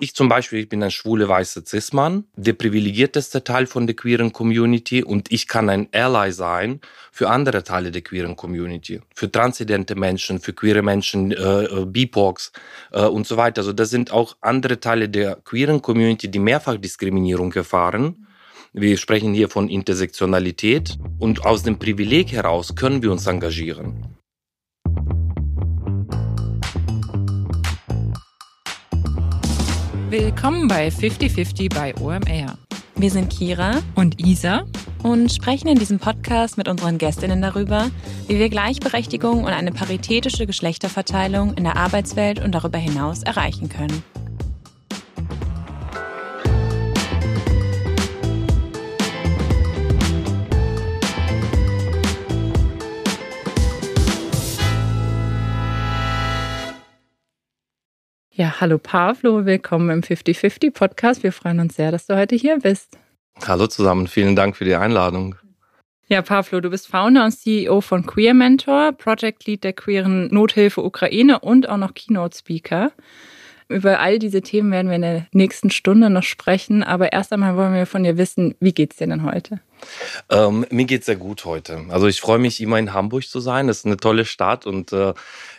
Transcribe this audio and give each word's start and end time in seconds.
Ich 0.00 0.14
zum 0.14 0.28
Beispiel, 0.28 0.60
ich 0.60 0.68
bin 0.68 0.80
ein 0.84 0.92
schwule 0.92 1.28
weißer 1.28 1.66
Cis-Mann, 1.66 2.22
der 2.36 2.52
privilegierteste 2.52 3.42
Teil 3.42 3.66
von 3.66 3.88
der 3.88 3.96
queeren 3.96 4.32
Community 4.32 5.02
und 5.02 5.32
ich 5.32 5.48
kann 5.48 5.68
ein 5.68 5.88
Ally 5.92 6.30
sein 6.30 6.80
für 7.10 7.28
andere 7.28 7.64
Teile 7.64 7.90
der 7.90 8.02
queeren 8.02 8.36
Community, 8.36 9.00
für 9.12 9.28
transidente 9.28 9.96
Menschen, 9.96 10.38
für 10.38 10.52
queere 10.52 10.82
Menschen, 10.82 11.32
äh, 11.32 11.64
äh 11.64 11.84
BIPOCs 11.84 12.52
äh, 12.92 13.06
und 13.06 13.26
so 13.26 13.36
weiter. 13.36 13.62
Also 13.62 13.72
das 13.72 13.90
sind 13.90 14.12
auch 14.12 14.36
andere 14.40 14.78
Teile 14.78 15.08
der 15.08 15.34
queeren 15.34 15.82
Community, 15.82 16.30
die 16.30 16.38
Mehrfachdiskriminierung 16.38 17.52
erfahren. 17.54 18.28
Wir 18.72 18.98
sprechen 18.98 19.34
hier 19.34 19.48
von 19.48 19.68
Intersektionalität 19.68 20.96
und 21.18 21.44
aus 21.44 21.64
dem 21.64 21.80
Privileg 21.80 22.30
heraus 22.30 22.76
können 22.76 23.02
wir 23.02 23.10
uns 23.10 23.26
engagieren. 23.26 24.16
Willkommen 30.10 30.68
bei 30.68 30.90
5050 30.90 31.68
bei 31.68 31.94
OMR. 32.00 32.56
Wir 32.96 33.10
sind 33.10 33.28
Kira 33.28 33.82
und 33.94 34.18
Isa 34.24 34.64
und 35.02 35.30
sprechen 35.30 35.68
in 35.68 35.78
diesem 35.78 35.98
Podcast 35.98 36.56
mit 36.56 36.66
unseren 36.66 36.96
Gästinnen 36.96 37.42
darüber, 37.42 37.90
wie 38.26 38.38
wir 38.38 38.48
Gleichberechtigung 38.48 39.44
und 39.44 39.52
eine 39.52 39.70
paritätische 39.70 40.46
Geschlechterverteilung 40.46 41.52
in 41.54 41.64
der 41.64 41.76
Arbeitswelt 41.76 42.42
und 42.42 42.52
darüber 42.54 42.78
hinaus 42.78 43.22
erreichen 43.22 43.68
können. 43.68 44.02
Ja, 58.38 58.60
hallo 58.60 58.78
Pavlo, 58.78 59.46
willkommen 59.46 59.90
im 59.90 60.00
50-50 60.00 60.70
Podcast. 60.70 61.24
Wir 61.24 61.32
freuen 61.32 61.58
uns 61.58 61.74
sehr, 61.74 61.90
dass 61.90 62.06
du 62.06 62.16
heute 62.16 62.36
hier 62.36 62.60
bist. 62.60 62.96
Hallo 63.44 63.66
zusammen, 63.66 64.06
vielen 64.06 64.36
Dank 64.36 64.56
für 64.56 64.64
die 64.64 64.76
Einladung. 64.76 65.34
Ja, 66.06 66.22
Pavlo, 66.22 66.60
du 66.60 66.70
bist 66.70 66.86
Founder 66.86 67.24
und 67.24 67.32
CEO 67.32 67.80
von 67.80 68.06
Queer 68.06 68.34
Mentor, 68.34 68.92
Project 68.92 69.44
Lead 69.46 69.64
der 69.64 69.72
queeren 69.72 70.28
Nothilfe 70.32 70.84
Ukraine 70.84 71.40
und 71.40 71.68
auch 71.68 71.78
noch 71.78 71.94
Keynote 71.94 72.38
Speaker. 72.38 72.92
Über 73.68 73.98
all 73.98 74.20
diese 74.20 74.40
Themen 74.40 74.70
werden 74.70 74.88
wir 74.88 74.96
in 74.96 75.02
der 75.02 75.26
nächsten 75.32 75.70
Stunde 75.70 76.08
noch 76.08 76.22
sprechen, 76.22 76.84
aber 76.84 77.12
erst 77.12 77.32
einmal 77.32 77.56
wollen 77.56 77.74
wir 77.74 77.86
von 77.86 78.04
dir 78.04 78.16
wissen, 78.18 78.54
wie 78.60 78.72
geht's 78.72 78.96
dir 78.96 79.08
denn 79.08 79.24
heute? 79.24 79.60
Ähm, 80.30 80.64
mir 80.70 80.84
geht's 80.86 81.06
sehr 81.06 81.16
gut 81.16 81.44
heute. 81.44 81.84
Also 81.90 82.06
ich 82.06 82.20
freue 82.20 82.38
mich 82.38 82.60
immer 82.60 82.78
in 82.78 82.94
Hamburg 82.94 83.24
zu 83.24 83.40
sein. 83.40 83.66
Das 83.66 83.78
ist 83.78 83.86
eine 83.86 83.96
tolle 83.96 84.24
Stadt 84.24 84.64
und 84.64 84.92
äh, 84.92 85.12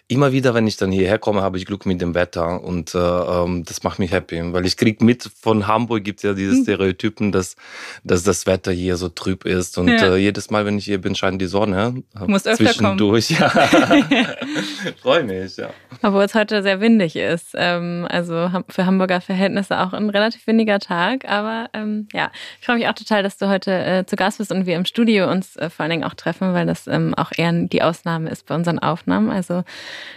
immer 0.10 0.32
wieder, 0.32 0.56
wenn 0.56 0.66
ich 0.66 0.76
dann 0.76 0.92
hierher 0.92 1.20
komme, 1.20 1.44
habe 1.44 1.58
ich 1.58 1.68
Glück 1.68 1.86
mit 1.86 2.02
dem 2.02 2.16
Wetter 2.16 2.64
und 2.64 2.96
äh, 2.96 2.98
ähm, 2.98 3.64
das 3.64 3.84
macht 3.84 4.00
mich 4.00 4.12
happy, 4.12 4.42
weil 4.54 4.66
ich 4.66 4.76
krieg 4.76 5.02
mit 5.02 5.30
von 5.40 5.68
Hamburg 5.68 6.04
gibt 6.04 6.20
es 6.20 6.24
ja 6.24 6.34
diese 6.34 6.54
hm. 6.54 6.64
Stereotypen, 6.64 7.32
dass, 7.32 7.56
dass 8.04 8.24
das 8.24 8.48
Wetter 8.48 8.72
hier 8.72 8.98
so 8.98 9.10
trüb 9.10 9.46
ist 9.46 9.78
und 9.78 9.88
ja. 9.88 10.16
äh, 10.16 10.18
jedes 10.18 10.50
Mal, 10.50 10.66
wenn 10.66 10.80
ich 10.80 10.86
hier 10.86 11.00
bin, 11.00 11.14
scheint 11.14 11.40
die 11.40 11.46
Sonne. 11.46 12.02
Muss 12.26 12.48
öfter 12.48 12.66
zwischendurch. 12.66 13.38
Kommen. 13.38 14.06
Ja. 14.10 14.94
Freue 15.02 15.24
mich, 15.24 15.58
ja. 15.58 15.70
Obwohl 16.02 16.24
es 16.24 16.34
heute 16.34 16.64
sehr 16.64 16.82
windig 16.82 17.16
ist, 17.16 17.50
ähm, 17.54 18.08
also 18.10 18.50
für 18.70 18.86
Hamburger 18.86 19.22
Verhältnisse 19.22 19.80
auch 19.80 19.94
ein 19.94 20.10
relativ 20.10 20.48
windiger 20.48 20.80
Tag, 20.80 21.30
aber 21.30 21.70
ähm, 21.74 22.08
ja, 22.14 22.32
ich 22.60 22.66
freue 22.66 22.78
mich 22.78 22.88
auch 22.88 22.94
total, 22.94 23.22
dass 23.22 23.38
du 23.38 23.48
heute 23.48 23.72
äh, 23.72 24.06
zu 24.06 24.16
Gast 24.16 24.40
bist 24.40 24.52
und 24.52 24.66
wir 24.66 24.76
im 24.76 24.86
Studio 24.86 25.30
uns 25.30 25.56
äh, 25.58 25.70
vor 25.70 25.84
allen 25.84 25.92
Dingen 25.92 26.04
auch 26.04 26.16
treffen, 26.16 26.54
weil 26.54 26.66
das 26.66 26.88
ähm, 26.88 27.14
auch 27.14 27.32
eher 27.36 27.52
die 27.52 27.84
Ausnahme 27.84 28.30
ist 28.30 28.48
bei 28.48 28.56
unseren 28.56 28.80
Aufnahmen. 28.80 29.30
Also 29.30 29.64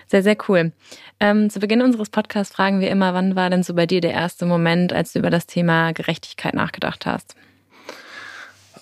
sehr, 0.08 0.22
sehr 0.22 0.36
cool. 0.48 0.72
Ähm, 1.20 1.50
zu 1.50 1.61
Beginn 1.61 1.83
unseres 1.83 2.11
Podcasts 2.11 2.55
fragen 2.55 2.80
wir 2.80 2.91
immer, 2.91 3.14
wann 3.14 3.36
war 3.36 3.50
denn 3.50 3.62
so 3.62 3.75
bei 3.75 3.86
dir 3.86 4.00
der 4.00 4.12
erste 4.12 4.47
Moment, 4.47 4.92
als 4.92 5.12
du 5.12 5.19
über 5.19 5.30
das 5.30 5.47
Thema 5.47 5.92
Gerechtigkeit 5.92 6.55
nachgedacht 6.55 7.06
hast? 7.06 7.34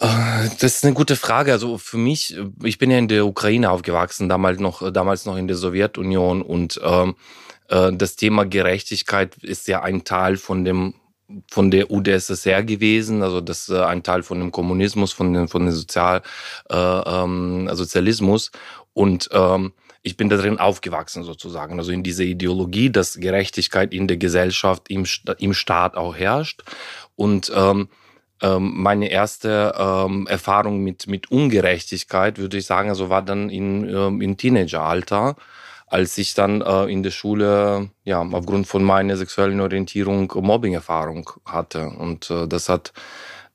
Äh, 0.00 0.48
das 0.60 0.76
ist 0.76 0.84
eine 0.84 0.94
gute 0.94 1.16
Frage. 1.16 1.52
Also 1.52 1.78
für 1.78 1.98
mich, 1.98 2.36
ich 2.62 2.78
bin 2.78 2.90
ja 2.90 2.98
in 2.98 3.08
der 3.08 3.26
Ukraine 3.26 3.70
aufgewachsen, 3.70 4.28
damals 4.28 4.58
noch, 4.58 4.90
damals 4.92 5.26
noch 5.26 5.36
in 5.36 5.48
der 5.48 5.56
Sowjetunion 5.56 6.42
und 6.42 6.80
ähm, 6.82 7.14
äh, 7.68 7.92
das 7.92 8.16
Thema 8.16 8.44
Gerechtigkeit 8.44 9.36
ist 9.42 9.68
ja 9.68 9.82
ein 9.82 10.04
Teil 10.04 10.36
von 10.36 10.64
dem 10.64 10.94
von 11.48 11.70
der 11.70 11.92
UdSSR 11.92 12.64
gewesen, 12.64 13.22
also 13.22 13.40
das 13.40 13.68
äh, 13.68 13.80
ein 13.80 14.02
Teil 14.02 14.24
von 14.24 14.40
dem 14.40 14.50
Kommunismus, 14.50 15.12
von 15.12 15.32
dem, 15.32 15.46
von 15.46 15.64
dem 15.64 15.72
Sozial, 15.72 16.22
äh, 16.68 16.76
ähm, 16.76 17.68
Sozialismus. 17.72 18.50
Und 18.92 19.28
ähm, 19.32 19.72
ich 20.02 20.16
bin 20.16 20.28
da 20.28 20.36
drin 20.36 20.58
aufgewachsen 20.58 21.22
sozusagen, 21.24 21.78
also 21.78 21.92
in 21.92 22.02
dieser 22.02 22.24
Ideologie, 22.24 22.90
dass 22.90 23.18
Gerechtigkeit 23.18 23.92
in 23.92 24.08
der 24.08 24.16
Gesellschaft, 24.16 24.88
im, 24.88 25.06
im 25.38 25.54
Staat 25.54 25.96
auch 25.96 26.16
herrscht. 26.16 26.62
Und 27.16 27.52
ähm, 27.54 27.88
ähm, 28.42 28.72
meine 28.76 29.10
erste 29.10 29.74
ähm, 29.78 30.26
Erfahrung 30.26 30.80
mit, 30.82 31.06
mit 31.06 31.30
Ungerechtigkeit, 31.30 32.38
würde 32.38 32.56
ich 32.56 32.66
sagen, 32.66 32.88
also 32.88 33.10
war 33.10 33.22
dann 33.22 33.50
in, 33.50 33.88
ähm, 33.88 34.20
in 34.22 34.36
Teenageralter 34.36 35.36
als 35.90 36.16
ich 36.18 36.34
dann 36.34 36.62
äh, 36.62 36.84
in 36.84 37.02
der 37.02 37.10
Schule 37.10 37.90
ja 38.04 38.22
aufgrund 38.22 38.68
von 38.68 38.84
meiner 38.84 39.16
sexuellen 39.16 39.60
Orientierung 39.60 40.32
Mobbing-Erfahrung 40.32 41.28
hatte 41.44 41.88
und 41.88 42.30
äh, 42.30 42.46
das 42.46 42.68
hat 42.68 42.92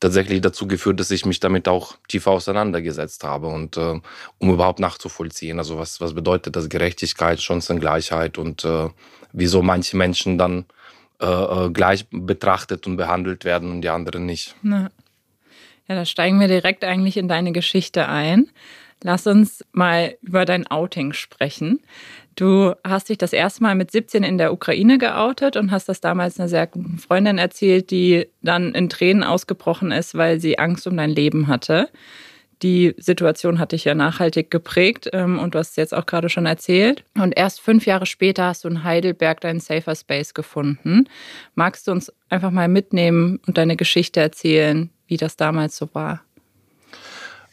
tatsächlich 0.05 0.39
dazu 0.41 0.67
geführt, 0.67 0.99
dass 0.99 1.09
ich 1.09 1.25
mich 1.25 1.39
damit 1.39 1.67
auch 1.67 1.95
tiefer 2.07 2.29
auseinandergesetzt 2.29 3.23
habe 3.23 3.47
und 3.47 3.75
äh, 3.75 3.99
um 4.37 4.53
überhaupt 4.53 4.79
nachzuvollziehen, 4.79 5.57
also 5.57 5.79
was 5.79 5.99
was 5.99 6.13
bedeutet 6.13 6.55
das 6.55 6.69
Gerechtigkeit, 6.69 7.41
Chancengleichheit 7.41 8.37
und 8.37 8.63
äh, 8.63 8.89
wieso 9.33 9.63
manche 9.63 9.97
Menschen 9.97 10.37
dann 10.37 10.65
äh, 11.19 11.25
äh 11.25 11.71
gleich 11.71 12.05
betrachtet 12.11 12.85
und 12.85 12.97
behandelt 12.97 13.45
werden 13.45 13.71
und 13.71 13.81
die 13.81 13.89
anderen 13.89 14.27
nicht. 14.27 14.55
Ja, 15.87 15.95
da 15.95 16.05
steigen 16.05 16.39
wir 16.39 16.47
direkt 16.47 16.83
eigentlich 16.83 17.17
in 17.17 17.27
deine 17.27 17.51
Geschichte 17.51 18.07
ein. 18.07 18.51
Lass 19.01 19.25
uns 19.25 19.65
mal 19.71 20.17
über 20.21 20.45
dein 20.45 20.67
Outing 20.67 21.13
sprechen. 21.13 21.79
Du 22.35 22.73
hast 22.83 23.07
dich 23.07 23.17
das 23.17 23.31
erste 23.31 23.63
Mal 23.63 23.75
mit 23.75 23.91
17 23.91 24.23
in 24.23 24.37
der 24.37 24.51
Ukraine 24.51 24.97
geoutet 24.97 25.55
und 25.55 25.71
hast 25.71 25.87
das 25.87 26.01
damals 26.01 26.37
einer 26.37 26.49
sehr 26.49 26.67
guten 26.67 26.97
Freundin 26.97 27.37
erzählt, 27.37 27.91
die 27.91 28.27
dann 28.41 28.75
in 28.75 28.89
Tränen 28.89 29.23
ausgebrochen 29.23 29.91
ist, 29.91 30.15
weil 30.15 30.41
sie 30.41 30.59
Angst 30.59 30.85
um 30.85 30.97
dein 30.97 31.11
Leben 31.11 31.47
hatte. 31.47 31.89
Die 32.61 32.93
Situation 32.97 33.59
hat 33.59 33.71
dich 33.71 33.85
ja 33.85 33.95
nachhaltig 33.95 34.51
geprägt 34.51 35.09
ähm, 35.13 35.39
und 35.39 35.55
du 35.55 35.59
hast 35.59 35.71
es 35.71 35.75
jetzt 35.77 35.93
auch 35.93 36.05
gerade 36.05 36.29
schon 36.29 36.45
erzählt. 36.45 37.03
Und 37.17 37.37
erst 37.37 37.61
fünf 37.61 37.85
Jahre 37.85 38.05
später 38.05 38.45
hast 38.45 38.63
du 38.63 38.69
in 38.69 38.83
Heidelberg 38.83 39.39
deinen 39.41 39.59
Safer 39.59 39.95
Space 39.95 40.33
gefunden. 40.33 41.07
Magst 41.53 41.87
du 41.87 41.91
uns 41.91 42.11
einfach 42.29 42.51
mal 42.51 42.67
mitnehmen 42.67 43.39
und 43.45 43.57
deine 43.57 43.75
Geschichte 43.75 44.19
erzählen, 44.19 44.89
wie 45.07 45.17
das 45.17 45.37
damals 45.37 45.77
so 45.77 45.89
war? 45.93 46.21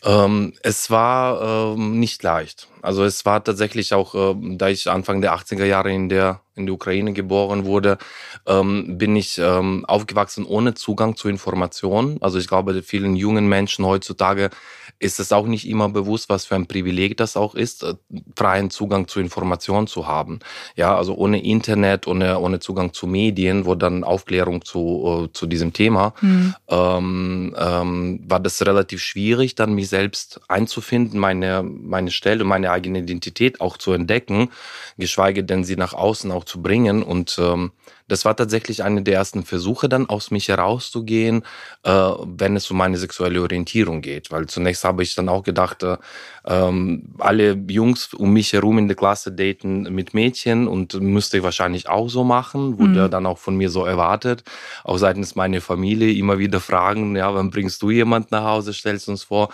Ähm, 0.04 0.54
es 0.62 0.90
war 0.90 1.74
ähm, 1.74 1.98
nicht 2.00 2.22
leicht. 2.22 2.68
Also 2.82 3.04
es 3.04 3.24
war 3.24 3.42
tatsächlich 3.42 3.94
auch, 3.94 4.14
äh, 4.14 4.34
da 4.56 4.68
ich 4.68 4.90
Anfang 4.90 5.20
der 5.20 5.34
80er 5.34 5.64
Jahre 5.64 5.92
in 5.92 6.08
der 6.08 6.40
in 6.54 6.66
der 6.66 6.74
Ukraine 6.74 7.12
geboren 7.12 7.64
wurde, 7.64 7.98
ähm, 8.46 8.98
bin 8.98 9.16
ich 9.16 9.38
ähm, 9.38 9.84
aufgewachsen 9.86 10.44
ohne 10.44 10.74
Zugang 10.74 11.16
zu 11.16 11.28
Informationen. 11.28 12.18
Also 12.20 12.38
ich 12.38 12.46
glaube, 12.46 12.82
vielen 12.82 13.16
jungen 13.16 13.48
Menschen 13.48 13.86
heutzutage 13.86 14.50
ist 14.98 15.18
es 15.18 15.32
auch 15.32 15.46
nicht 15.46 15.66
immer 15.68 15.88
bewusst, 15.88 16.28
was 16.28 16.44
für 16.44 16.54
ein 16.54 16.66
Privileg 16.66 17.16
das 17.16 17.36
auch 17.36 17.54
ist, 17.54 17.82
äh, 17.82 17.94
freien 18.36 18.70
Zugang 18.70 19.08
zu 19.08 19.18
Informationen 19.18 19.86
zu 19.86 20.06
haben. 20.06 20.40
Ja, 20.76 20.96
also 20.96 21.14
ohne 21.14 21.42
Internet, 21.42 22.06
ohne, 22.06 22.38
ohne 22.38 22.60
Zugang 22.60 22.92
zu 22.92 23.06
Medien, 23.06 23.64
wo 23.64 23.74
dann 23.74 24.04
Aufklärung 24.04 24.62
zu, 24.62 25.24
äh, 25.24 25.32
zu 25.32 25.46
diesem 25.46 25.72
Thema, 25.72 26.12
mhm. 26.20 26.54
ähm, 26.68 28.20
war 28.28 28.40
das 28.40 28.64
relativ 28.64 29.00
schwierig, 29.00 29.54
dann 29.54 29.74
mich 29.74 29.88
selbst 29.88 30.40
einzufinden, 30.48 31.18
meine, 31.18 31.62
meine 31.62 32.10
Stelle, 32.10 32.44
meine 32.44 32.70
eigene 32.72 33.00
Identität 33.00 33.60
auch 33.60 33.76
zu 33.76 33.92
entdecken, 33.92 34.50
geschweige 34.98 35.44
denn 35.44 35.64
sie 35.64 35.76
nach 35.76 35.92
außen 35.94 36.30
auch 36.30 36.44
zu 36.44 36.62
bringen. 36.62 37.02
Und 37.02 37.38
ähm, 37.38 37.72
das 38.12 38.26
war 38.26 38.36
tatsächlich 38.36 38.82
eine 38.82 39.00
der 39.00 39.14
ersten 39.14 39.42
Versuche, 39.42 39.88
dann 39.88 40.06
aus 40.06 40.30
mich 40.30 40.48
herauszugehen, 40.48 41.44
äh, 41.82 41.90
wenn 41.90 42.56
es 42.56 42.70
um 42.70 42.76
meine 42.76 42.98
sexuelle 42.98 43.40
Orientierung 43.40 44.02
geht. 44.02 44.30
Weil 44.30 44.46
zunächst 44.48 44.84
habe 44.84 45.02
ich 45.02 45.14
dann 45.14 45.30
auch 45.30 45.42
gedacht, 45.42 45.82
äh, 45.82 45.96
ähm, 46.44 47.14
alle 47.18 47.54
Jungs 47.68 48.12
um 48.12 48.34
mich 48.34 48.52
herum 48.52 48.76
in 48.76 48.86
der 48.86 48.98
Klasse 48.98 49.32
daten 49.32 49.84
mit 49.94 50.12
Mädchen 50.12 50.68
und 50.68 51.00
müsste 51.00 51.38
ich 51.38 51.42
wahrscheinlich 51.42 51.88
auch 51.88 52.10
so 52.10 52.22
machen. 52.22 52.78
Wurde 52.78 53.06
mhm. 53.06 53.10
dann 53.10 53.24
auch 53.24 53.38
von 53.38 53.56
mir 53.56 53.70
so 53.70 53.86
erwartet. 53.86 54.44
Auch 54.84 54.98
seitens 54.98 55.34
meiner 55.34 55.62
Familie 55.62 56.12
immer 56.12 56.38
wieder 56.38 56.60
fragen, 56.60 57.16
ja, 57.16 57.34
wann 57.34 57.48
bringst 57.48 57.80
du 57.80 57.90
jemand 57.90 58.30
nach 58.30 58.44
Hause, 58.44 58.74
stellst 58.74 59.08
uns 59.08 59.22
vor. 59.22 59.48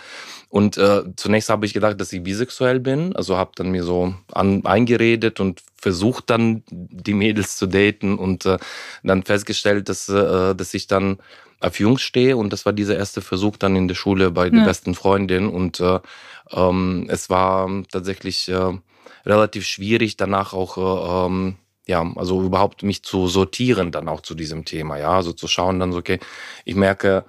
Und 0.49 0.77
äh, 0.77 1.03
zunächst 1.15 1.49
habe 1.49 1.65
ich 1.65 1.73
gedacht, 1.73 2.01
dass 2.01 2.11
ich 2.11 2.23
bisexuell 2.23 2.81
bin. 2.81 3.15
Also 3.15 3.37
habe 3.37 3.51
dann 3.55 3.69
mir 3.71 3.83
so 3.83 4.15
an, 4.33 4.65
eingeredet 4.65 5.39
und 5.39 5.61
versucht 5.79 6.29
dann 6.29 6.63
die 6.69 7.13
Mädels 7.13 7.57
zu 7.57 7.67
daten 7.67 8.17
und 8.17 8.45
äh, 8.45 8.57
dann 9.03 9.23
festgestellt, 9.23 9.89
dass, 9.89 10.09
äh, 10.09 10.55
dass 10.55 10.73
ich 10.73 10.87
dann 10.87 11.17
auf 11.59 11.79
Jungs 11.79 12.01
stehe 12.01 12.37
und 12.37 12.53
das 12.53 12.65
war 12.65 12.73
dieser 12.73 12.95
erste 12.95 13.21
Versuch 13.21 13.57
dann 13.57 13.75
in 13.75 13.87
der 13.87 13.95
Schule 13.95 14.31
bei 14.31 14.49
der 14.49 14.63
besten 14.63 14.95
Freundin 14.95 15.47
und 15.47 15.79
äh, 15.79 15.99
ähm, 16.51 17.07
es 17.09 17.29
war 17.29 17.69
tatsächlich 17.91 18.47
äh, 18.47 18.73
relativ 19.25 19.65
schwierig 19.65 20.15
danach 20.15 20.53
auch 20.53 20.77
äh, 20.77 21.25
ähm, 21.27 21.55
ja, 21.85 22.05
also 22.15 22.43
überhaupt 22.43 22.83
mich 22.83 23.03
zu 23.03 23.27
sortieren 23.27 23.91
dann 23.91 24.07
auch 24.07 24.21
zu 24.21 24.35
diesem 24.35 24.63
Thema, 24.63 24.97
ja, 24.97 25.11
also 25.11 25.33
zu 25.33 25.47
schauen 25.47 25.79
dann 25.79 25.91
so, 25.91 25.97
okay, 25.97 26.19
ich 26.63 26.75
merke, 26.75 27.25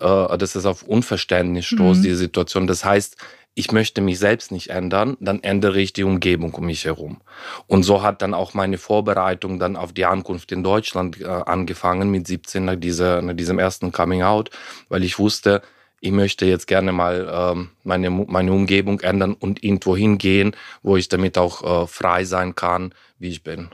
äh, 0.00 0.36
das 0.36 0.56
ist 0.56 0.66
auf 0.66 0.82
Unverständnis 0.82 1.66
stoß, 1.66 1.98
mhm. 1.98 2.02
die 2.02 2.14
Situation. 2.14 2.66
Das 2.66 2.84
heißt, 2.84 3.16
ich 3.60 3.72
möchte 3.72 4.00
mich 4.00 4.18
selbst 4.18 4.52
nicht 4.52 4.70
ändern, 4.70 5.18
dann 5.20 5.42
ändere 5.42 5.80
ich 5.80 5.92
die 5.92 6.04
Umgebung 6.04 6.54
um 6.54 6.64
mich 6.64 6.86
herum. 6.86 7.20
Und 7.66 7.82
so 7.82 8.02
hat 8.02 8.22
dann 8.22 8.32
auch 8.32 8.54
meine 8.54 8.78
Vorbereitung 8.78 9.58
dann 9.58 9.76
auf 9.76 9.92
die 9.92 10.06
Ankunft 10.06 10.50
in 10.50 10.64
Deutschland 10.64 11.20
äh, 11.20 11.26
angefangen 11.26 12.10
mit 12.10 12.26
17 12.26 12.64
nach, 12.64 12.76
dieser, 12.76 13.20
nach 13.20 13.34
diesem 13.34 13.58
ersten 13.58 13.92
Coming 13.92 14.22
Out, 14.22 14.50
weil 14.88 15.04
ich 15.04 15.18
wusste, 15.18 15.60
ich 16.00 16.10
möchte 16.10 16.46
jetzt 16.46 16.66
gerne 16.66 16.92
mal 16.92 17.28
ähm, 17.30 17.70
meine, 17.84 18.08
meine 18.08 18.52
Umgebung 18.52 19.00
ändern 19.00 19.34
und 19.34 19.62
irgendwo 19.62 19.94
hingehen, 19.94 20.56
wo 20.82 20.96
ich 20.96 21.08
damit 21.08 21.36
auch 21.36 21.84
äh, 21.84 21.86
frei 21.86 22.24
sein 22.24 22.54
kann, 22.54 22.94
wie 23.18 23.28
ich 23.28 23.42
bin. 23.42 23.68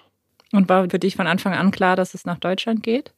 Und 0.50 0.68
war 0.68 0.90
für 0.90 0.98
dich 0.98 1.14
von 1.14 1.28
Anfang 1.28 1.54
an 1.54 1.70
klar, 1.70 1.94
dass 1.94 2.14
es 2.14 2.24
nach 2.24 2.40
Deutschland 2.40 2.82
geht? 2.82 3.12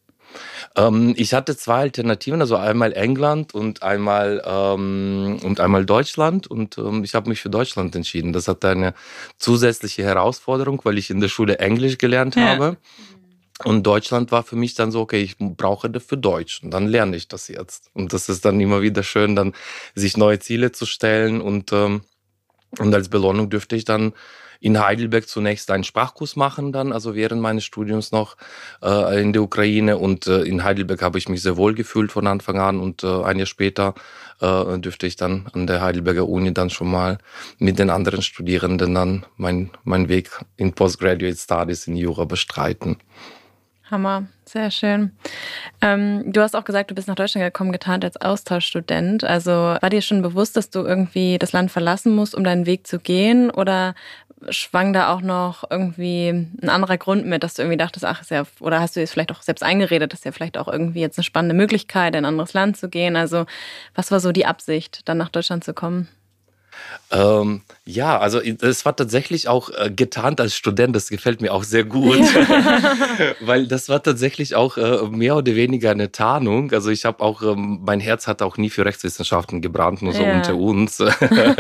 Ähm, 0.77 1.15
ich 1.17 1.35
hatte 1.35 1.57
zwei 1.57 1.81
Alternativen, 1.81 2.41
also 2.41 2.57
einmal 2.57 2.93
England 2.93 3.55
und 3.55 3.83
einmal, 3.83 4.43
ähm, 4.45 5.39
und 5.43 5.61
einmal 5.61 5.87
Deutschland. 5.87 6.47
Und 6.47 6.79
ähm, 6.79 7.05
ich 7.05 7.15
habe 7.15 7.29
mich 7.29 7.41
für 7.41 7.51
Deutschland 7.51 7.95
entschieden. 7.97 8.33
Das 8.33 8.49
hatte 8.49 8.69
eine 8.69 8.95
zusätzliche 9.39 10.05
Herausforderung, 10.05 10.81
weil 10.85 10.99
ich 10.99 11.11
in 11.11 11.21
der 11.21 11.29
Schule 11.29 11.59
Englisch 11.59 11.99
gelernt 11.99 12.37
ja. 12.37 12.49
habe. 12.49 12.77
Und 13.65 13.85
Deutschland 13.85 14.31
war 14.31 14.45
für 14.45 14.55
mich 14.55 14.75
dann 14.75 14.93
so, 14.93 15.01
okay, 15.01 15.21
ich 15.21 15.37
brauche 15.39 15.91
dafür 15.91 16.17
Deutsch 16.17 16.63
und 16.63 16.71
dann 16.71 16.87
lerne 16.87 17.17
ich 17.17 17.27
das 17.27 17.49
jetzt. 17.49 17.91
Und 17.93 18.13
das 18.13 18.29
ist 18.29 18.45
dann 18.45 18.61
immer 18.61 18.83
wieder 18.83 19.03
schön, 19.03 19.35
dann 19.35 19.53
sich 19.97 20.17
neue 20.17 20.39
Ziele 20.39 20.71
zu 20.71 20.87
stellen 20.87 21.41
und, 21.41 21.73
ähm, 21.73 22.03
und 22.79 22.95
als 22.95 23.09
Belohnung 23.09 23.51
dürfte 23.51 23.75
ich 23.75 23.85
dann 23.85 24.13
in 24.61 24.79
Heidelberg 24.81 25.29
zunächst 25.29 25.71
einen 25.71 25.85
Sprachkurs 25.85 26.37
machen, 26.37 26.73
dann, 26.73 26.93
also 26.93 27.15
während 27.15 27.41
meines 27.41 27.65
Studiums 27.65 28.13
noch 28.13 28.37
äh, 28.83 29.21
in 29.21 29.33
der 29.33 29.43
Ukraine. 29.43 29.99
Und 29.99 30.27
äh, 30.27 30.43
in 30.43 30.65
Heidelberg 30.65 31.03
habe 31.03 31.19
ich 31.19 31.29
mich 31.29 31.43
sehr 31.43 31.57
wohl 31.57 31.75
gefühlt 31.75 32.11
von 32.11 32.27
Anfang 32.27 32.59
an. 32.59 32.81
Und 32.81 33.05
äh, 33.05 33.23
ein 33.23 33.39
Jahr 33.39 33.47
später 33.47 33.95
äh, 34.41 34.79
dürfte 34.79 35.07
ich 35.07 35.17
dann 35.17 35.47
an 35.53 35.67
der 35.67 35.81
Heidelberger 35.81 36.29
Uni 36.29 36.53
dann 36.53 36.71
schon 36.71 36.91
mal 36.91 37.19
mit 37.59 37.79
den 37.79 37.91
anderen 37.91 38.23
Studierenden 38.23 38.95
dann 38.95 39.27
meinen 39.37 39.71
mein 39.85 40.09
Weg 40.09 40.31
in 40.57 40.73
Postgraduate 40.73 41.37
Studies 41.37 41.87
in 41.87 41.97
Jura 41.97 42.25
bestreiten. 42.25 42.97
Hammer, 43.91 44.27
sehr 44.45 44.71
schön. 44.71 45.13
Ähm, 45.81 46.31
du 46.31 46.43
hast 46.43 46.55
auch 46.55 46.65
gesagt, 46.65 46.91
du 46.91 46.95
bist 46.95 47.09
nach 47.09 47.15
Deutschland 47.15 47.47
gekommen, 47.47 47.73
getarnt 47.73 48.05
als 48.05 48.21
Austauschstudent. 48.21 49.25
Also 49.25 49.51
war 49.51 49.91
dir 49.91 50.03
schon 50.03 50.21
bewusst, 50.21 50.57
dass 50.57 50.69
du 50.69 50.81
irgendwie 50.81 51.39
das 51.39 51.53
Land 51.53 51.71
verlassen 51.71 52.15
musst, 52.15 52.35
um 52.35 52.45
deinen 52.45 52.67
Weg 52.67 52.87
zu 52.87 52.99
gehen? 52.99 53.51
Oder 53.51 53.95
schwang 54.51 54.93
da 54.93 55.13
auch 55.13 55.21
noch 55.21 55.65
irgendwie 55.71 56.29
ein 56.29 56.69
anderer 56.69 56.99
Grund 56.99 57.27
mit, 57.27 57.43
dass 57.43 57.55
du 57.55 57.63
irgendwie 57.63 57.77
dachtest, 57.77 58.05
ach, 58.05 58.21
ist 58.21 58.31
ja, 58.31 58.45
oder 58.61 58.81
hast 58.81 58.97
du 58.97 59.03
es 59.03 59.13
vielleicht 59.13 59.33
auch 59.33 59.43
selbst 59.43 59.63
eingeredet, 59.63 60.13
dass 60.13 60.25
ja 60.25 60.33
vielleicht 60.33 60.59
auch 60.59 60.69
irgendwie 60.69 61.01
jetzt 61.01 61.19
eine 61.19 61.25
spannende 61.25 61.55
Möglichkeit, 61.55 62.15
in 62.15 62.25
ein 62.25 62.29
anderes 62.29 62.53
Land 62.53 62.77
zu 62.77 62.89
gehen? 62.89 63.17
Also 63.17 63.47
was 63.95 64.11
war 64.11 64.21
so 64.21 64.33
die 64.33 64.47
Absicht, 64.47 65.09
dann 65.09 65.19
nach 65.19 65.29
Deutschland 65.29 65.65
zu 65.65 65.75
kommen? 65.75 66.09
Ähm, 67.11 67.63
ja, 67.87 68.19
also 68.19 68.39
es 68.41 68.85
war 68.85 68.95
tatsächlich 68.95 69.49
auch 69.49 69.71
äh, 69.71 69.91
getarnt 69.91 70.43
als 70.43 70.55
Student, 70.55 70.95
das 70.95 71.09
gefällt 71.09 71.41
mir 71.41 71.55
auch 71.55 71.65
sehr 71.65 71.85
gut, 71.85 72.19
weil 73.41 73.67
das 73.67 73.89
war 73.89 74.03
tatsächlich 74.03 74.55
auch 74.55 74.77
äh, 74.77 75.07
mehr 75.09 75.37
oder 75.37 75.55
weniger 75.55 75.91
eine 75.91 76.13
Tarnung. 76.13 76.71
Also 76.73 76.91
ich 76.91 77.07
habe 77.07 77.25
auch, 77.25 77.41
ähm, 77.41 77.81
mein 77.83 78.01
Herz 78.01 78.27
hat 78.27 78.43
auch 78.43 78.59
nie 78.59 78.69
für 78.69 78.85
Rechtswissenschaften 78.85 79.63
gebrannt, 79.63 80.03
nur 80.03 80.13
so 80.13 80.23
ja. 80.23 80.35
unter 80.35 80.55
uns. 80.55 81.03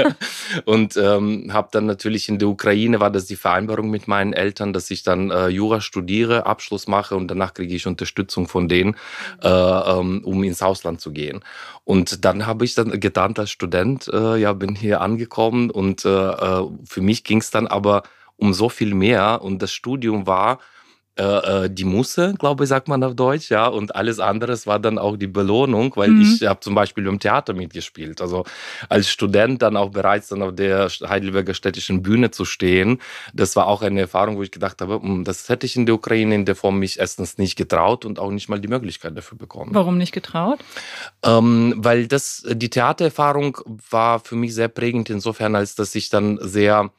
und 0.66 0.98
ähm, 0.98 1.50
habe 1.50 1.68
dann 1.72 1.86
natürlich 1.86 2.28
in 2.28 2.38
der 2.38 2.48
Ukraine 2.48 3.00
war 3.00 3.10
das 3.10 3.24
die 3.24 3.36
Vereinbarung 3.36 3.88
mit 3.88 4.06
meinen 4.06 4.34
Eltern, 4.34 4.74
dass 4.74 4.90
ich 4.90 5.02
dann 5.04 5.30
äh, 5.30 5.48
Jura 5.48 5.80
studiere, 5.80 6.44
Abschluss 6.44 6.88
mache 6.88 7.16
und 7.16 7.28
danach 7.28 7.54
kriege 7.54 7.74
ich 7.74 7.86
Unterstützung 7.86 8.48
von 8.48 8.68
denen, 8.68 8.96
äh, 9.42 9.48
ähm, 9.48 10.20
um 10.24 10.44
ins 10.44 10.60
Ausland 10.60 11.00
zu 11.00 11.10
gehen. 11.10 11.40
Und 11.88 12.26
dann 12.26 12.44
habe 12.44 12.66
ich 12.66 12.74
dann 12.74 13.00
getarnt 13.00 13.38
als 13.38 13.50
Student, 13.50 14.10
äh, 14.12 14.36
ja, 14.36 14.52
bin 14.52 14.74
hier 14.74 15.00
angekommen 15.00 15.70
und 15.70 16.04
äh, 16.04 16.08
äh 16.10 16.68
für 16.84 17.00
mich 17.00 17.24
ging 17.24 17.38
es 17.38 17.50
dann 17.50 17.66
aber 17.66 18.02
um 18.36 18.52
so 18.52 18.68
viel 18.68 18.94
mehr 18.94 19.40
und 19.40 19.62
das 19.62 19.72
Studium 19.72 20.26
war 20.26 20.58
äh, 21.18 21.64
äh, 21.64 21.70
die 21.70 21.84
Musse, 21.84 22.34
glaube 22.38 22.62
ich, 22.62 22.68
sagt 22.68 22.86
man 22.86 23.02
auf 23.02 23.16
Deutsch, 23.16 23.50
ja. 23.50 23.66
Und 23.66 23.96
alles 23.96 24.20
anderes 24.20 24.68
war 24.68 24.78
dann 24.78 24.98
auch 24.98 25.16
die 25.16 25.26
Belohnung, 25.26 25.92
weil 25.96 26.10
mhm. 26.10 26.22
ich 26.22 26.46
habe 26.46 26.60
zum 26.60 26.76
Beispiel 26.76 27.06
im 27.06 27.18
Theater 27.18 27.54
mitgespielt. 27.54 28.20
Also 28.20 28.44
als 28.88 29.08
Student 29.08 29.60
dann 29.62 29.76
auch 29.76 29.90
bereits 29.90 30.28
dann 30.28 30.42
auf 30.42 30.54
der 30.54 30.88
Heidelberger 30.88 31.54
städtischen 31.54 32.02
Bühne 32.02 32.30
zu 32.30 32.44
stehen, 32.44 33.00
das 33.34 33.56
war 33.56 33.66
auch 33.66 33.82
eine 33.82 34.02
Erfahrung, 34.02 34.36
wo 34.36 34.44
ich 34.44 34.52
gedacht 34.52 34.80
habe, 34.80 35.02
hm, 35.02 35.24
das 35.24 35.48
hätte 35.48 35.66
ich 35.66 35.74
in 35.74 35.86
der 35.86 35.96
Ukraine 35.96 36.36
in 36.36 36.44
der 36.44 36.54
Form 36.54 36.78
mich 36.78 37.00
erstens 37.00 37.36
nicht 37.36 37.56
getraut 37.56 38.04
und 38.04 38.20
auch 38.20 38.30
nicht 38.30 38.48
mal 38.48 38.60
die 38.60 38.68
Möglichkeit 38.68 39.16
dafür 39.16 39.36
bekommen. 39.36 39.70
Warum 39.74 39.98
nicht 39.98 40.12
getraut? 40.12 40.60
Ähm, 41.24 41.74
weil 41.78 42.06
das 42.06 42.46
die 42.48 42.70
Theatererfahrung 42.70 43.58
war 43.90 44.20
für 44.20 44.36
mich 44.36 44.54
sehr 44.54 44.68
prägend 44.68 45.10
insofern, 45.10 45.56
als 45.56 45.74
dass 45.74 45.96
ich 45.96 46.10
dann 46.10 46.38
sehr 46.40 46.90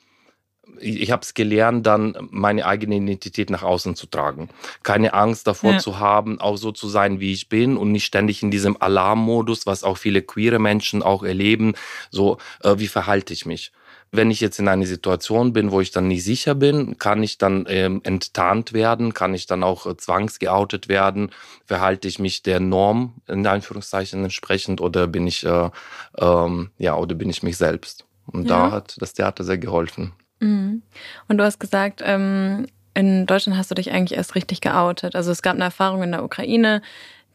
ich 0.79 1.11
habe 1.11 1.21
es 1.23 1.33
gelernt, 1.33 1.85
dann 1.85 2.15
meine 2.31 2.65
eigene 2.65 2.95
Identität 2.95 3.49
nach 3.49 3.63
außen 3.63 3.95
zu 3.95 4.07
tragen. 4.07 4.49
Keine 4.83 5.13
Angst 5.13 5.47
davor 5.47 5.73
ja. 5.73 5.79
zu 5.79 5.99
haben, 5.99 6.39
auch 6.39 6.57
so 6.57 6.71
zu 6.71 6.87
sein, 6.87 7.19
wie 7.19 7.33
ich 7.33 7.49
bin 7.49 7.77
und 7.77 7.91
nicht 7.91 8.05
ständig 8.05 8.43
in 8.43 8.51
diesem 8.51 8.81
Alarmmodus, 8.81 9.65
was 9.65 9.83
auch 9.83 9.97
viele 9.97 10.21
queere 10.21 10.59
Menschen 10.59 11.03
auch 11.03 11.23
erleben. 11.23 11.73
So, 12.11 12.37
äh, 12.63 12.75
wie 12.77 12.87
verhalte 12.87 13.33
ich 13.33 13.45
mich? 13.45 13.71
Wenn 14.11 14.31
ich 14.31 14.39
jetzt 14.39 14.57
in 14.57 14.67
einer 14.67 14.87
Situation 14.87 15.53
bin, 15.53 15.71
wo 15.71 15.81
ich 15.81 15.91
dann 15.91 16.07
nicht 16.07 16.23
sicher 16.23 16.55
bin, 16.55 16.97
kann 16.97 17.21
ich 17.21 17.37
dann 17.37 17.65
ähm, 17.69 18.01
enttarnt 18.03 18.73
werden, 18.73 19.13
kann 19.13 19.35
ich 19.35 19.45
dann 19.45 19.63
auch 19.63 19.85
äh, 19.85 19.95
zwangsgeoutet 19.97 20.87
werden, 20.87 21.31
verhalte 21.65 22.07
ich 22.07 22.17
mich 22.17 22.41
der 22.41 22.59
Norm 22.59 23.13
in 23.27 23.45
Anführungszeichen 23.45 24.23
entsprechend 24.23 24.81
oder 24.81 25.05
bin 25.05 25.27
ich 25.27 25.45
äh, 25.45 25.69
ähm, 26.17 26.71
ja 26.79 26.95
oder 26.95 27.13
bin 27.13 27.29
ich 27.29 27.43
mich 27.43 27.57
selbst? 27.57 28.05
Und 28.25 28.49
ja. 28.49 28.69
da 28.69 28.71
hat 28.71 28.95
das 28.99 29.13
Theater 29.13 29.43
sehr 29.43 29.59
geholfen. 29.59 30.13
Mhm. 30.39 30.81
Und 31.27 31.37
du 31.37 31.43
hast 31.43 31.59
gesagt, 31.59 32.01
ähm, 32.03 32.67
in 32.93 33.25
Deutschland 33.25 33.57
hast 33.57 33.71
du 33.71 33.75
dich 33.75 33.91
eigentlich 33.91 34.17
erst 34.17 34.35
richtig 34.35 34.61
geoutet. 34.61 35.15
Also 35.15 35.31
es 35.31 35.41
gab 35.41 35.55
eine 35.55 35.65
Erfahrung 35.65 36.03
in 36.03 36.11
der 36.11 36.23
Ukraine, 36.23 36.81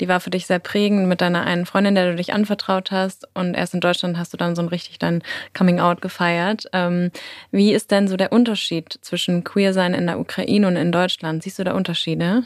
die 0.01 0.09
war 0.09 0.21
für 0.21 0.31
dich 0.31 0.47
sehr 0.47 0.59
prägend 0.59 1.09
mit 1.09 1.21
deiner 1.21 1.45
einen 1.45 1.67
Freundin, 1.67 1.95
der 1.95 2.11
du 2.11 2.17
dich 2.17 2.33
anvertraut 2.33 2.91
hast. 2.91 3.29
Und 3.35 3.55
erst 3.55 3.75
in 3.75 3.81
Deutschland 3.81 4.19
hast 4.19 4.33
du 4.33 4.37
dann 4.37 4.57
so 4.57 4.63
ein 4.63 4.69
richtig 4.69 4.99
dein 4.99 5.23
Coming 5.57 5.79
Out 5.79 6.01
gefeiert. 6.01 6.67
Ähm, 6.73 7.11
wie 7.53 7.73
ist 7.73 7.91
denn 7.91 8.09
so 8.09 8.17
der 8.17 8.33
Unterschied 8.33 8.99
zwischen 9.03 9.45
Queer-Sein 9.45 9.95
in 9.95 10.07
der 10.07 10.19
Ukraine 10.19 10.67
und 10.67 10.77
in 10.77 10.91
Deutschland? 10.91 11.45
Siehst 11.45 11.61
du 11.61 11.65
da 11.65 11.75
Unterschiede? 11.75 12.43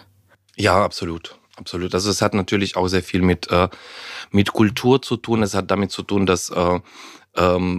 Ja, 0.57 0.85
absolut. 0.85 1.37
Absolut. 1.57 1.93
Also 1.93 2.11
es 2.11 2.23
hat 2.23 2.35
natürlich 2.35 2.77
auch 2.77 2.87
sehr 2.87 3.03
viel 3.03 3.23
mit, 3.23 3.51
äh, 3.51 3.69
mit 4.31 4.53
Kultur 4.53 5.03
zu 5.03 5.17
tun. 5.17 5.43
Es 5.43 5.55
hat 5.55 5.71
damit 5.71 5.91
zu 5.91 6.03
tun, 6.03 6.25
dass 6.25 6.51
äh, 6.51 6.81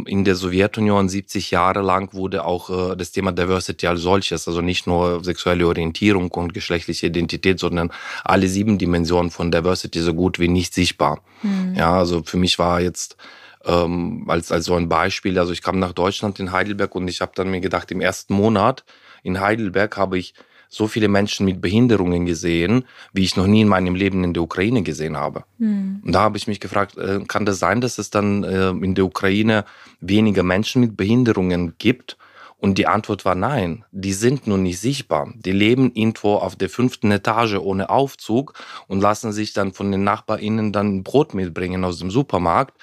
in 0.05 0.23
der 0.23 0.35
Sowjetunion 0.35 1.09
70 1.09 1.51
Jahre 1.51 1.81
lang 1.81 2.13
wurde 2.13 2.45
auch 2.45 2.69
äh, 2.69 2.95
das 2.95 3.11
Thema 3.11 3.31
Diversity 3.33 3.87
als 3.87 4.01
solches, 4.01 4.47
also 4.47 4.61
nicht 4.61 4.87
nur 4.87 5.23
sexuelle 5.23 5.67
Orientierung 5.67 6.29
und 6.31 6.53
geschlechtliche 6.53 7.07
Identität, 7.07 7.59
sondern 7.59 7.91
alle 8.23 8.47
sieben 8.47 8.77
Dimensionen 8.77 9.31
von 9.31 9.51
Diversity 9.51 9.99
so 9.99 10.13
gut 10.13 10.39
wie 10.39 10.47
nicht 10.47 10.73
sichtbar. 10.73 11.21
Mhm. 11.41 11.75
Ja, 11.75 11.97
also 11.97 12.23
für 12.23 12.37
mich 12.37 12.57
war 12.57 12.79
jetzt 12.79 13.17
ähm, 13.65 14.25
als, 14.29 14.51
als 14.51 14.65
so 14.65 14.75
ein 14.75 14.87
Beispiel, 14.87 15.37
also 15.37 15.51
ich 15.51 15.61
kam 15.61 15.79
nach 15.79 15.93
Deutschland 15.93 16.39
in 16.39 16.51
Heidelberg 16.51 16.95
und 16.95 17.07
ich 17.07 17.19
habe 17.19 17.33
dann 17.35 17.51
mir 17.51 17.59
gedacht, 17.59 17.91
im 17.91 18.01
ersten 18.01 18.33
Monat 18.33 18.85
in 19.23 19.41
Heidelberg 19.41 19.97
habe 19.97 20.17
ich 20.17 20.33
so 20.69 20.87
viele 20.87 21.07
Menschen 21.07 21.45
mit 21.45 21.61
Behinderungen 21.61 22.25
gesehen, 22.25 22.85
wie 23.11 23.23
ich 23.23 23.35
noch 23.35 23.47
nie 23.47 23.61
in 23.61 23.67
meinem 23.67 23.95
Leben 23.95 24.23
in 24.23 24.33
der 24.33 24.43
Ukraine 24.43 24.83
gesehen 24.83 25.17
habe. 25.17 25.43
Mhm. 25.57 26.01
Und 26.05 26.11
da 26.13 26.21
habe 26.21 26.37
ich 26.37 26.47
mich 26.47 26.59
gefragt, 26.59 26.95
äh, 26.97 27.21
kann 27.27 27.45
das 27.45 27.59
sein, 27.59 27.81
dass 27.81 27.97
es 27.97 28.11
dann 28.11 28.43
äh, 28.43 28.69
in 28.69 28.93
der 28.93 29.05
Ukraine 29.05 29.65
weniger 29.99 30.43
Menschen 30.43 30.81
mit 30.81 30.95
Behinderungen 30.95 31.73
gibt? 31.79 32.17
Und 32.61 32.77
die 32.77 32.87
Antwort 32.87 33.23
war 33.23 33.35
nein, 33.35 33.85
die 33.91 34.11
sind 34.11 34.45
nur 34.45 34.57
nicht 34.57 34.79
sichtbar. 34.79 35.33
Die 35.33 35.53
leben 35.53 35.91
irgendwo 35.93 36.35
auf 36.35 36.57
der 36.57 36.69
fünften 36.69 37.09
Etage 37.09 37.55
ohne 37.55 37.89
Aufzug 37.89 38.53
und 38.87 38.99
lassen 38.99 39.31
sich 39.31 39.53
dann 39.53 39.71
von 39.71 39.91
den 39.91 40.03
NachbarInnen 40.03 40.73
dann 40.73 41.03
Brot 41.03 41.33
mitbringen 41.33 41.85
aus 41.85 41.99
dem 41.99 42.11
Supermarkt. 42.11 42.75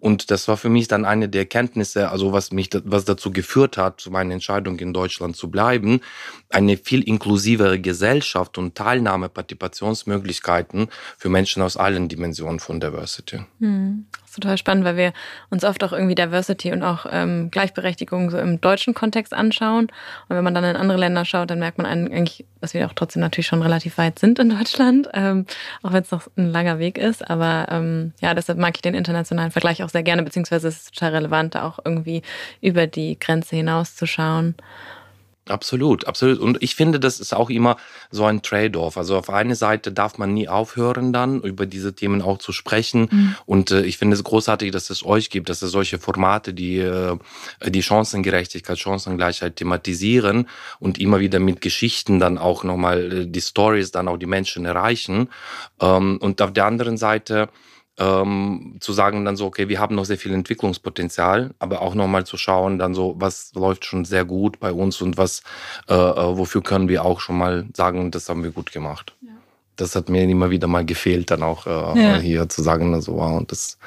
Und 0.00 0.30
das 0.30 0.46
war 0.46 0.56
für 0.56 0.68
mich 0.68 0.86
dann 0.86 1.04
eine 1.04 1.28
der 1.28 1.42
Erkenntnisse, 1.42 2.10
also 2.10 2.32
was 2.32 2.52
mich, 2.52 2.70
was 2.84 3.04
dazu 3.04 3.32
geführt 3.32 3.76
hat, 3.76 4.00
zu 4.00 4.10
meiner 4.10 4.32
Entscheidung 4.32 4.78
in 4.78 4.92
Deutschland 4.92 5.36
zu 5.36 5.50
bleiben, 5.50 6.00
eine 6.50 6.76
viel 6.76 7.02
inklusivere 7.02 7.80
Gesellschaft 7.80 8.58
und 8.58 8.76
Teilnahme, 8.76 9.28
Partizipationsmöglichkeiten 9.28 10.88
für 11.16 11.28
Menschen 11.28 11.62
aus 11.62 11.76
allen 11.76 12.08
Dimensionen 12.08 12.60
von 12.60 12.78
Diversity. 12.78 13.40
Hm 13.58 14.06
total 14.40 14.58
spannend, 14.58 14.84
weil 14.84 14.96
wir 14.96 15.12
uns 15.50 15.64
oft 15.64 15.82
auch 15.84 15.92
irgendwie 15.92 16.14
Diversity 16.14 16.72
und 16.72 16.82
auch 16.82 17.06
ähm, 17.10 17.50
Gleichberechtigung 17.50 18.30
so 18.30 18.38
im 18.38 18.60
deutschen 18.60 18.94
Kontext 18.94 19.34
anschauen. 19.34 19.86
Und 20.28 20.36
wenn 20.36 20.44
man 20.44 20.54
dann 20.54 20.64
in 20.64 20.76
andere 20.76 20.98
Länder 20.98 21.24
schaut, 21.24 21.50
dann 21.50 21.58
merkt 21.58 21.78
man 21.78 21.86
eigentlich, 21.86 22.44
dass 22.60 22.74
wir 22.74 22.86
auch 22.86 22.92
trotzdem 22.92 23.20
natürlich 23.20 23.46
schon 23.46 23.62
relativ 23.62 23.98
weit 23.98 24.18
sind 24.18 24.38
in 24.38 24.50
Deutschland, 24.50 25.08
ähm, 25.14 25.46
auch 25.82 25.92
wenn 25.92 26.02
es 26.02 26.10
noch 26.10 26.28
ein 26.36 26.50
langer 26.50 26.78
Weg 26.78 26.98
ist. 26.98 27.28
Aber 27.28 27.66
ähm, 27.70 28.12
ja, 28.20 28.34
deshalb 28.34 28.58
mag 28.58 28.76
ich 28.76 28.82
den 28.82 28.94
internationalen 28.94 29.50
Vergleich 29.50 29.82
auch 29.82 29.88
sehr 29.88 30.02
gerne, 30.02 30.22
beziehungsweise 30.22 30.68
es 30.68 30.76
ist 30.76 30.94
total 30.94 31.14
relevant, 31.14 31.54
da 31.54 31.66
auch 31.66 31.78
irgendwie 31.84 32.22
über 32.60 32.86
die 32.86 33.18
Grenze 33.18 33.56
hinaus 33.56 33.94
zu 33.96 34.06
schauen. 34.06 34.54
Absolut, 35.50 36.06
absolut. 36.06 36.38
Und 36.38 36.62
ich 36.62 36.74
finde, 36.74 37.00
das 37.00 37.20
ist 37.20 37.34
auch 37.34 37.50
immer 37.50 37.76
so 38.10 38.24
ein 38.24 38.42
Trade-off. 38.42 38.96
Also 38.96 39.16
auf 39.16 39.30
eine 39.30 39.54
Seite 39.54 39.92
darf 39.92 40.18
man 40.18 40.34
nie 40.34 40.48
aufhören, 40.48 41.12
dann 41.12 41.40
über 41.42 41.66
diese 41.66 41.94
Themen 41.94 42.22
auch 42.22 42.38
zu 42.38 42.52
sprechen. 42.52 43.08
Mhm. 43.10 43.34
Und 43.46 43.70
äh, 43.70 43.82
ich 43.82 43.98
finde 43.98 44.14
es 44.14 44.24
großartig, 44.24 44.72
dass 44.72 44.90
es 44.90 45.04
euch 45.04 45.30
gibt, 45.30 45.48
dass 45.48 45.62
es 45.62 45.70
solche 45.70 45.98
Formate, 45.98 46.54
die 46.54 46.78
äh, 46.78 47.16
die 47.66 47.82
Chancengerechtigkeit, 47.82 48.78
Chancengleichheit 48.78 49.56
thematisieren 49.56 50.48
und 50.78 50.98
immer 50.98 51.20
wieder 51.20 51.38
mit 51.38 51.60
Geschichten 51.60 52.18
dann 52.18 52.38
auch 52.38 52.64
nochmal 52.64 53.12
äh, 53.12 53.26
die 53.26 53.40
Stories 53.40 53.90
dann 53.90 54.08
auch 54.08 54.16
die 54.16 54.26
Menschen 54.26 54.64
erreichen. 54.64 55.28
Ähm, 55.80 56.18
und 56.20 56.40
auf 56.42 56.52
der 56.52 56.66
anderen 56.66 56.96
Seite 56.96 57.48
ähm, 57.98 58.76
zu 58.80 58.92
sagen 58.92 59.24
dann 59.24 59.36
so, 59.36 59.46
okay, 59.46 59.68
wir 59.68 59.80
haben 59.80 59.94
noch 59.94 60.04
sehr 60.04 60.18
viel 60.18 60.32
Entwicklungspotenzial, 60.32 61.50
aber 61.58 61.82
auch 61.82 61.94
nochmal 61.94 62.24
zu 62.24 62.36
schauen, 62.36 62.78
dann 62.78 62.94
so, 62.94 63.16
was 63.18 63.52
läuft 63.54 63.84
schon 63.84 64.04
sehr 64.04 64.24
gut 64.24 64.60
bei 64.60 64.72
uns 64.72 65.02
und 65.02 65.18
was, 65.18 65.42
äh, 65.88 65.94
äh, 65.94 66.36
wofür 66.36 66.62
können 66.62 66.88
wir 66.88 67.04
auch 67.04 67.20
schon 67.20 67.36
mal 67.36 67.66
sagen, 67.74 68.10
das 68.10 68.28
haben 68.28 68.44
wir 68.44 68.50
gut 68.50 68.72
gemacht. 68.72 69.14
Ja. 69.20 69.32
Das 69.76 69.94
hat 69.94 70.08
mir 70.08 70.24
immer 70.24 70.50
wieder 70.50 70.66
mal 70.66 70.84
gefehlt, 70.84 71.30
dann 71.30 71.42
auch 71.42 71.66
äh, 71.66 72.00
ja. 72.00 72.18
hier 72.18 72.48
zu 72.48 72.62
sagen, 72.62 72.88
so, 72.90 72.94
also, 72.94 73.16
wow, 73.16 73.36
und 73.38 73.52
das 73.52 73.78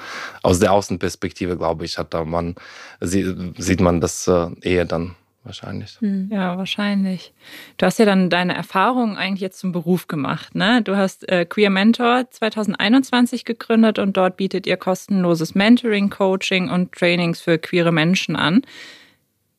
aus 0.42 0.60
der 0.60 0.72
Außenperspektive, 0.72 1.58
glaube 1.58 1.84
ich, 1.86 1.98
hat 1.98 2.14
da 2.14 2.24
man, 2.24 2.56
sieht 3.02 3.82
man 3.82 4.00
das 4.00 4.28
äh, 4.28 4.48
eher 4.62 4.86
dann 4.86 5.16
wahrscheinlich. 5.44 5.98
Hm. 6.00 6.30
Ja, 6.32 6.58
wahrscheinlich. 6.58 7.34
Du 7.78 7.86
hast 7.86 8.00
ja 8.00 8.06
dann 8.06 8.30
deine 8.30 8.56
Erfahrungen 8.56 9.18
eigentlich 9.18 9.42
jetzt 9.42 9.60
zum 9.60 9.72
Beruf 9.72 10.08
gemacht. 10.08 10.56
Ne? 10.56 10.82
Du 10.82 10.96
hast 10.96 11.28
äh, 11.30 11.46
Queer 11.46 11.70
Mentor 11.70 12.30
2021 12.30 13.46
gegründet 13.46 14.00
und 14.00 14.18
dort 14.18 14.38
bietet 14.38 14.68
ihr 14.68 14.78
kostenloses 14.78 15.56
Mentoring, 15.56 16.10
Coaching 16.10 16.70
und 16.70 16.92
Trainings 16.92 17.42
für 17.42 17.58
queere 17.58 17.92
Menschen 17.92 18.36
an. 18.36 18.62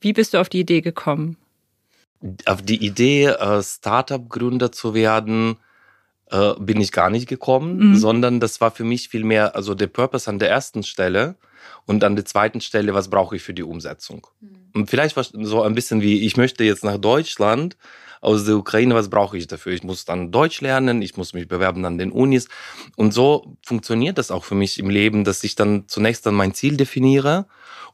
Wie 0.00 0.12
bist 0.12 0.34
du 0.34 0.38
auf 0.38 0.48
die 0.48 0.60
Idee 0.60 0.80
gekommen? 0.80 1.36
Auf 2.46 2.62
die 2.62 2.84
Idee, 2.84 3.26
äh, 3.26 3.62
Startup-Gründer 3.62 4.70
zu 4.72 4.94
werden, 4.94 5.56
äh, 6.30 6.54
bin 6.58 6.80
ich 6.80 6.92
gar 6.92 7.10
nicht 7.10 7.28
gekommen, 7.28 7.90
mhm. 7.90 7.96
sondern 7.96 8.40
das 8.40 8.60
war 8.60 8.70
für 8.70 8.84
mich 8.84 9.08
vielmehr, 9.08 9.54
also 9.56 9.74
der 9.74 9.88
Purpose 9.88 10.30
an 10.30 10.38
der 10.38 10.50
ersten 10.50 10.82
Stelle 10.82 11.36
und 11.86 12.04
an 12.04 12.16
der 12.16 12.24
zweiten 12.24 12.60
Stelle, 12.60 12.94
was 12.94 13.10
brauche 13.10 13.36
ich 13.36 13.42
für 13.42 13.54
die 13.54 13.62
Umsetzung. 13.62 14.26
Mhm. 14.40 14.48
Und 14.74 14.90
vielleicht 14.90 15.16
so 15.32 15.62
ein 15.62 15.74
bisschen 15.74 16.00
wie, 16.00 16.24
ich 16.26 16.36
möchte 16.36 16.64
jetzt 16.64 16.84
nach 16.84 16.98
Deutschland 16.98 17.76
aus 18.22 18.44
der 18.44 18.56
Ukraine, 18.56 18.94
was 18.94 19.10
brauche 19.10 19.36
ich 19.36 19.48
dafür? 19.48 19.72
Ich 19.72 19.82
muss 19.82 20.04
dann 20.04 20.30
Deutsch 20.30 20.60
lernen, 20.60 21.02
ich 21.02 21.16
muss 21.16 21.34
mich 21.34 21.48
bewerben 21.48 21.84
an 21.84 21.98
den 21.98 22.12
Unis. 22.12 22.48
Und 22.96 23.12
so 23.12 23.56
funktioniert 23.62 24.16
das 24.16 24.30
auch 24.30 24.44
für 24.44 24.54
mich 24.54 24.78
im 24.78 24.88
Leben, 24.88 25.24
dass 25.24 25.42
ich 25.42 25.56
dann 25.56 25.88
zunächst 25.88 26.24
dann 26.24 26.34
mein 26.34 26.54
Ziel 26.54 26.76
definiere 26.76 27.46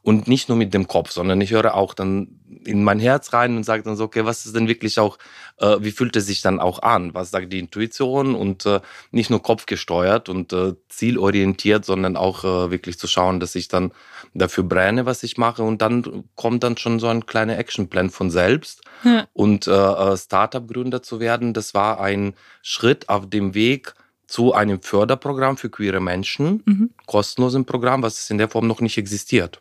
und 0.03 0.27
nicht 0.27 0.47
nur 0.47 0.57
mit 0.57 0.73
dem 0.73 0.87
Kopf, 0.87 1.11
sondern 1.11 1.41
ich 1.41 1.51
höre 1.51 1.73
auch 1.73 1.95
dann 1.95 2.39
in 2.69 2.83
mein 2.83 2.99
Herz 2.99 3.33
rein 3.33 3.57
und 3.57 3.63
sage 3.63 3.83
dann 3.83 3.95
so, 3.95 4.03
okay, 4.05 4.25
was 4.25 4.45
ist 4.45 4.55
denn 4.55 4.67
wirklich 4.67 4.99
auch, 4.99 5.17
äh, 5.57 5.77
wie 5.79 5.91
fühlt 5.91 6.15
es 6.15 6.27
sich 6.27 6.41
dann 6.41 6.59
auch 6.59 6.81
an? 6.81 7.13
Was 7.13 7.31
sagt 7.31 7.51
die 7.51 7.59
Intuition 7.59 8.35
und 8.35 8.65
äh, 8.65 8.79
nicht 9.11 9.29
nur 9.29 9.41
kopfgesteuert 9.41 10.29
und 10.29 10.53
äh, 10.53 10.75
zielorientiert, 10.87 11.85
sondern 11.85 12.15
auch 12.15 12.43
äh, 12.43 12.71
wirklich 12.71 12.99
zu 12.99 13.07
schauen, 13.07 13.39
dass 13.39 13.55
ich 13.55 13.67
dann 13.67 13.91
dafür 14.33 14.63
brenne, 14.63 15.05
was 15.05 15.23
ich 15.23 15.37
mache 15.37 15.63
und 15.63 15.81
dann 15.81 16.23
kommt 16.35 16.63
dann 16.63 16.77
schon 16.77 16.99
so 16.99 17.07
ein 17.07 17.25
kleiner 17.25 17.57
Actionplan 17.57 18.09
von 18.09 18.29
selbst. 18.29 18.81
Ja. 19.03 19.27
Und 19.33 19.67
äh, 19.67 19.71
äh, 19.71 20.17
Startup-Gründer 20.17 21.01
zu 21.01 21.19
werden, 21.19 21.53
das 21.53 21.73
war 21.73 21.99
ein 21.99 22.35
Schritt 22.61 23.09
auf 23.09 23.29
dem 23.29 23.53
Weg, 23.53 23.95
zu 24.27 24.53
einem 24.53 24.79
Förderprogramm 24.79 25.57
für 25.57 25.71
queere 25.71 25.99
Menschen, 25.99 26.61
mhm. 26.63 26.89
kostenlosen 27.07 27.65
Programm, 27.65 28.03
was 28.03 28.29
in 28.29 28.37
der 28.37 28.47
Form 28.47 28.67
noch 28.67 28.79
nicht 28.79 28.99
existiert. 28.99 29.57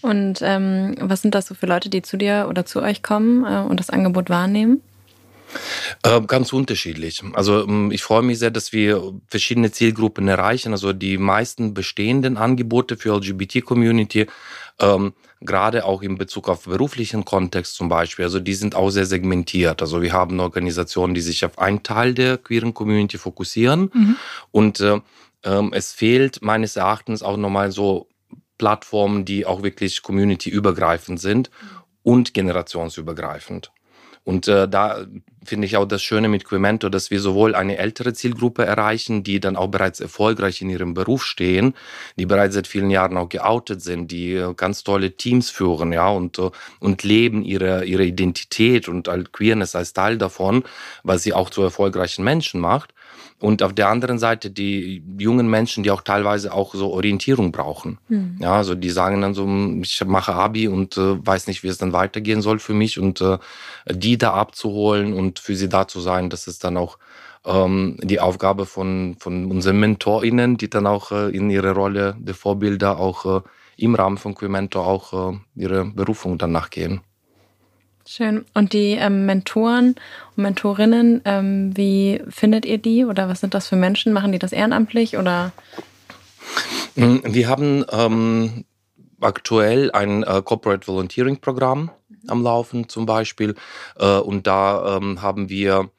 Und 0.00 0.40
ähm, 0.42 0.94
was 1.00 1.22
sind 1.22 1.34
das 1.34 1.46
so 1.46 1.54
für 1.54 1.66
Leute, 1.66 1.88
die 1.88 2.02
zu 2.02 2.16
dir 2.16 2.46
oder 2.48 2.64
zu 2.64 2.80
euch 2.80 3.02
kommen 3.02 3.44
äh, 3.44 3.68
und 3.68 3.80
das 3.80 3.90
Angebot 3.90 4.30
wahrnehmen? 4.30 4.80
Äh, 6.02 6.20
ganz 6.22 6.52
unterschiedlich. 6.52 7.22
Also 7.32 7.64
ähm, 7.64 7.90
ich 7.90 8.02
freue 8.02 8.22
mich 8.22 8.38
sehr, 8.38 8.50
dass 8.50 8.72
wir 8.72 9.14
verschiedene 9.28 9.72
Zielgruppen 9.72 10.28
erreichen. 10.28 10.72
Also 10.72 10.92
die 10.92 11.18
meisten 11.18 11.74
bestehenden 11.74 12.36
Angebote 12.36 12.96
für 12.96 13.16
LGBT-Community, 13.16 14.26
ähm, 14.80 15.14
gerade 15.40 15.84
auch 15.84 16.02
in 16.02 16.18
Bezug 16.18 16.48
auf 16.48 16.64
beruflichen 16.64 17.24
Kontext 17.24 17.76
zum 17.76 17.88
Beispiel, 17.88 18.24
also 18.24 18.40
die 18.40 18.54
sind 18.54 18.74
auch 18.74 18.90
sehr 18.90 19.06
segmentiert. 19.06 19.80
Also 19.80 20.02
wir 20.02 20.12
haben 20.12 20.38
Organisationen, 20.40 21.14
die 21.14 21.20
sich 21.20 21.44
auf 21.44 21.58
einen 21.58 21.82
Teil 21.82 22.14
der 22.14 22.38
queeren 22.38 22.74
Community 22.74 23.18
fokussieren 23.18 23.90
mhm. 23.92 24.16
und 24.50 24.80
äh, 24.80 25.00
ähm, 25.44 25.72
es 25.72 25.92
fehlt 25.92 26.42
meines 26.42 26.76
Erachtens 26.76 27.22
auch 27.22 27.36
nochmal 27.36 27.70
so 27.70 28.08
Plattformen, 28.58 29.24
die 29.24 29.46
auch 29.46 29.62
wirklich 29.62 30.02
community-übergreifend 30.02 31.20
sind 31.20 31.50
und 32.02 32.34
generationsübergreifend. 32.34 33.70
Und 34.28 34.46
äh, 34.46 34.68
da 34.68 35.06
finde 35.42 35.66
ich 35.66 35.78
auch 35.78 35.86
das 35.86 36.02
Schöne 36.02 36.28
mit 36.28 36.44
Quimento, 36.44 36.90
dass 36.90 37.10
wir 37.10 37.18
sowohl 37.18 37.54
eine 37.54 37.78
ältere 37.78 38.12
Zielgruppe 38.12 38.62
erreichen, 38.62 39.22
die 39.22 39.40
dann 39.40 39.56
auch 39.56 39.68
bereits 39.68 40.00
erfolgreich 40.00 40.60
in 40.60 40.68
ihrem 40.68 40.92
Beruf 40.92 41.24
stehen, 41.24 41.72
die 42.18 42.26
bereits 42.26 42.54
seit 42.54 42.66
vielen 42.66 42.90
Jahren 42.90 43.16
auch 43.16 43.30
geoutet 43.30 43.80
sind, 43.80 44.10
die 44.10 44.34
äh, 44.34 44.52
ganz 44.54 44.84
tolle 44.84 45.16
Teams 45.16 45.48
führen, 45.48 45.94
ja, 45.94 46.10
und, 46.10 46.38
äh, 46.38 46.50
und 46.78 47.04
leben 47.04 47.42
ihre, 47.42 47.86
ihre 47.86 48.04
Identität 48.04 48.86
und 48.86 49.08
Queerness 49.32 49.74
als 49.74 49.94
Teil 49.94 50.18
davon, 50.18 50.62
was 51.04 51.22
sie 51.22 51.32
auch 51.32 51.48
zu 51.48 51.62
erfolgreichen 51.62 52.22
Menschen 52.22 52.60
macht. 52.60 52.92
Und 53.40 53.62
auf 53.62 53.72
der 53.72 53.88
anderen 53.88 54.18
Seite 54.18 54.50
die 54.50 55.02
jungen 55.16 55.48
Menschen, 55.48 55.84
die 55.84 55.92
auch 55.92 56.02
teilweise 56.02 56.52
auch 56.52 56.74
so 56.74 56.92
Orientierung 56.92 57.52
brauchen. 57.52 57.98
Mhm. 58.08 58.36
Ja, 58.40 58.54
also 58.54 58.74
die 58.74 58.90
sagen 58.90 59.20
dann 59.20 59.34
so, 59.34 59.46
ich 59.80 60.04
mache 60.04 60.34
Abi 60.34 60.66
und 60.66 60.96
äh, 60.96 61.24
weiß 61.24 61.46
nicht, 61.46 61.62
wie 61.62 61.68
es 61.68 61.78
dann 61.78 61.92
weitergehen 61.92 62.42
soll 62.42 62.58
für 62.58 62.74
mich 62.74 62.98
und 62.98 63.20
äh, 63.20 63.38
die 63.88 64.18
da 64.18 64.34
abzuholen 64.34 65.12
und 65.12 65.38
für 65.38 65.54
sie 65.54 65.68
da 65.68 65.86
zu 65.86 66.00
sein, 66.00 66.30
das 66.30 66.48
ist 66.48 66.64
dann 66.64 66.76
auch 66.76 66.98
ähm, 67.44 67.96
die 68.02 68.18
Aufgabe 68.18 68.66
von, 68.66 69.16
von 69.20 69.50
unseren 69.50 69.78
MentorInnen, 69.78 70.56
die 70.56 70.68
dann 70.68 70.86
auch 70.86 71.12
äh, 71.12 71.30
in 71.30 71.48
ihrer 71.48 71.72
Rolle 71.72 72.16
der 72.18 72.34
Vorbilder 72.34 72.98
auch 72.98 73.24
äh, 73.24 73.40
im 73.76 73.94
Rahmen 73.94 74.18
von 74.18 74.34
Quimento 74.34 74.82
auch 74.82 75.32
äh, 75.32 75.38
ihre 75.54 75.84
Berufung 75.84 76.38
dann 76.38 76.52
nachgehen. 76.52 77.00
Schön. 78.10 78.46
Und 78.54 78.72
die 78.72 78.92
ähm, 78.92 79.26
Mentoren 79.26 79.94
und 80.34 80.42
Mentorinnen, 80.42 81.20
ähm, 81.26 81.76
wie 81.76 82.22
findet 82.30 82.64
ihr 82.64 82.78
die 82.78 83.04
oder 83.04 83.28
was 83.28 83.40
sind 83.40 83.52
das 83.52 83.68
für 83.68 83.76
Menschen? 83.76 84.14
Machen 84.14 84.32
die 84.32 84.38
das 84.38 84.52
ehrenamtlich 84.52 85.18
oder? 85.18 85.52
Mm, 86.94 87.18
wir 87.22 87.48
haben 87.48 87.84
ähm, 87.92 88.64
aktuell 89.20 89.90
ein 89.90 90.22
äh, 90.22 90.40
Corporate 90.42 90.88
Volunteering 90.88 91.36
Programm 91.42 91.90
am 92.28 92.42
Laufen 92.42 92.88
zum 92.88 93.04
Beispiel 93.04 93.54
äh, 93.98 94.16
und 94.16 94.46
da 94.46 94.96
ähm, 94.96 95.20
haben 95.20 95.50
wir 95.50 95.90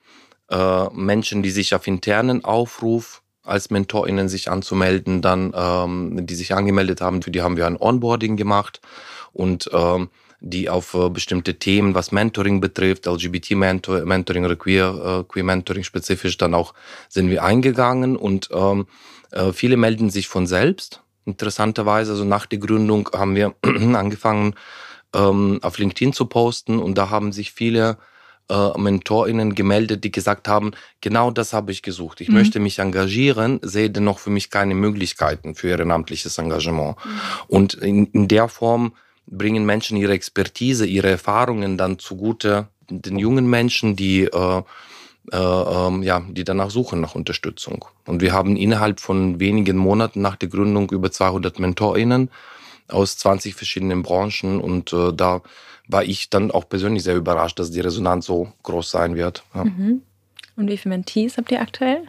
äh, 0.49 0.89
Menschen, 0.91 1.43
die 1.43 1.51
sich 1.51 1.75
auf 1.75 1.85
internen 1.85 2.43
Aufruf 2.43 3.21
als 3.43 3.69
MentorInnen 3.69 4.29
sich 4.29 4.49
anzumelden, 4.49 5.21
dann 5.21 5.53
ähm, 5.55 6.25
die 6.25 6.35
sich 6.35 6.55
angemeldet 6.55 7.01
haben, 7.01 7.21
für 7.21 7.29
die 7.29 7.43
haben 7.43 7.55
wir 7.55 7.67
ein 7.67 7.77
Onboarding 7.79 8.35
gemacht 8.35 8.81
und 9.31 9.69
ähm, 9.73 10.09
die 10.41 10.69
auf 10.69 10.93
äh, 10.93 11.10
bestimmte 11.10 11.55
Themen, 11.55 11.96
was 11.96 12.12
Mentoring 12.12 12.62
betrifft, 12.62 13.05
LGBT-Mentoring 13.05 14.46
oder 14.46 14.55
Queer, 14.55 15.22
äh, 15.22 15.31
Queer 15.31 15.43
Mentoring 15.43 15.84
spezifisch, 15.84 16.38
dann 16.38 16.53
auch 16.53 16.74
sind 17.10 17.29
wir 17.29 17.43
eingegangen 17.43 18.15
und 18.15 18.50
ähm, 18.53 18.88
äh, 19.31 19.51
viele 19.51 19.77
melden 19.77 20.10
sich 20.10 20.27
von 20.27 20.48
selbst. 20.48 21.01
Interessanterweise, 21.25 22.12
also 22.13 22.24
nach 22.24 22.46
der 22.46 22.60
Gründung 22.60 23.10
haben 23.13 23.36
wir 23.36 23.53
angefangen, 23.63 24.55
ähm, 25.13 25.60
auf 25.62 25.77
LinkedIn 25.77 26.13
zu 26.13 26.25
posten 26.25 26.79
und 26.79 26.98
da 26.98 27.10
haben 27.10 27.31
sich 27.31 27.51
viele 27.51 27.98
äh, 28.50 28.77
MentorInnen 28.77 29.55
gemeldet, 29.55 30.03
die 30.03 30.12
gesagt 30.12 30.48
haben, 30.48 30.72
genau 31.01 31.31
das 31.31 31.53
habe 31.53 31.72
ich 31.72 31.81
gesucht. 31.81 32.22
Ich 32.22 32.29
mhm. 32.29 32.36
möchte 32.36 32.60
mich 32.60 32.79
engagieren, 32.79 33.60
sehe 33.62 33.89
dennoch 33.89 34.19
für 34.19 34.29
mich 34.29 34.50
keine 34.50 34.75
Möglichkeiten 34.75 35.55
für 35.55 35.69
ehrenamtliches 35.69 36.38
Engagement. 36.38 36.98
Mhm. 37.03 37.10
Und 37.48 37.74
in, 37.75 38.05
in 38.08 38.27
der 38.27 38.48
Form 38.48 38.93
bringen 39.29 39.65
Menschen 39.65 39.98
ihre 39.98 40.13
Expertise, 40.13 40.86
ihre 40.86 41.09
Erfahrungen 41.09 41.77
dann 41.77 42.00
zugute 42.00 42.67
den 42.89 43.19
jungen 43.19 43.50
Menschen, 43.50 43.95
die 43.95 44.24
äh, 44.24 44.63
äh, 45.31 45.38
ähm, 45.38 46.01
ja, 46.01 46.21
die 46.27 46.43
danach 46.43 46.71
suchen 46.71 47.01
nach 47.01 47.15
Unterstützung. 47.15 47.86
Und 48.05 48.21
wir 48.21 48.33
haben 48.33 48.55
innerhalb 48.55 49.00
von 49.00 49.39
wenigen 49.39 49.77
Monaten 49.77 50.21
nach 50.21 50.36
der 50.36 50.50
Gründung 50.50 50.89
über 50.89 51.12
200 51.12 51.59
MentorInnen 51.59 52.31
aus 52.88 53.17
20 53.17 53.53
verschiedenen 53.53 54.01
Branchen 54.01 54.59
und 54.59 54.93
äh, 54.93 55.13
da 55.13 55.41
war 55.88 56.03
ich 56.03 56.29
dann 56.29 56.51
auch 56.51 56.67
persönlich 56.67 57.03
sehr 57.03 57.15
überrascht, 57.15 57.59
dass 57.59 57.71
die 57.71 57.79
Resonanz 57.79 58.25
so 58.25 58.51
groß 58.63 58.89
sein 58.89 59.15
wird. 59.15 59.43
Ja. 59.53 59.65
Mhm. 59.65 60.01
Und 60.59 60.69
wie 60.69 60.75
viele 60.75 60.95
Mentees 60.95 61.37
habt 61.37 61.51
ihr 61.51 61.61
aktuell? 61.61 62.03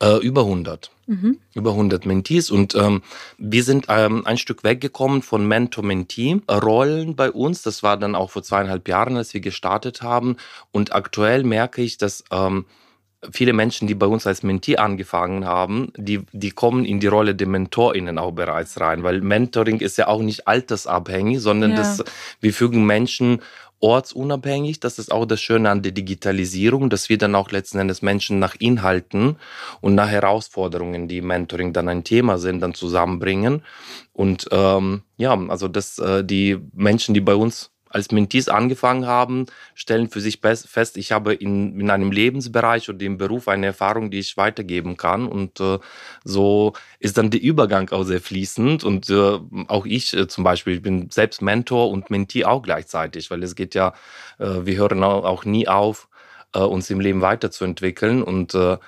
Äh, 0.00 0.18
über 0.18 0.42
100. 0.42 0.92
Mhm. 1.08 1.38
Über 1.54 1.72
100 1.72 2.06
Mentees. 2.06 2.52
Und 2.52 2.76
ähm, 2.76 3.02
wir 3.36 3.64
sind 3.64 3.86
ähm, 3.88 4.24
ein 4.24 4.38
Stück 4.38 4.62
weggekommen 4.62 5.22
von 5.22 5.46
Mentor-Mentee-Rollen 5.48 7.16
bei 7.16 7.32
uns. 7.32 7.62
Das 7.62 7.82
war 7.82 7.96
dann 7.96 8.14
auch 8.14 8.30
vor 8.30 8.44
zweieinhalb 8.44 8.86
Jahren, 8.86 9.16
als 9.16 9.34
wir 9.34 9.40
gestartet 9.40 10.02
haben. 10.02 10.36
Und 10.70 10.94
aktuell 10.94 11.42
merke 11.42 11.82
ich, 11.82 11.98
dass 11.98 12.22
ähm, 12.30 12.64
viele 13.32 13.52
Menschen, 13.52 13.88
die 13.88 13.94
bei 13.94 14.06
uns 14.06 14.26
als 14.26 14.42
Mentee 14.42 14.76
angefangen 14.76 15.44
haben, 15.44 15.92
die, 15.96 16.20
die 16.32 16.50
kommen 16.50 16.84
in 16.84 17.00
die 17.00 17.06
Rolle 17.06 17.34
der 17.34 17.48
MentorInnen 17.48 18.18
auch 18.18 18.32
bereits 18.32 18.80
rein, 18.80 19.02
weil 19.02 19.20
Mentoring 19.20 19.80
ist 19.80 19.98
ja 19.98 20.06
auch 20.08 20.22
nicht 20.22 20.46
altersabhängig, 20.46 21.40
sondern 21.40 21.72
ja. 21.72 21.78
das, 21.78 22.04
wir 22.40 22.52
fügen 22.52 22.86
Menschen 22.86 23.40
ortsunabhängig. 23.80 24.80
Das 24.80 24.98
ist 24.98 25.12
auch 25.12 25.26
das 25.26 25.40
Schöne 25.40 25.70
an 25.70 25.82
der 25.82 25.92
Digitalisierung, 25.92 26.90
dass 26.90 27.08
wir 27.08 27.18
dann 27.18 27.34
auch 27.34 27.50
letzten 27.50 27.78
Endes 27.78 28.02
Menschen 28.02 28.38
nach 28.38 28.56
Inhalten 28.58 29.36
und 29.80 29.94
nach 29.94 30.08
Herausforderungen, 30.08 31.08
die 31.08 31.18
im 31.18 31.26
Mentoring 31.26 31.72
dann 31.72 31.88
ein 31.88 32.04
Thema 32.04 32.38
sind, 32.38 32.60
dann 32.60 32.74
zusammenbringen. 32.74 33.62
Und 34.12 34.48
ähm, 34.50 35.02
ja, 35.16 35.38
also 35.48 35.68
dass 35.68 35.98
äh, 35.98 36.24
die 36.24 36.58
Menschen, 36.72 37.14
die 37.14 37.20
bei 37.20 37.34
uns 37.34 37.70
als 37.90 38.10
Mentees 38.10 38.48
angefangen 38.48 39.06
haben, 39.06 39.46
stellen 39.74 40.08
für 40.08 40.20
sich 40.20 40.40
fest, 40.40 40.96
ich 40.96 41.12
habe 41.12 41.34
in, 41.34 41.80
in 41.80 41.90
einem 41.90 42.10
Lebensbereich 42.10 42.88
oder 42.88 43.04
im 43.04 43.18
Beruf 43.18 43.48
eine 43.48 43.66
Erfahrung, 43.66 44.10
die 44.10 44.18
ich 44.18 44.36
weitergeben 44.36 44.96
kann. 44.96 45.26
Und 45.26 45.60
äh, 45.60 45.78
so 46.24 46.72
ist 46.98 47.18
dann 47.18 47.30
der 47.30 47.42
Übergang 47.42 47.90
auch 47.90 48.04
sehr 48.04 48.20
fließend. 48.20 48.84
Und 48.84 49.08
äh, 49.10 49.38
auch 49.68 49.86
ich 49.86 50.14
äh, 50.14 50.26
zum 50.28 50.44
Beispiel, 50.44 50.74
ich 50.74 50.82
bin 50.82 51.10
selbst 51.10 51.42
Mentor 51.42 51.90
und 51.90 52.10
Mentee 52.10 52.44
auch 52.44 52.62
gleichzeitig, 52.62 53.30
weil 53.30 53.42
es 53.42 53.54
geht 53.54 53.74
ja, 53.74 53.94
äh, 54.38 54.64
wir 54.64 54.76
hören 54.76 55.02
auch, 55.04 55.44
nie 55.44 55.68
auf, 55.68 56.08
äh, 56.54 56.60
uns 56.60 56.90
im 56.90 57.00
Leben 57.00 57.20
weiterzuentwickeln. 57.20 58.22
Und 58.22 58.54
äh, 58.54 58.78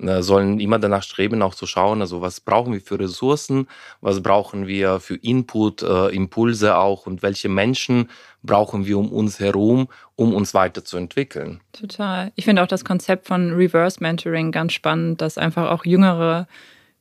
sollen 0.00 0.60
immer 0.60 0.78
danach 0.78 1.02
streben, 1.02 1.42
auch 1.42 1.54
zu 1.54 1.66
schauen, 1.66 2.00
also 2.00 2.20
was 2.20 2.40
brauchen 2.40 2.72
wir 2.72 2.80
für 2.80 2.98
Ressourcen, 2.98 3.66
was 4.00 4.22
brauchen 4.22 4.66
wir 4.66 5.00
für 5.00 5.16
Input, 5.16 5.82
äh, 5.82 6.08
Impulse 6.08 6.76
auch 6.76 7.06
und 7.06 7.22
welche 7.22 7.48
Menschen 7.48 8.08
brauchen 8.42 8.86
wir 8.86 8.98
um 8.98 9.10
uns 9.10 9.40
herum, 9.40 9.88
um 10.14 10.34
uns 10.34 10.54
weiterzuentwickeln. 10.54 11.60
Total. 11.72 12.32
Ich 12.36 12.44
finde 12.44 12.62
auch 12.62 12.68
das 12.68 12.84
Konzept 12.84 13.26
von 13.26 13.54
Reverse 13.54 13.98
Mentoring 14.00 14.52
ganz 14.52 14.72
spannend, 14.72 15.20
dass 15.20 15.38
einfach 15.38 15.70
auch 15.70 15.84
jüngere, 15.84 16.46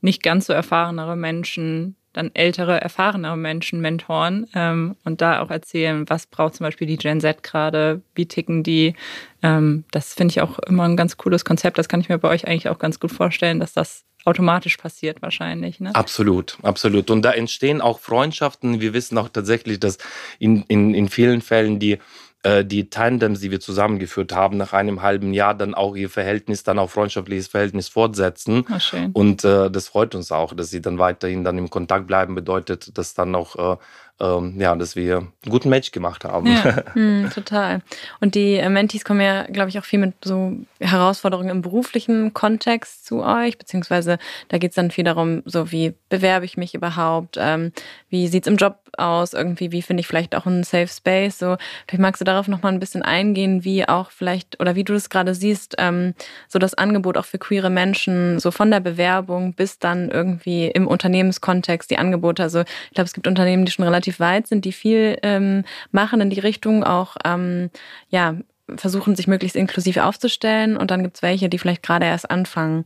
nicht 0.01 0.23
ganz 0.23 0.47
so 0.47 0.53
erfahrenere 0.53 1.15
Menschen 1.15 1.96
dann 2.13 2.31
ältere, 2.33 2.81
erfahrenere 2.81 3.37
Menschen 3.37 3.79
mentoren 3.79 4.47
ähm, 4.55 4.95
und 5.03 5.21
da 5.21 5.41
auch 5.41 5.51
erzählen, 5.51 6.09
was 6.09 6.25
braucht 6.25 6.55
zum 6.55 6.65
Beispiel 6.65 6.87
die 6.87 6.97
Gen 6.97 7.21
Z 7.21 7.43
gerade, 7.43 8.01
wie 8.15 8.25
ticken 8.25 8.63
die. 8.63 8.95
Ähm, 9.43 9.83
das 9.91 10.13
finde 10.13 10.31
ich 10.31 10.41
auch 10.41 10.59
immer 10.59 10.83
ein 10.83 10.97
ganz 10.97 11.17
cooles 11.17 11.45
Konzept. 11.45 11.77
Das 11.77 11.89
kann 11.89 12.01
ich 12.01 12.09
mir 12.09 12.17
bei 12.17 12.29
euch 12.29 12.47
eigentlich 12.47 12.69
auch 12.69 12.79
ganz 12.79 12.99
gut 12.99 13.11
vorstellen, 13.11 13.59
dass 13.59 13.73
das 13.73 14.03
automatisch 14.25 14.77
passiert 14.77 15.21
wahrscheinlich. 15.21 15.79
Ne? 15.79 15.95
Absolut, 15.95 16.57
absolut. 16.61 17.09
Und 17.09 17.21
da 17.21 17.31
entstehen 17.31 17.81
auch 17.81 17.99
Freundschaften. 17.99 18.81
Wir 18.81 18.93
wissen 18.93 19.17
auch 19.17 19.29
tatsächlich, 19.29 19.79
dass 19.79 19.97
in, 20.37 20.63
in, 20.67 20.93
in 20.93 21.07
vielen 21.07 21.41
Fällen 21.41 21.79
die 21.79 21.99
äh, 22.43 22.63
die 22.63 22.89
Tandems, 22.89 23.39
die 23.39 23.51
wir 23.51 23.59
zusammengeführt 23.59 24.31
haben, 24.31 24.57
nach 24.57 24.73
einem 24.73 25.01
halben 25.01 25.33
Jahr 25.33 25.55
dann 25.55 25.73
auch 25.73 25.95
ihr 25.95 26.09
Verhältnis, 26.09 26.63
dann 26.63 26.79
auch 26.79 26.89
freundschaftliches 26.89 27.47
Verhältnis 27.47 27.89
fortsetzen. 27.89 28.65
Oh, 28.73 28.79
schön. 28.79 29.11
Und 29.11 29.43
äh, 29.43 29.71
das 29.71 29.87
freut 29.87 30.15
uns 30.15 30.31
auch, 30.31 30.53
dass 30.53 30.69
sie 30.69 30.81
dann 30.81 30.99
weiterhin 30.99 31.43
dann 31.43 31.57
im 31.57 31.69
Kontakt 31.69 32.07
bleiben, 32.07 32.35
bedeutet, 32.35 32.97
dass 32.97 33.13
dann 33.13 33.35
auch 33.35 33.55
äh, 33.55 33.77
ähm, 34.19 34.59
ja, 34.59 34.75
dass 34.75 34.95
wir 34.95 35.17
einen 35.17 35.31
guten 35.47 35.69
Match 35.69 35.91
gemacht 35.91 36.25
haben. 36.25 36.47
Ja, 36.47 36.83
hm, 36.93 37.29
total. 37.33 37.81
Und 38.19 38.35
die 38.35 38.55
äh, 38.55 38.69
Mentees 38.69 39.05
kommen 39.05 39.21
ja, 39.21 39.43
glaube 39.43 39.69
ich, 39.69 39.77
auch 39.77 39.85
viel 39.85 39.99
mit 39.99 40.13
so 40.23 40.53
Herausforderungen 40.79 41.49
im 41.49 41.61
beruflichen 41.61 42.33
Kontext 42.33 43.05
zu 43.05 43.23
euch, 43.23 43.57
beziehungsweise 43.57 44.17
da 44.49 44.57
geht 44.57 44.71
es 44.71 44.75
dann 44.75 44.91
viel 44.91 45.03
darum, 45.03 45.43
so 45.45 45.71
wie 45.71 45.93
bewerbe 46.09 46.45
ich 46.45 46.57
mich 46.57 46.73
überhaupt, 46.73 47.37
ähm, 47.39 47.71
wie 48.09 48.27
sieht 48.27 48.45
es 48.45 48.51
im 48.51 48.57
Job 48.57 48.79
aus, 48.97 49.33
irgendwie, 49.33 49.71
wie 49.71 49.81
finde 49.81 50.01
ich 50.01 50.07
vielleicht 50.07 50.35
auch 50.35 50.45
einen 50.45 50.63
Safe 50.63 50.87
Space, 50.87 51.37
so, 51.37 51.57
vielleicht 51.87 52.01
magst 52.01 52.21
du 52.21 52.25
darauf 52.25 52.47
nochmal 52.47 52.73
ein 52.73 52.79
bisschen 52.79 53.03
eingehen, 53.03 53.63
wie 53.63 53.87
auch 53.87 54.09
vielleicht, 54.11 54.59
oder 54.59 54.75
wie 54.75 54.83
du 54.83 54.93
das 54.93 55.09
gerade 55.09 55.35
siehst, 55.35 55.75
ähm, 55.77 56.13
so 56.47 56.57
das 56.57 56.73
Angebot 56.73 57.17
auch 57.17 57.25
für 57.25 57.37
queere 57.37 57.69
Menschen, 57.69 58.39
so 58.39 58.49
von 58.49 58.71
der 58.71 58.79
Bewerbung 58.79 59.53
bis 59.53 59.77
dann 59.77 60.09
irgendwie 60.09 60.67
im 60.67 60.87
Unternehmenskontext 60.87 61.91
die 61.91 61.97
Angebote, 61.97 62.41
also 62.41 62.61
ich 62.61 62.93
glaube, 62.93 63.05
es 63.05 63.13
gibt 63.13 63.27
Unternehmen, 63.27 63.65
die 63.65 63.71
schon 63.71 63.85
relativ 63.85 64.06
relativ 64.07 64.19
weit 64.19 64.47
sind, 64.47 64.65
die 64.65 64.71
viel 64.71 65.17
ähm, 65.23 65.63
machen 65.91 66.21
in 66.21 66.29
die 66.29 66.39
Richtung, 66.39 66.83
auch 66.83 67.17
ähm, 67.25 67.69
ja, 68.09 68.35
versuchen, 68.75 69.15
sich 69.15 69.27
möglichst 69.27 69.55
inklusiv 69.55 69.97
aufzustellen. 69.97 70.77
Und 70.77 70.91
dann 70.91 71.03
gibt 71.03 71.17
es 71.17 71.21
welche, 71.21 71.49
die 71.49 71.57
vielleicht 71.57 71.83
gerade 71.83 72.05
erst 72.05 72.29
anfangen. 72.29 72.83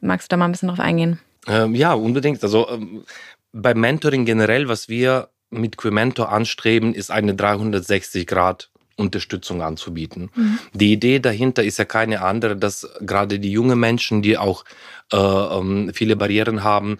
Magst 0.00 0.30
du 0.30 0.34
da 0.34 0.36
mal 0.36 0.46
ein 0.46 0.52
bisschen 0.52 0.68
drauf 0.68 0.80
eingehen? 0.80 1.18
Ähm, 1.48 1.74
ja, 1.74 1.94
unbedingt. 1.94 2.42
Also 2.42 2.68
ähm, 2.68 3.04
beim 3.52 3.80
Mentoring 3.80 4.24
generell, 4.24 4.68
was 4.68 4.88
wir 4.88 5.28
mit 5.50 5.76
Quementor 5.76 6.30
anstreben, 6.30 6.94
ist 6.94 7.10
eine 7.10 7.34
360 7.34 8.26
Grad 8.26 8.70
Unterstützung 8.96 9.62
anzubieten. 9.62 10.30
Mhm. 10.34 10.58
Die 10.74 10.92
Idee 10.92 11.18
dahinter 11.18 11.64
ist 11.64 11.78
ja 11.78 11.84
keine 11.84 12.22
andere, 12.22 12.56
dass 12.56 12.88
gerade 13.00 13.38
die 13.38 13.50
jungen 13.50 13.80
Menschen, 13.80 14.22
die 14.22 14.36
auch 14.36 14.64
äh, 15.12 15.16
ähm, 15.16 15.90
viele 15.94 16.14
Barrieren 16.14 16.62
haben, 16.62 16.98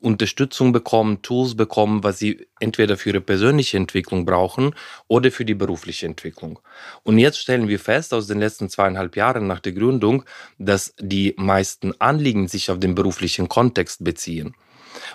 Unterstützung 0.00 0.72
bekommen, 0.72 1.22
Tools 1.22 1.56
bekommen, 1.56 2.04
was 2.04 2.18
sie 2.18 2.46
entweder 2.60 2.96
für 2.96 3.10
ihre 3.10 3.20
persönliche 3.20 3.76
Entwicklung 3.76 4.24
brauchen 4.24 4.74
oder 5.08 5.30
für 5.30 5.44
die 5.44 5.54
berufliche 5.54 6.06
Entwicklung. 6.06 6.58
Und 7.02 7.18
jetzt 7.18 7.38
stellen 7.38 7.68
wir 7.68 7.78
fest 7.78 8.14
aus 8.14 8.26
den 8.26 8.38
letzten 8.38 8.68
zweieinhalb 8.68 9.16
Jahren 9.16 9.46
nach 9.46 9.60
der 9.60 9.72
Gründung, 9.72 10.24
dass 10.58 10.94
die 11.00 11.34
meisten 11.36 11.92
Anliegen 12.00 12.48
sich 12.48 12.70
auf 12.70 12.78
den 12.78 12.94
beruflichen 12.94 13.48
Kontext 13.48 14.04
beziehen. 14.04 14.54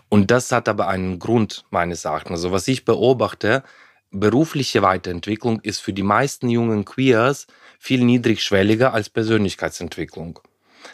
Und 0.10 0.32
das 0.32 0.52
hat 0.52 0.70
aber 0.70 0.88
einen 0.88 1.20
Grund 1.20 1.66
meines 1.70 2.06
Erachtens. 2.06 2.32
Also 2.32 2.52
was 2.52 2.68
ich 2.68 2.86
beobachte, 2.86 3.64
berufliche 4.12 4.82
Weiterentwicklung 4.82 5.60
ist 5.62 5.80
für 5.80 5.94
die 5.94 6.04
meisten 6.04 6.50
jungen 6.50 6.86
Queers 6.86 7.48
viel 7.80 8.04
niedrigschwelliger 8.04 8.94
als 8.94 9.10
Persönlichkeitsentwicklung. 9.10 10.40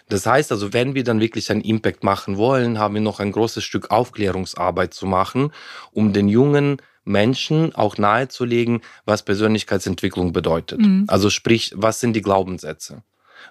Das 0.08 0.26
heißt 0.26 0.52
also, 0.52 0.74
wenn 0.74 0.96
wir 0.96 1.04
dann 1.04 1.20
wirklich 1.20 1.52
einen 1.52 1.62
Impact 1.62 2.04
machen 2.04 2.38
wollen, 2.38 2.80
haben 2.80 2.96
wir 2.96 3.02
noch 3.02 3.20
ein 3.20 3.32
großes 3.32 3.64
Stück 3.64 3.92
Aufklärungsarbeit 3.92 4.94
zu 4.94 5.06
machen, 5.06 5.52
um 5.92 6.14
den 6.14 6.28
jungen 6.28 6.78
Menschen 7.06 7.74
auch 7.76 7.98
nahezulegen, 7.98 8.82
was 9.06 9.24
Persönlichkeitsentwicklung 9.24 10.32
bedeutet. 10.32 10.80
Mhm. 10.80 11.06
Also 11.08 11.30
sprich, 11.30 11.74
was 11.76 12.00
sind 12.00 12.14
die 12.14 12.22
Glaubenssätze? 12.22 13.04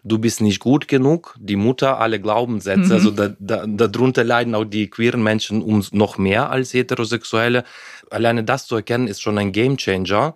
Du 0.05 0.19
bist 0.19 0.41
nicht 0.41 0.61
gut 0.61 0.87
genug, 0.87 1.35
die 1.41 1.57
Mutter 1.57 1.99
alle 1.99 2.21
Glaubenssätze, 2.21 2.87
mhm. 2.87 2.93
also 2.93 3.11
da, 3.11 3.35
da, 3.39 3.67
darunter 3.67 4.23
leiden 4.23 4.55
auch 4.55 4.65
die 4.65 4.89
queeren 4.89 5.23
Menschen 5.23 5.63
um 5.63 5.85
noch 5.93 6.19
mehr 6.19 6.51
als 6.51 6.73
Heterosexuelle. 6.73 7.65
Alleine 8.11 8.45
das 8.45 8.67
zu 8.67 8.77
erkennen, 8.77 9.09
ist 9.09 9.23
schon 9.23 9.39
ein 9.39 9.53
Gamechanger 9.53 10.35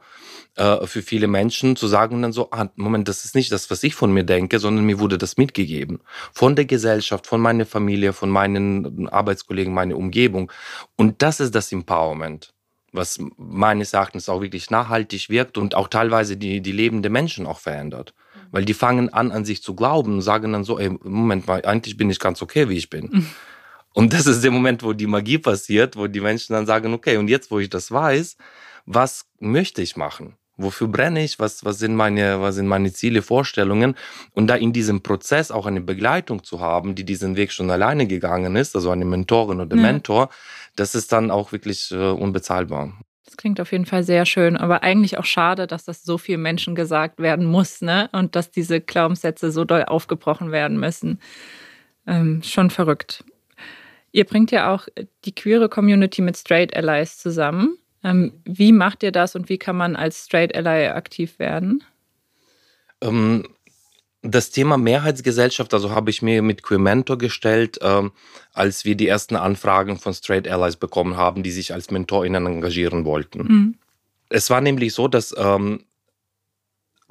äh, 0.57 0.87
für 0.87 1.03
viele 1.03 1.27
Menschen 1.27 1.77
zu 1.77 1.87
sagen 1.87 2.23
dann 2.23 2.33
so, 2.33 2.51
ah, 2.51 2.69
Moment, 2.77 3.09
das 3.09 3.25
ist 3.25 3.35
nicht 3.35 3.53
das, 3.53 3.71
was 3.71 3.83
ich 3.83 3.95
von 3.95 4.12
mir 4.12 4.25
denke, 4.25 4.59
sondern 4.59 4.85
mir 4.85 4.99
wurde 4.99 5.19
das 5.19 5.37
mitgegeben. 5.37 6.01
Von 6.33 6.57
der 6.57 6.65
Gesellschaft, 6.65 7.27
von 7.27 7.41
meiner 7.41 7.67
Familie, 7.67 8.12
von 8.12 8.31
meinen 8.31 9.09
Arbeitskollegen, 9.09 9.73
meiner 9.73 9.97
Umgebung. 9.97 10.53
Und 10.97 11.23
das 11.23 11.41
ist 11.41 11.55
das 11.55 11.73
Empowerment 11.73 12.53
was 12.93 13.19
meines 13.37 13.95
Erachtens 13.95 14.29
auch 14.29 14.43
wirklich 14.43 14.71
nachhaltig 14.71 15.31
wirkt 15.31 15.57
und 15.57 15.75
auch 15.75 15.88
teilweise 15.88 16.37
die, 16.37 16.61
die 16.61 16.73
Leben 16.73 17.03
der 17.03 17.11
Menschen 17.11 17.47
auch 17.47 17.59
verändert. 17.59 18.15
Weil 18.51 18.67
die 18.67 18.75
fangen 18.75 19.09
an, 19.09 19.33
an 19.33 19.47
sich 19.47 19.62
zu 19.62 19.75
glauben 19.75 20.15
und 20.15 20.21
sagen 20.21 20.53
dann 20.53 20.62
so, 20.62 20.79
ey, 20.79 20.91
Moment 21.03 21.47
mal, 21.47 21.65
eigentlich 21.65 21.97
bin 21.97 22.11
ich 22.11 22.19
ganz 22.19 22.43
okay, 22.43 22.69
wie 22.69 22.77
ich 22.77 22.91
bin. 22.91 23.09
Mhm. 23.11 23.27
Und 23.95 24.12
das 24.12 24.27
ist 24.27 24.45
der 24.45 24.51
Moment, 24.51 24.83
wo 24.83 24.93
die 24.93 25.07
Magie 25.07 25.38
passiert, 25.38 25.97
wo 25.97 26.07
die 26.07 26.21
Menschen 26.21 26.53
dann 26.53 26.67
sagen, 26.67 26.93
okay, 26.93 27.17
und 27.17 27.29
jetzt, 27.29 27.51
wo 27.51 27.59
ich 27.59 27.71
das 27.71 27.91
weiß, 27.91 28.37
was 28.85 29.27
möchte 29.38 29.81
ich 29.81 29.97
machen? 29.97 30.37
Wofür 30.57 30.88
brenne 30.88 31.25
ich? 31.25 31.38
Was, 31.38 31.65
was, 31.65 31.79
sind 31.79 31.97
meine, 31.97 32.41
was 32.41 32.57
sind 32.57 32.67
meine 32.67 32.93
Ziele, 32.93 33.23
Vorstellungen? 33.23 33.95
Und 34.33 34.49
da 34.49 34.55
in 34.55 34.73
diesem 34.73 35.03
Prozess 35.03 35.51
auch 35.51 35.67
eine 35.67 35.81
Begleitung 35.81 36.45
zu 36.45 36.61
haben, 36.61 36.95
die 36.95 37.05
diesen 37.05 37.37
Weg 37.37 37.53
schon 37.53 37.71
alleine 37.71 38.07
gegangen 38.07 38.57
ist, 38.57 38.77
also 38.77 38.91
eine 38.91 39.05
Mentorin 39.05 39.61
oder 39.61 39.77
ja. 39.77 39.83
Mentor, 39.83 40.29
das 40.77 40.95
ist 40.95 41.12
dann 41.12 41.31
auch 41.31 41.53
wirklich 41.53 41.91
äh, 41.91 41.97
unbezahlbar. 41.97 42.93
Das 43.25 43.38
klingt 43.38 43.62
auf 43.62 43.73
jeden 43.73 43.87
Fall 43.87 44.03
sehr 44.03 44.27
schön, 44.27 44.59
aber 44.59 44.83
eigentlich 44.83 45.17
auch 45.17 45.25
schade, 45.25 45.67
dass 45.67 45.85
das 45.85 46.03
so 46.03 46.19
vielen 46.19 46.43
Menschen 46.43 46.75
gesagt 46.75 47.19
werden 47.19 47.47
muss, 47.47 47.81
ne? 47.81 48.11
Und 48.12 48.37
dass 48.37 48.51
diese 48.51 48.81
Glaubenssätze 48.81 49.51
so 49.51 49.65
doll 49.65 49.85
aufgebrochen 49.85 50.53
werden 50.53 50.79
müssen. 50.79 51.19
Ähm, 52.07 52.43
schon 52.43 52.69
verrückt. 52.69 53.25
Ihr 54.11 54.25
bringt 54.25 54.51
ja 54.51 54.75
auch 54.75 54.87
die 55.25 55.35
queere 55.35 55.71
Community 55.71 56.21
mit 56.21 56.37
Straight 56.37 56.77
Allies 56.77 57.17
zusammen. 57.17 57.79
Ähm, 58.05 58.33
wie 58.45 58.73
macht 58.73 59.03
ihr 59.03 59.12
das 59.12 59.37
und 59.37 59.49
wie 59.49 59.59
kann 59.59 59.77
man 59.77 59.97
als 59.97 60.25
Straight 60.25 60.57
Ally 60.57 60.88
aktiv 60.88 61.38
werden? 61.38 61.85
Ähm, 63.01 63.47
das 64.23 64.51
Thema 64.51 64.77
Mehrheitsgesellschaft, 64.77 65.75
also 65.75 65.91
habe 65.91 66.11
ich 66.11 66.23
mir 66.23 66.43
mit 66.43 66.62
Queer 66.62 66.79
Mentor 66.79 67.19
gestellt, 67.19 67.79
ähm, 67.83 68.12
als 68.53 68.85
wir 68.85 68.95
die 68.95 69.09
ersten 69.09 69.37
Anfragen 69.37 69.99
von 69.99 70.15
Straight 70.15 70.49
Allies 70.49 70.77
bekommen 70.77 71.17
haben, 71.17 71.43
die 71.43 71.51
sich 71.51 71.75
als 71.75 71.91
MentorInnen 71.91 72.47
engagieren 72.47 73.05
wollten. 73.05 73.43
Mhm. 73.43 73.75
Es 74.29 74.49
war 74.49 74.61
nämlich 74.61 74.95
so, 74.95 75.09
dass 75.09 75.35
ähm, 75.37 75.85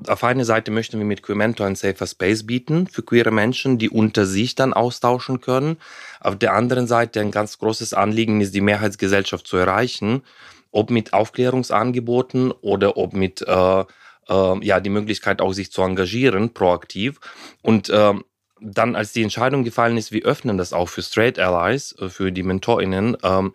auf 0.08 0.24
einer 0.24 0.46
Seite 0.46 0.72
möchten 0.72 0.98
wir 0.98 1.06
mit 1.06 1.22
Queer 1.22 1.36
Mentor 1.36 1.68
ein 1.68 1.76
safer 1.76 2.08
Space 2.08 2.48
bieten 2.48 2.88
für 2.88 3.04
queere 3.04 3.30
Menschen, 3.30 3.78
die 3.78 3.90
unter 3.90 4.26
sich 4.26 4.56
dann 4.56 4.74
austauschen 4.74 5.42
können. 5.42 5.78
Auf 6.22 6.38
der 6.38 6.54
anderen 6.54 6.88
Seite 6.88 7.20
ein 7.22 7.30
ganz 7.30 7.60
großes 7.60 7.94
Anliegen 7.94 8.42
ist, 8.42 8.56
die 8.56 8.62
Mehrheitsgesellschaft 8.62 9.46
zu 9.46 9.58
erreichen 9.58 10.24
ob 10.72 10.90
mit 10.90 11.14
Aufklärungsangeboten 11.14 12.52
oder 12.52 12.98
ob 12.98 13.14
mit 13.14 13.42
äh, 13.42 13.82
äh, 13.82 14.66
ja 14.66 14.80
die 14.80 14.90
Möglichkeit 14.90 15.42
auch 15.42 15.54
sich 15.54 15.72
zu 15.72 15.82
engagieren 15.82 16.54
proaktiv 16.54 17.20
und 17.62 17.90
äh, 17.90 18.14
dann 18.62 18.96
als 18.96 19.12
die 19.12 19.24
Entscheidung 19.24 19.64
gefallen 19.64 19.98
ist, 19.98 20.12
wir 20.12 20.24
öffnen 20.24 20.58
das 20.58 20.72
auch 20.72 20.88
für 20.88 21.02
Straight 21.02 21.40
Allies, 21.40 21.96
äh, 22.00 22.10
für 22.10 22.32
die 22.32 22.44
MentorInnen, 22.44 23.18
ähm, 23.24 23.54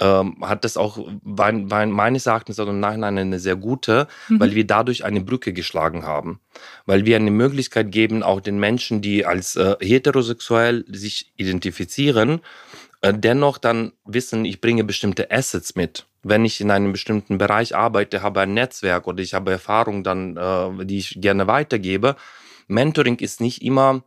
ähm, 0.00 0.36
hat 0.40 0.64
das 0.64 0.76
auch 0.76 0.98
meines 1.22 2.26
Erachtens 2.26 2.58
auch 2.58 2.68
im 2.68 2.80
Nachhinein 2.80 3.18
eine 3.18 3.38
sehr 3.38 3.56
gute, 3.56 4.08
mhm. 4.28 4.40
weil 4.40 4.54
wir 4.54 4.66
dadurch 4.66 5.04
eine 5.04 5.20
Brücke 5.20 5.52
geschlagen 5.52 6.04
haben. 6.04 6.40
Weil 6.86 7.04
wir 7.04 7.16
eine 7.16 7.30
Möglichkeit 7.30 7.92
geben, 7.92 8.22
auch 8.22 8.40
den 8.40 8.58
Menschen, 8.58 9.02
die 9.02 9.26
als 9.26 9.56
äh, 9.56 9.76
heterosexuell 9.80 10.84
sich 10.88 11.32
identifizieren, 11.36 12.40
äh, 13.02 13.12
dennoch 13.12 13.58
dann 13.58 13.92
wissen, 14.04 14.44
ich 14.44 14.60
bringe 14.60 14.84
bestimmte 14.84 15.30
Assets 15.30 15.74
mit. 15.74 16.06
Wenn 16.22 16.44
ich 16.44 16.60
in 16.60 16.70
einem 16.70 16.92
bestimmten 16.92 17.38
Bereich 17.38 17.74
arbeite, 17.74 18.22
habe 18.22 18.40
ein 18.40 18.54
Netzwerk 18.54 19.06
oder 19.06 19.22
ich 19.22 19.34
habe 19.34 19.50
Erfahrung, 19.50 20.04
dann, 20.04 20.36
äh, 20.36 20.84
die 20.84 20.98
ich 20.98 21.20
gerne 21.20 21.46
weitergebe. 21.46 22.16
Mentoring 22.68 23.16
ist 23.16 23.40
nicht 23.40 23.62
immer 23.62 24.04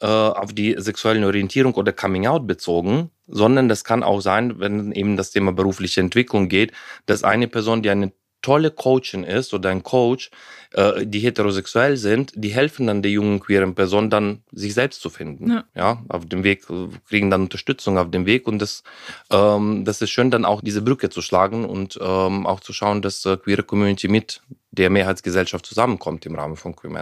äh, 0.00 0.06
auf 0.06 0.52
die 0.52 0.74
sexuelle 0.78 1.26
Orientierung 1.26 1.74
oder 1.74 1.92
Coming 1.92 2.26
Out 2.26 2.46
bezogen, 2.46 3.10
sondern 3.26 3.68
das 3.68 3.84
kann 3.84 4.02
auch 4.02 4.20
sein, 4.20 4.58
wenn 4.60 4.92
eben 4.92 5.16
das 5.16 5.30
Thema 5.30 5.52
berufliche 5.52 6.00
Entwicklung 6.00 6.48
geht, 6.48 6.72
dass 7.06 7.24
eine 7.24 7.48
Person, 7.48 7.82
die 7.82 7.90
eine 7.90 8.12
tolle 8.44 8.70
Coachin 8.70 9.24
ist 9.24 9.54
oder 9.54 9.70
ein 9.70 9.82
Coach, 9.82 10.30
äh, 10.72 11.06
die 11.06 11.20
heterosexuell 11.20 11.96
sind, 11.96 12.32
die 12.36 12.50
helfen 12.50 12.86
dann 12.86 13.00
der 13.00 13.10
jungen 13.10 13.40
queeren 13.40 13.74
Person 13.74 14.10
dann, 14.10 14.42
sich 14.52 14.74
selbst 14.74 15.00
zu 15.00 15.08
finden. 15.08 15.50
Ja, 15.50 15.64
ja 15.74 16.02
auf 16.08 16.26
dem 16.26 16.44
Weg, 16.44 16.66
kriegen 17.08 17.30
dann 17.30 17.42
Unterstützung 17.42 17.96
auf 17.96 18.10
dem 18.10 18.26
Weg 18.26 18.46
und 18.46 18.58
das, 18.58 18.82
ähm, 19.30 19.84
das 19.84 20.02
ist 20.02 20.10
schön, 20.10 20.30
dann 20.30 20.44
auch 20.44 20.60
diese 20.60 20.82
Brücke 20.82 21.08
zu 21.08 21.22
schlagen 21.22 21.64
und 21.64 21.98
ähm, 22.00 22.46
auch 22.46 22.60
zu 22.60 22.72
schauen, 22.72 23.00
dass 23.00 23.24
äh, 23.24 23.38
queere 23.38 23.62
Community 23.62 24.08
mit 24.08 24.42
der 24.72 24.90
Mehrheitsgesellschaft 24.90 25.64
zusammenkommt 25.64 26.26
im 26.26 26.34
Rahmen 26.34 26.56
von 26.56 26.76
Queer. 26.76 26.92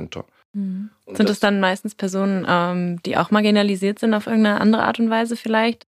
Mhm. 0.53 0.91
Sind 1.07 1.19
das, 1.19 1.27
das 1.27 1.41
dann 1.41 1.59
meistens 1.59 1.95
Personen, 1.97 2.47
ähm, 2.49 3.03
die 3.03 3.17
auch 3.17 3.33
marginalisiert 3.33 3.99
sind 3.99 4.15
auf 4.15 4.27
irgendeine 4.27 4.61
andere 4.61 4.85
Art 4.85 5.01
und 5.01 5.11
Weise 5.11 5.37
vielleicht? 5.37 5.87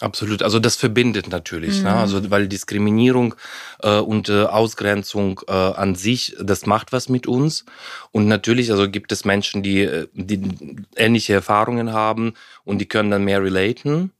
Absolut, 0.00 0.42
also 0.42 0.60
das 0.60 0.76
verbindet 0.76 1.28
natürlich, 1.28 1.82
ne? 1.82 1.90
mhm. 1.90 1.96
ne? 1.96 2.00
also 2.00 2.30
weil 2.30 2.46
Diskriminierung 2.46 3.34
äh, 3.82 3.98
und 3.98 4.28
äh, 4.28 4.44
Ausgrenzung 4.44 5.40
äh, 5.48 5.52
an 5.52 5.96
sich, 5.96 6.36
das 6.40 6.66
macht 6.66 6.92
was 6.92 7.08
mit 7.08 7.26
uns 7.26 7.64
und 8.12 8.28
natürlich, 8.28 8.70
also 8.70 8.88
gibt 8.88 9.10
es 9.10 9.24
Menschen, 9.24 9.62
die, 9.64 9.80
äh, 9.82 10.06
die 10.12 10.40
ähnliche 10.94 11.32
Erfahrungen 11.32 11.92
haben 11.92 12.34
und 12.64 12.78
die 12.78 12.86
können 12.86 13.10
dann 13.10 13.24
mehr 13.24 13.42
relaten 13.42 13.92
mhm. 13.92 14.10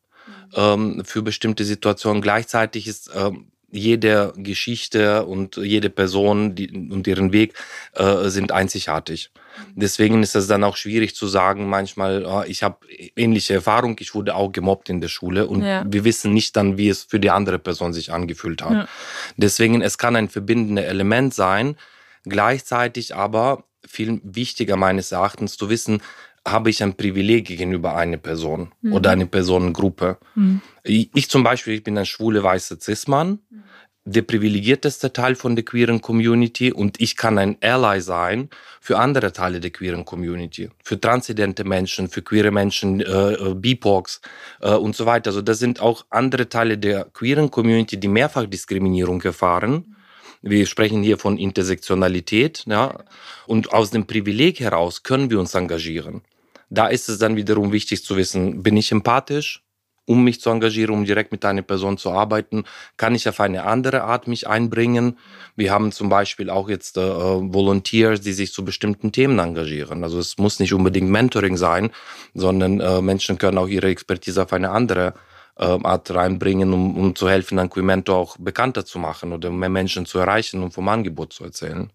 ähm, 0.55 1.03
für 1.05 1.23
bestimmte 1.23 1.65
Situationen. 1.65 2.23
Gleichzeitig 2.23 2.89
ist 2.89 3.11
ähm, 3.15 3.53
jede 3.71 4.33
Geschichte 4.37 5.27
und 5.27 5.57
jede 5.57 5.91
Person 5.91 6.55
die, 6.55 6.71
und 6.71 7.07
ihren 7.07 7.33
Weg 7.33 7.55
äh, 7.93 8.29
sind 8.29 8.53
einzigartig. 8.53 9.31
Deswegen 9.75 10.23
ist 10.23 10.37
es 10.37 10.47
dann 10.47 10.65
auch 10.65 10.77
schwierig 10.77 11.15
zu 11.15 11.27
sagen, 11.27 11.69
manchmal, 11.69 12.25
oh, 12.25 12.43
ich 12.47 12.63
habe 12.63 12.79
ähnliche 13.17 13.55
Erfahrung, 13.55 13.97
ich 14.01 14.15
wurde 14.15 14.35
auch 14.35 14.53
gemobbt 14.53 14.89
in 14.89 15.01
der 15.01 15.09
Schule 15.09 15.47
und 15.47 15.63
ja. 15.63 15.85
wir 15.87 16.05
wissen 16.05 16.33
nicht 16.33 16.57
dann, 16.57 16.79
wie 16.79 16.89
es 16.89 17.03
für 17.03 17.21
die 17.21 17.31
andere 17.31 17.59
Person 17.59 17.93
sich 17.93 18.13
angefühlt 18.13 18.63
hat. 18.63 18.73
Ja. 18.73 18.89
Deswegen, 19.37 19.83
es 19.83 19.99
kann 19.99 20.17
ein 20.17 20.29
verbindendes 20.29 20.85
Element 20.85 21.35
sein, 21.35 21.77
gleichzeitig 22.25 23.15
aber 23.15 23.65
viel 23.87 24.21
wichtiger 24.23 24.77
meines 24.77 25.13
Erachtens 25.13 25.57
zu 25.57 25.71
wissen, 25.71 26.03
habe 26.51 26.71
ich 26.71 26.83
ein 26.83 26.95
Privileg 26.95 27.47
gegenüber 27.47 27.97
einer 27.97 28.17
Person 28.17 28.73
mhm. 28.83 28.93
oder 28.93 29.11
einer 29.11 29.27
Personengruppe. 29.27 30.19
Mhm. 30.35 30.61
Ich, 30.85 31.11
ich, 31.15 31.29
zum 31.29 31.43
Beispiel, 31.43 31.75
ich 31.75 31.85
bin 31.85 31.99
ein 31.99 32.07
schwule 32.07 32.43
weißer 32.43 32.79
Cis-Mann. 32.81 33.39
Mhm 33.51 33.65
der 34.09 34.23
privilegierteste 34.23 35.13
Teil 35.13 35.35
von 35.35 35.55
der 35.55 35.65
queeren 35.65 36.01
Community 36.01 36.73
und 36.73 37.01
ich 37.01 37.17
kann 37.17 37.39
ein 37.39 37.57
Ally 37.61 38.01
sein 38.01 38.49
für 38.81 38.99
andere 38.99 39.33
Teile 39.33 39.61
der 39.61 39.71
queeren 39.71 40.05
Community, 40.05 40.71
für 40.83 40.99
transidente 40.99 41.65
Menschen, 41.65 42.09
für 42.09 42.23
queere 42.23 42.51
Menschen, 42.51 43.01
äh, 43.01 43.33
äh 43.33 43.55
BIPOX 43.55 44.21
äh, 44.61 44.73
und 44.73 44.97
so 44.97 45.05
weiter. 45.05 45.31
Also 45.31 45.43
das 45.43 45.59
sind 45.59 45.81
auch 45.81 46.07
andere 46.11 46.49
Teile 46.49 46.79
der 46.79 47.05
queeren 47.13 47.51
Community, 47.51 48.01
die 48.01 48.09
mehrfach 48.09 48.47
Diskriminierung 48.47 49.21
erfahren. 49.23 49.95
Wir 50.41 50.67
sprechen 50.67 51.03
hier 51.03 51.19
von 51.19 51.37
Intersektionalität, 51.37 52.65
ja, 52.67 53.05
und 53.47 53.73
aus 53.73 53.91
dem 53.91 54.07
Privileg 54.07 54.61
heraus 54.61 55.03
können 55.03 55.31
wir 55.31 55.41
uns 55.41 55.55
engagieren. 55.55 56.23
Da 56.71 56.89
ist 56.89 57.09
es 57.09 57.19
dann 57.19 57.37
wiederum 57.37 57.73
wichtig 57.73 58.05
zu 58.05 58.17
wissen, 58.17 58.63
bin 58.63 58.77
ich 58.77 58.93
empathisch? 58.93 59.63
um 60.09 60.25
mich 60.25 60.41
zu 60.41 60.51
engagieren, 60.51 60.95
um 60.95 61.05
direkt 61.05 61.33
mit 61.33 61.45
einer 61.45 61.63
Person 61.63 61.99
zu 61.99 62.11
arbeiten, 62.11 62.65
kann 62.97 63.15
ich 63.15 63.29
auf 63.29 63.41
eine 63.41 63.65
andere 63.65 64.03
Art 64.03 64.27
mich 64.27 64.49
einbringen. 64.49 65.19
Wir 65.55 65.71
haben 65.71 65.93
zum 65.93 66.09
Beispiel 66.09 66.49
auch 66.49 66.69
jetzt 66.71 66.97
äh, 66.97 67.01
Volunteers, 67.03 68.23
die 68.23 68.33
sich 68.33 68.53
zu 68.53 68.65
bestimmten 68.65 69.13
Themen 69.13 69.39
engagieren. 69.39 70.03
Also 70.03 70.19
es 70.19 70.39
muss 70.39 70.61
nicht 70.61 70.73
unbedingt 70.73 71.11
Mentoring 71.11 71.59
sein, 71.59 71.91
sondern 72.35 72.81
äh, 72.81 73.03
Menschen 73.03 73.37
können 73.37 73.59
auch 73.59 73.69
ihre 73.69 73.89
Expertise 73.89 74.43
auf 74.43 74.53
eine 74.55 74.71
andere 74.71 75.13
äh, 75.59 75.65
Art 75.65 76.11
reinbringen, 76.11 76.73
um, 76.73 76.97
um 76.97 77.15
zu 77.15 77.29
helfen, 77.29 77.61
Mentor 77.77 78.17
auch 78.17 78.37
bekannter 78.39 78.87
zu 78.87 78.99
machen 78.99 79.35
oder 79.35 79.51
mehr 79.51 79.69
Menschen 79.69 80.07
zu 80.07 80.19
erreichen 80.19 80.63
und 80.63 80.73
vom 80.73 80.89
Angebot 80.89 81.35
zu 81.35 81.45
erzählen. 81.45 81.93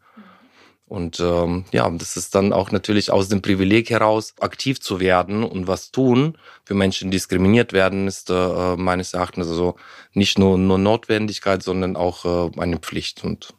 Und 0.94 1.20
ähm, 1.20 1.66
ja, 1.72 1.90
das 1.90 2.18
ist 2.18 2.36
dann 2.36 2.54
auch 2.54 2.70
natürlich 2.70 3.10
aus 3.10 3.28
dem 3.28 3.42
Privileg 3.42 3.90
heraus, 3.90 4.36
aktiv 4.40 4.80
zu 4.80 5.00
werden 5.00 5.44
und 5.44 5.66
was 5.66 5.90
tun 5.90 6.38
für 6.66 6.76
Menschen, 6.76 7.10
die 7.10 7.18
diskriminiert 7.18 7.74
werden, 7.74 8.08
ist 8.08 8.30
äh, 8.30 8.76
meines 8.76 9.16
Erachtens 9.16 9.48
also 9.48 9.76
nicht 10.14 10.38
nur, 10.38 10.56
nur 10.60 10.78
Notwendigkeit, 10.78 11.64
sondern 11.64 11.96
auch 11.96 12.26
äh, 12.26 12.62
eine 12.62 12.78
Pflicht. 12.78 13.24
Und 13.24 13.56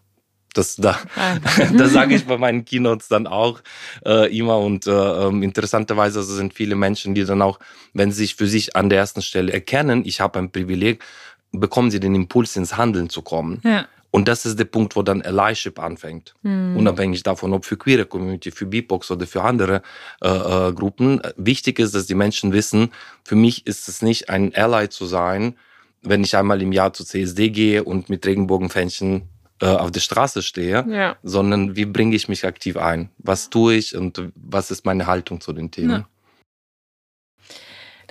das 0.53 0.77
da, 0.77 0.97
das 1.77 1.92
sage 1.92 2.14
ich 2.14 2.25
bei 2.25 2.38
meinen 2.38 2.64
Keynotes 2.64 3.09
dann 3.09 3.27
auch 3.27 3.62
äh, 4.07 4.33
immer. 4.38 4.59
Und 4.59 4.87
äh, 4.87 4.92
ähm, 4.92 5.42
interessanterweise 5.42 6.20
also 6.20 6.35
sind 6.35 6.55
viele 6.55 6.77
Menschen, 6.77 7.16
die 7.16 7.25
dann 7.25 7.42
auch, 7.42 7.59
wenn 7.94 8.12
sie 8.12 8.18
sich 8.18 8.37
für 8.37 8.47
sich 8.47 8.77
an 8.77 8.90
der 8.90 9.01
ersten 9.01 9.23
Stelle 9.23 9.53
erkennen, 9.53 10.05
ich 10.07 10.20
habe 10.20 10.38
ein 10.38 10.53
Privileg, 10.53 11.03
bekommen 11.51 11.90
sie 11.90 11.99
den 11.99 12.14
Impuls, 12.14 12.55
ins 12.55 12.77
Handeln 12.77 13.11
zu 13.11 13.23
kommen. 13.23 13.61
Ja. 13.64 13.88
Und 14.14 14.29
das 14.29 14.46
ist 14.46 14.61
der 14.61 14.66
Punkt, 14.66 14.94
wo 14.94 15.03
dann 15.03 15.22
Allyship 15.22 15.81
anfängt. 15.81 16.37
Mhm. 16.42 16.77
Unabhängig 16.77 17.24
davon, 17.24 17.53
ob 17.53 17.64
für 17.64 17.77
queere 17.77 18.07
Community, 18.07 18.53
für 18.53 18.64
BIPOX 18.64 19.11
oder 19.11 19.27
für 19.27 19.42
andere 19.42 19.83
äh, 20.22 20.29
äh, 20.29 20.72
Gruppen. 20.72 21.20
Wichtig 21.37 21.81
ist, 21.81 21.96
dass 21.96 22.07
die 22.07 22.14
Menschen 22.14 22.53
wissen, 22.53 22.92
für 23.24 23.35
mich 23.35 23.66
ist 23.66 23.88
es 23.88 24.03
nicht 24.03 24.31
ein 24.31 24.55
Ally 24.55 24.88
zu 24.88 25.07
sein, 25.07 25.57
wenn 26.03 26.22
ich 26.22 26.37
einmal 26.37 26.62
im 26.62 26.70
Jahr 26.70 26.92
zur 26.92 27.07
CSD 27.07 27.50
gehe 27.50 27.83
und 27.83 28.09
mit 28.09 28.24
Regenbogenfähnchen 28.24 29.22
äh, 29.61 29.66
auf 29.66 29.90
der 29.90 29.98
Straße 29.98 30.42
stehe, 30.42 30.87
ja. 30.88 31.16
sondern 31.24 31.74
wie 31.74 31.85
bringe 31.85 32.14
ich 32.14 32.29
mich 32.29 32.46
aktiv 32.46 32.77
ein? 32.77 33.11
Was 33.18 33.50
tue 33.50 33.74
ich 33.74 33.96
und 33.96 34.31
was 34.37 34.70
ist 34.70 34.87
meine 34.87 35.09
Haltung 35.09 35.40
zu 35.40 35.53
den 35.53 35.72
Themen? 35.72 35.90
Ja. 35.90 36.09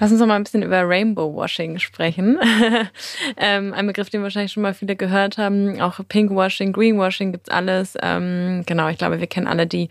Lass 0.03 0.11
uns 0.11 0.19
noch 0.19 0.27
mal 0.27 0.35
ein 0.35 0.43
bisschen 0.43 0.63
über 0.63 0.81
Rainbow 0.85 1.33
Washing 1.33 1.79
sprechen. 1.79 2.37
ähm, 3.37 3.73
ein 3.73 3.87
Begriff, 3.87 4.09
den 4.09 4.21
wahrscheinlich 4.21 4.51
schon 4.51 4.61
mal 4.61 4.73
viele 4.73 4.97
gehört 4.97 5.37
haben. 5.37 5.79
Auch 5.79 6.01
Pinkwashing, 6.05 6.73
Greenwashing 6.73 7.31
gibt's 7.31 7.49
alles. 7.49 7.95
Ähm, 8.01 8.63
genau, 8.65 8.89
ich 8.89 8.97
glaube, 8.97 9.21
wir 9.21 9.27
kennen 9.27 9.47
alle 9.47 9.65
die 9.65 9.87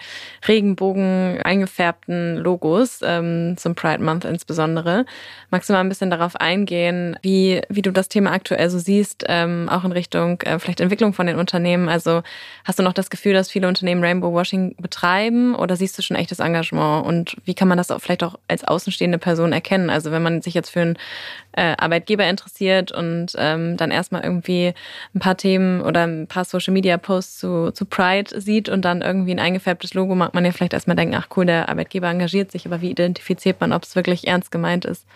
Regenbogen 0.46 1.40
eingefärbten 1.42 2.37
Logos 2.37 3.01
ähm, 3.03 3.57
zum 3.57 3.75
Pride 3.75 4.03
Month 4.03 4.27
insbesondere. 4.27 5.07
Magst 5.51 5.70
du 5.70 5.72
mal 5.72 5.81
ein 5.81 5.88
bisschen 5.88 6.11
darauf 6.11 6.37
eingehen, 6.37 7.16
wie, 7.22 7.62
wie 7.70 7.81
du 7.81 7.90
das 7.90 8.11
Thema 8.11 8.33
aktuell 8.33 8.68
so 8.68 8.79
siehst, 8.79 9.25
ähm, 9.29 9.70
auch 9.70 9.85
in 9.85 9.92
Richtung 9.92 10.42
äh, 10.42 10.59
vielleicht 10.59 10.83
Entwicklung 10.83 11.14
von 11.14 11.27
den 11.27 11.38
Unternehmen? 11.38 11.88
Also 11.88 12.22
hast 12.64 12.79
du 12.79 12.83
noch 12.83 12.92
das 12.92 13.09
Gefühl, 13.09 13.33
dass 13.33 13.51
viele 13.51 13.66
Unternehmen 13.66 14.05
Rainbow 14.05 14.35
Washing 14.35 14.77
betreiben 14.77 15.55
oder 15.55 15.75
siehst 15.75 15.96
du 15.96 16.03
schon 16.03 16.18
echtes 16.18 16.38
Engagement? 16.38 17.07
Und 17.07 17.37
wie 17.46 17.55
kann 17.55 17.68
man 17.68 17.79
das 17.79 17.90
auch 17.90 18.01
vielleicht 18.01 18.25
auch 18.25 18.38
als 18.46 18.62
außenstehende 18.62 19.16
Person 19.16 19.55
erkennen? 19.55 19.88
Also 19.88 20.01
wenn 20.10 20.22
man 20.22 20.42
sich 20.42 20.54
jetzt 20.54 20.70
für 20.70 20.80
einen 20.80 20.98
äh, 21.52 21.74
Arbeitgeber 21.78 22.26
interessiert 22.26 22.92
und 22.92 23.32
ähm, 23.36 23.76
dann 23.76 23.90
erstmal 23.90 24.22
irgendwie 24.22 24.74
ein 25.14 25.20
paar 25.20 25.36
Themen 25.36 25.82
oder 25.82 26.06
ein 26.06 26.26
paar 26.26 26.44
Social 26.44 26.72
Media 26.72 26.96
Posts 26.96 27.38
zu, 27.38 27.70
zu 27.72 27.84
Pride 27.84 28.40
sieht 28.40 28.68
und 28.68 28.84
dann 28.84 29.02
irgendwie 29.02 29.32
ein 29.32 29.40
eingefärbtes 29.40 29.94
Logo, 29.94 30.14
mag 30.14 30.34
man 30.34 30.44
ja 30.44 30.52
vielleicht 30.52 30.72
erstmal 30.72 30.96
denken, 30.96 31.14
ach 31.14 31.28
cool, 31.36 31.46
der 31.46 31.68
Arbeitgeber 31.68 32.08
engagiert 32.08 32.50
sich, 32.50 32.66
aber 32.66 32.80
wie 32.80 32.90
identifiziert 32.90 33.60
man, 33.60 33.72
ob 33.72 33.84
es 33.84 33.94
wirklich 33.94 34.26
ernst 34.26 34.50
gemeint 34.50 34.84
ist? 34.84 35.06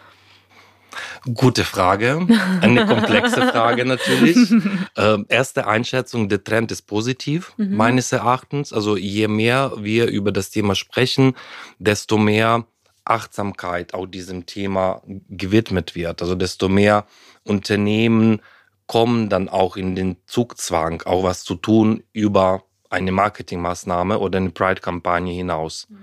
Gute 1.35 1.65
Frage, 1.65 2.27
eine 2.61 2.87
komplexe 2.87 3.47
Frage 3.49 3.85
natürlich. 3.85 4.37
Ähm, 4.99 5.27
erste 5.29 5.67
Einschätzung, 5.67 6.31
der 6.31 6.43
Trend 6.43 6.73
ist 6.73 6.83
positiv, 6.83 7.53
mhm. 7.59 7.77
meines 7.77 8.13
Erachtens. 8.13 8.73
Also 8.73 8.97
je 8.97 9.29
mehr 9.29 9.73
wir 9.77 10.07
über 10.07 10.33
das 10.33 10.49
Thema 10.49 10.75
sprechen, 10.75 11.35
desto 11.79 12.17
mehr 12.17 12.65
Achtsamkeit 13.07 13.95
auch 13.95 14.07
diesem 14.07 14.47
Thema 14.47 15.03
gewidmet 15.29 15.95
wird. 15.95 16.23
Also 16.23 16.35
desto 16.35 16.69
mehr 16.69 17.07
Unternehmen 17.45 18.41
kommen 18.87 19.29
dann 19.29 19.49
auch 19.49 19.77
in 19.77 19.95
den 19.95 20.17
Zugzwang, 20.27 21.03
auch 21.03 21.25
was 21.25 21.45
zu 21.45 21.55
tun 21.55 22.03
über 22.13 22.63
eine 22.91 23.13
Marketingmaßnahme 23.13 24.19
oder 24.19 24.39
eine 24.39 24.51
Pride-Kampagne 24.51 25.33
hinaus. 25.33 25.87
Mhm. 25.89 25.97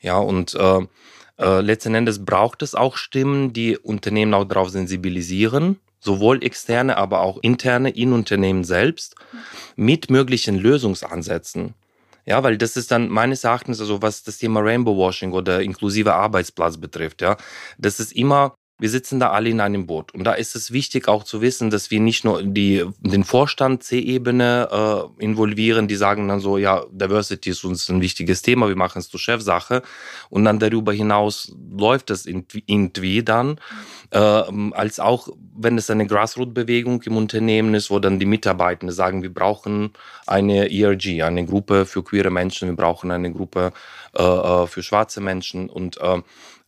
Ja, 0.00 0.18
und 0.18 0.54
äh, 0.54 0.86
äh, 1.38 1.60
letzten 1.60 1.94
Endes 1.94 2.24
braucht 2.24 2.62
es 2.62 2.74
auch 2.74 2.96
Stimmen, 2.96 3.52
die 3.52 3.76
Unternehmen 3.76 4.34
auch 4.34 4.44
darauf 4.44 4.70
sensibilisieren, 4.70 5.80
sowohl 5.98 6.44
externe, 6.44 6.96
aber 6.96 7.20
auch 7.20 7.38
interne 7.42 7.90
in 7.90 8.12
Unternehmen 8.12 8.64
selbst, 8.64 9.16
mhm. 9.32 9.84
mit 9.84 10.10
möglichen 10.10 10.56
Lösungsansätzen. 10.56 11.74
Ja, 12.30 12.44
weil 12.44 12.56
das 12.56 12.76
ist 12.76 12.92
dann 12.92 13.08
meines 13.08 13.42
Erachtens, 13.42 13.80
also 13.80 14.02
was 14.02 14.22
das 14.22 14.38
Thema 14.38 14.60
Rainbow 14.60 14.96
Washing 14.96 15.32
oder 15.32 15.62
inklusive 15.62 16.14
Arbeitsplatz 16.14 16.76
betrifft, 16.76 17.22
ja, 17.22 17.36
das 17.76 17.98
ist 17.98 18.12
immer 18.12 18.54
wir 18.80 18.88
sitzen 18.88 19.20
da 19.20 19.30
alle 19.30 19.50
in 19.50 19.60
einem 19.60 19.86
Boot. 19.86 20.12
Und 20.14 20.24
da 20.24 20.32
ist 20.32 20.56
es 20.56 20.72
wichtig 20.72 21.06
auch 21.06 21.22
zu 21.22 21.42
wissen, 21.42 21.68
dass 21.68 21.90
wir 21.90 22.00
nicht 22.00 22.24
nur 22.24 22.42
die, 22.42 22.84
den 23.00 23.24
Vorstand 23.24 23.82
C-Ebene 23.82 24.68
äh, 25.18 25.22
involvieren, 25.22 25.86
die 25.86 25.96
sagen 25.96 26.28
dann 26.28 26.40
so, 26.40 26.56
ja, 26.56 26.84
Diversity 26.90 27.50
ist 27.50 27.62
uns 27.64 27.90
ein 27.90 28.00
wichtiges 28.00 28.40
Thema, 28.40 28.68
wir 28.68 28.76
machen 28.76 28.98
es 28.98 29.10
zur 29.10 29.20
Chefsache. 29.20 29.82
Und 30.30 30.46
dann 30.46 30.58
darüber 30.58 30.94
hinaus 30.94 31.54
läuft 31.70 32.10
es 32.10 32.24
irgendwie 32.26 33.22
dann, 33.22 33.60
äh, 34.12 34.18
als 34.18 34.98
auch, 34.98 35.28
wenn 35.54 35.76
es 35.76 35.90
eine 35.90 36.06
Grassroot-Bewegung 36.06 37.02
im 37.02 37.18
Unternehmen 37.18 37.74
ist, 37.74 37.90
wo 37.90 37.98
dann 37.98 38.18
die 38.18 38.26
Mitarbeitenden 38.26 38.94
sagen, 38.94 39.22
wir 39.22 39.32
brauchen 39.32 39.92
eine 40.26 40.72
ERG, 40.72 41.22
eine 41.22 41.44
Gruppe 41.44 41.84
für 41.84 42.02
queere 42.02 42.30
Menschen, 42.30 42.68
wir 42.68 42.76
brauchen 42.76 43.10
eine 43.10 43.30
Gruppe 43.30 43.72
äh, 44.16 44.22
äh 44.22 44.66
für 44.66 44.82
schwarze 44.82 45.20
Menschen 45.20 45.68
und 45.68 45.98
äh, 46.00 46.16
äh, 46.16 46.22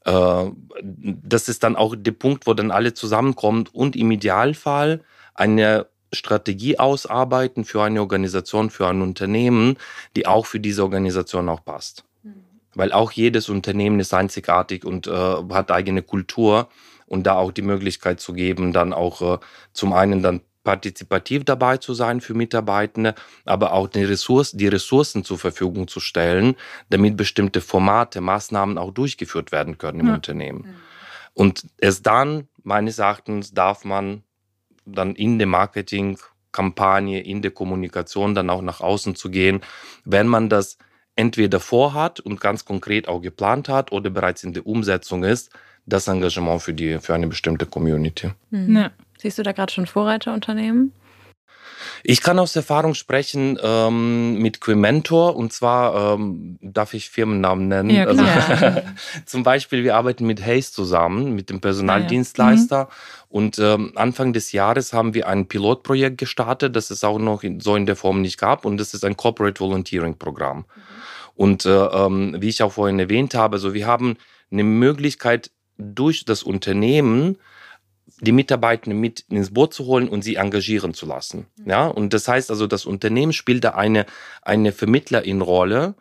das 0.05 1.49
ist 1.49 1.63
dann 1.63 1.77
auch 1.77 1.95
der 1.97 2.13
Punkt, 2.13 2.47
wo 2.47 2.55
dann 2.55 2.71
alle 2.71 2.95
zusammenkommen 2.95 3.69
und 3.73 3.95
im 3.95 4.11
Idealfall 4.11 5.01
eine 5.35 5.87
Strategie 6.13 6.79
ausarbeiten 6.79 7.65
für 7.65 7.83
eine 7.83 8.01
Organisation, 8.01 8.71
für 8.71 8.87
ein 8.89 9.01
Unternehmen, 9.01 9.77
die 10.17 10.27
auch 10.27 10.47
für 10.47 10.61
diese 10.61 10.83
Organisation 10.83 11.49
auch 11.49 11.65
passt. 11.65 12.05
Mhm. 12.23 12.45
Weil 12.75 12.93
auch 12.93 13.13
jedes 13.13 13.49
Unternehmen 13.49 14.01
ist 14.01 14.13
einzigartig 14.13 14.85
und 14.85 15.07
äh, 15.07 15.11
hat 15.11 15.71
eigene 15.71 16.03
Kultur 16.03 16.69
und 17.07 17.27
da 17.27 17.35
auch 17.35 17.53
die 17.53 17.63
Möglichkeit 17.63 18.21
zu 18.21 18.33
geben, 18.33 18.73
dann 18.73 18.93
auch 18.93 19.37
äh, 19.37 19.39
zum 19.73 19.93
einen 19.93 20.23
dann 20.23 20.41
partizipativ 20.65 21.45
dabei 21.45 21.77
zu 21.77 21.95
sein 21.95 22.21
für 22.21 22.35
Mitarbeitende, 22.35 23.15
aber 23.45 23.73
auch 23.73 23.89
die, 23.89 24.05
Ressourcen, 24.05 24.59
die 24.59 24.69
Ressourcen 24.69 25.25
zur 25.25 25.39
Verfügung 25.39 25.89
zu 25.89 26.01
stellen, 26.01 26.57
damit 26.91 27.17
bestimmte 27.17 27.61
Formate, 27.61 28.21
Maßnahmen 28.21 28.79
auch 28.79 28.93
durchgeführt 28.93 29.53
werden 29.53 29.79
können 29.79 30.01
im 30.01 30.09
ja. 30.09 30.15
Unternehmen. 30.15 30.77
Und 31.35 31.67
erst 31.79 32.07
dann, 32.07 32.49
meines 32.63 32.99
Erachtens, 32.99 33.53
darf 33.53 33.85
man 33.85 34.23
dann 34.85 35.15
in 35.15 35.39
der 35.39 35.47
Marketingkampagne, 35.47 37.23
in 37.23 37.43
der 37.43 37.53
Kommunikation 37.53 38.35
dann 38.35 38.51
auch 38.51 38.63
nach 38.63 38.81
außen 38.81 39.15
zu 39.15 39.31
gehen, 39.31 39.61
wenn 40.05 40.27
man 40.27 40.49
das 40.49 40.79
entweder 41.17 41.61
vorhat 41.61 42.21
und 42.21 42.41
ganz 42.41 42.65
konkret 42.65 43.09
auch 43.09 43.21
geplant 43.21 43.69
hat 43.69 43.93
oder 43.93 44.11
bereits 44.11 44.45
in 44.45 44.53
der 44.53 44.67
Umsetzung 44.67 45.25
ist, 45.25 45.51
das 45.87 46.09
Engagement 46.09 46.63
für, 46.63 46.73
die, 46.73 46.99
für 46.99 47.15
eine 47.15 47.27
bestimmte 47.27 47.67
Community. 47.67 48.31
Mhm. 48.51 48.77
Ja. 48.77 48.91
Siehst 49.23 49.39
du 49.39 49.45
da 49.45 49.53
gerade 49.53 49.73
schon 49.73 49.87
Vorreiterunternehmen? 49.87 50.93
Ich 52.03 52.23
kann 52.23 52.41
aus 52.41 52.57
Erfahrung 52.57 52.95
sprechen 52.95 53.57
ähm, 53.63 54.39
mit 54.39 54.61
Quimentor 54.61 55.37
und 55.37 55.53
zwar 55.53 56.15
ähm, 56.15 56.59
darf 56.61 56.93
ich 56.93 57.09
Firmennamen 57.09 57.69
nennen. 57.69 57.91
Ja, 57.91 58.07
also, 58.07 58.25
zum 59.25 59.45
Beispiel, 59.45 59.85
wir 59.85 59.95
arbeiten 59.95 60.27
mit 60.27 60.45
Hayes 60.45 60.73
zusammen, 60.73 61.37
mit 61.37 61.51
dem 61.51 61.61
Personaldienstleister. 61.61 62.77
Ja, 62.77 62.83
ja. 62.83 62.89
Mhm. 62.89 63.29
Und 63.29 63.59
ähm, 63.61 63.93
Anfang 63.95 64.33
des 64.33 64.51
Jahres 64.51 64.93
haben 64.93 65.15
wir 65.15 65.29
ein 65.29 65.47
Pilotprojekt 65.47 66.19
gestartet, 66.19 66.75
das 66.75 66.91
es 66.91 67.05
auch 67.05 67.21
noch 67.21 67.45
in, 67.45 67.61
so 67.61 67.77
in 67.77 67.87
der 67.87 67.95
Form 67.95 68.23
nicht 68.23 68.39
gab. 68.39 68.65
Und 68.65 68.79
das 68.79 68.93
ist 68.93 69.05
ein 69.05 69.17
Corporate 69.17 69.61
Volunteering 69.61 70.19
Programm. 70.19 70.59
Mhm. 70.59 70.65
Und 71.37 71.65
äh, 71.65 71.71
ähm, 71.71 72.37
wie 72.41 72.49
ich 72.49 72.61
auch 72.65 72.73
vorhin 72.73 72.99
erwähnt 72.99 73.35
habe, 73.35 73.59
so 73.59 73.73
wir 73.73 73.87
haben 73.87 74.17
eine 74.51 74.65
Möglichkeit 74.65 75.53
durch 75.79 76.25
das 76.25 76.43
Unternehmen 76.43 77.39
die 78.23 78.33
Mitarbeitenden 78.33 79.01
mit 79.01 79.25
ins 79.29 79.53
Boot 79.53 79.75
zu 79.75 79.85
holen 79.87 80.09
und 80.09 80.23
sie 80.23 80.37
engagieren 80.37 80.95
zu 80.95 81.07
lassen. 81.07 81.47
Mhm. 81.57 81.71
Ja, 81.71 81.87
und 81.89 82.15
das 82.15 82.29
heißt 82.29 82.51
also, 82.51 82.67
das 82.67 82.87
Unternehmen 82.87 83.33
spielt 83.33 83.65
da 83.65 83.71
eine, 83.71 84.07
eine 84.43 84.73
Vermittlerin-Rolle 84.73 85.95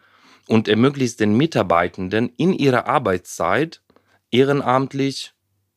und 0.47 0.67
ermöglicht 0.67 1.19
den 1.19 1.35
Mitarbeitenden 1.35 2.31
in 2.37 2.53
ihrer 2.53 2.85
Arbeitszeit 2.85 3.81
ehrenamtlich 4.29 5.33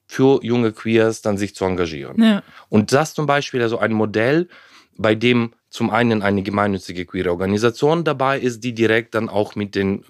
für 0.07 0.44
junge 0.44 0.72
Queers 0.72 1.22
dann 1.22 1.38
sich 1.38 1.54
zu 1.54 1.64
engagieren. 1.64 2.22
Ja. 2.22 2.42
Und 2.68 2.92
das 2.92 3.14
zum 3.14 3.26
Beispiel 3.26 3.62
also 3.62 3.78
ein 3.78 3.92
Modell, 3.92 4.48
bei 4.96 5.14
dem 5.14 5.54
zum 5.70 5.90
einen 5.90 6.22
eine 6.22 6.42
gemeinnützige 6.42 7.07
queere 7.07 7.30
Organisation 7.30 8.04
dabei 8.04 8.38
ist, 8.38 8.62
die 8.62 8.74
direkt 8.74 9.14
dann 9.14 9.28
auch 9.28 9.57
mit 9.57 9.74
den 9.74 10.04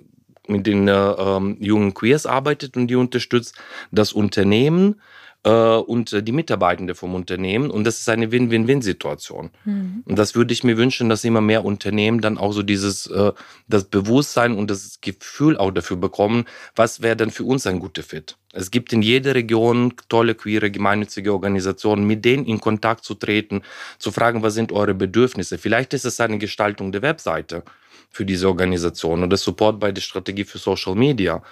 mit 0.46 0.66
den 0.66 0.88
äh, 0.88 0.92
ähm, 0.92 1.56
jungen 1.58 1.94
Queers 1.94 2.26
arbeitet 2.26 2.76
und 2.76 2.88
die 2.88 2.96
unterstützt 2.96 3.56
das 3.90 4.12
Unternehmen 4.12 5.00
und 5.48 6.12
äh, 6.12 6.22
die 6.22 6.32
Mitarbeitenden 6.32 6.96
vom 6.96 7.14
Unternehmen. 7.14 7.70
Und 7.70 7.84
das 7.84 8.00
ist 8.00 8.08
eine 8.08 8.32
Win-Win-Win-Situation. 8.32 9.50
Mhm. 9.64 10.02
Und 10.06 10.18
das 10.18 10.34
würde 10.34 10.52
ich 10.52 10.64
mir 10.64 10.76
wünschen, 10.76 11.08
dass 11.08 11.24
immer 11.24 11.42
mehr 11.42 11.64
Unternehmen 11.64 12.20
dann 12.20 12.38
auch 12.38 12.52
so 12.52 12.62
dieses, 12.62 13.06
äh, 13.08 13.32
das 13.68 13.84
Bewusstsein 13.84 14.56
und 14.56 14.70
das 14.70 15.00
Gefühl 15.00 15.58
auch 15.58 15.70
dafür 15.70 15.98
bekommen, 15.98 16.46
was 16.74 17.02
wäre 17.02 17.16
denn 17.16 17.30
für 17.30 17.44
uns 17.44 17.66
ein 17.66 17.78
guter 17.78 18.02
Fit. 18.02 18.36
Es 18.54 18.70
gibt 18.70 18.92
in 18.92 19.02
jeder 19.02 19.34
Region 19.34 19.94
tolle, 20.08 20.34
queere, 20.34 20.70
gemeinnützige 20.70 21.32
Organisationen, 21.32 22.06
mit 22.06 22.24
denen 22.24 22.46
in 22.46 22.60
Kontakt 22.60 23.04
zu 23.04 23.14
treten, 23.14 23.62
zu 23.98 24.12
fragen, 24.12 24.42
was 24.42 24.54
sind 24.54 24.72
eure 24.72 24.94
Bedürfnisse. 24.94 25.58
Vielleicht 25.58 25.92
ist 25.92 26.04
es 26.04 26.20
eine 26.20 26.38
Gestaltung 26.38 26.92
der 26.92 27.02
Webseite 27.02 27.64
für 28.10 28.24
diese 28.24 28.48
Organisation 28.48 29.24
oder 29.24 29.36
Support 29.36 29.80
bei 29.80 29.90
der 29.90 30.00
Strategie 30.00 30.44
für 30.44 30.58
Social 30.58 30.94
Media 30.94 31.42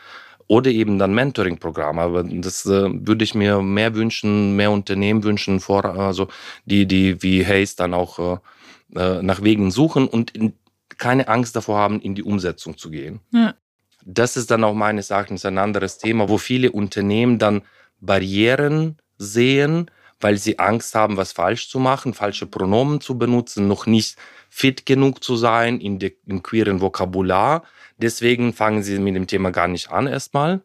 oder 0.49 0.71
eben 0.71 0.99
dann 0.99 1.15
Mentoring-Programme. 1.15 2.01
Aber 2.01 2.25
das 2.25 2.67
äh, 2.67 2.89
würde 2.93 3.25
ich 3.25 3.35
mir 3.35 3.63
mehr 3.63 3.95
wünschen, 3.95 4.57
mehr 4.57 4.71
Unternehmen 4.71 5.25
wünschen, 5.25 5.61
vor, 5.61 5.85
also 5.85 6.29
die, 6.65 6.87
die 6.87 7.23
wie 7.23 7.45
Hayes 7.47 7.77
dann 7.77 7.95
auch 7.95 8.19
äh, 8.19 8.39
äh, 8.99 9.23
nach 9.23 9.43
Wegen 9.43 9.71
suchen 9.71 10.07
und 10.07 10.33
in, 10.33 10.55
keine 10.99 11.29
Angst 11.29 11.57
davor 11.57 11.79
haben, 11.79 12.01
in 12.01 12.15
die 12.15 12.23
Umsetzung 12.23 12.77
zu 12.77 12.91
gehen. 12.91 13.21
Ja. 13.33 13.55
Das 14.05 14.37
ist 14.37 14.51
dann 14.51 14.65
auch 14.65 14.75
meines 14.75 15.11
Erachtens 15.11 15.45
ein 15.45 15.59
anderes 15.59 15.99
Thema, 15.99 16.29
wo 16.29 16.39
viele 16.39 16.73
Unternehmen 16.73 17.39
dann 17.39 17.63
Barrieren 18.01 18.99
sehen, 19.17 19.91
weil 20.23 20.39
sie 20.39 20.59
Angst 20.59 20.95
haben, 20.95 21.17
was 21.17 21.33
falsch 21.33 21.69
zu 21.69 21.79
machen, 21.79 22.15
falsche 22.15 22.47
Pronomen 22.47 23.01
zu 23.01 23.19
benutzen, 23.19 23.69
noch 23.69 23.87
nicht 23.87 24.17
fit 24.49 24.87
genug 24.87 25.23
zu 25.23 25.37
sein 25.37 25.81
in 25.81 25.99
de, 25.99 26.17
im 26.27 26.43
queeren 26.43 26.81
Vokabular. 26.81 27.65
Deswegen 27.99 28.53
fangen 28.53 28.83
sie 28.83 28.99
mit 28.99 29.15
dem 29.15 29.27
Thema 29.27 29.51
gar 29.51 29.69
nicht 29.69 29.91
an 29.91 30.07
erstmal. 30.07 30.63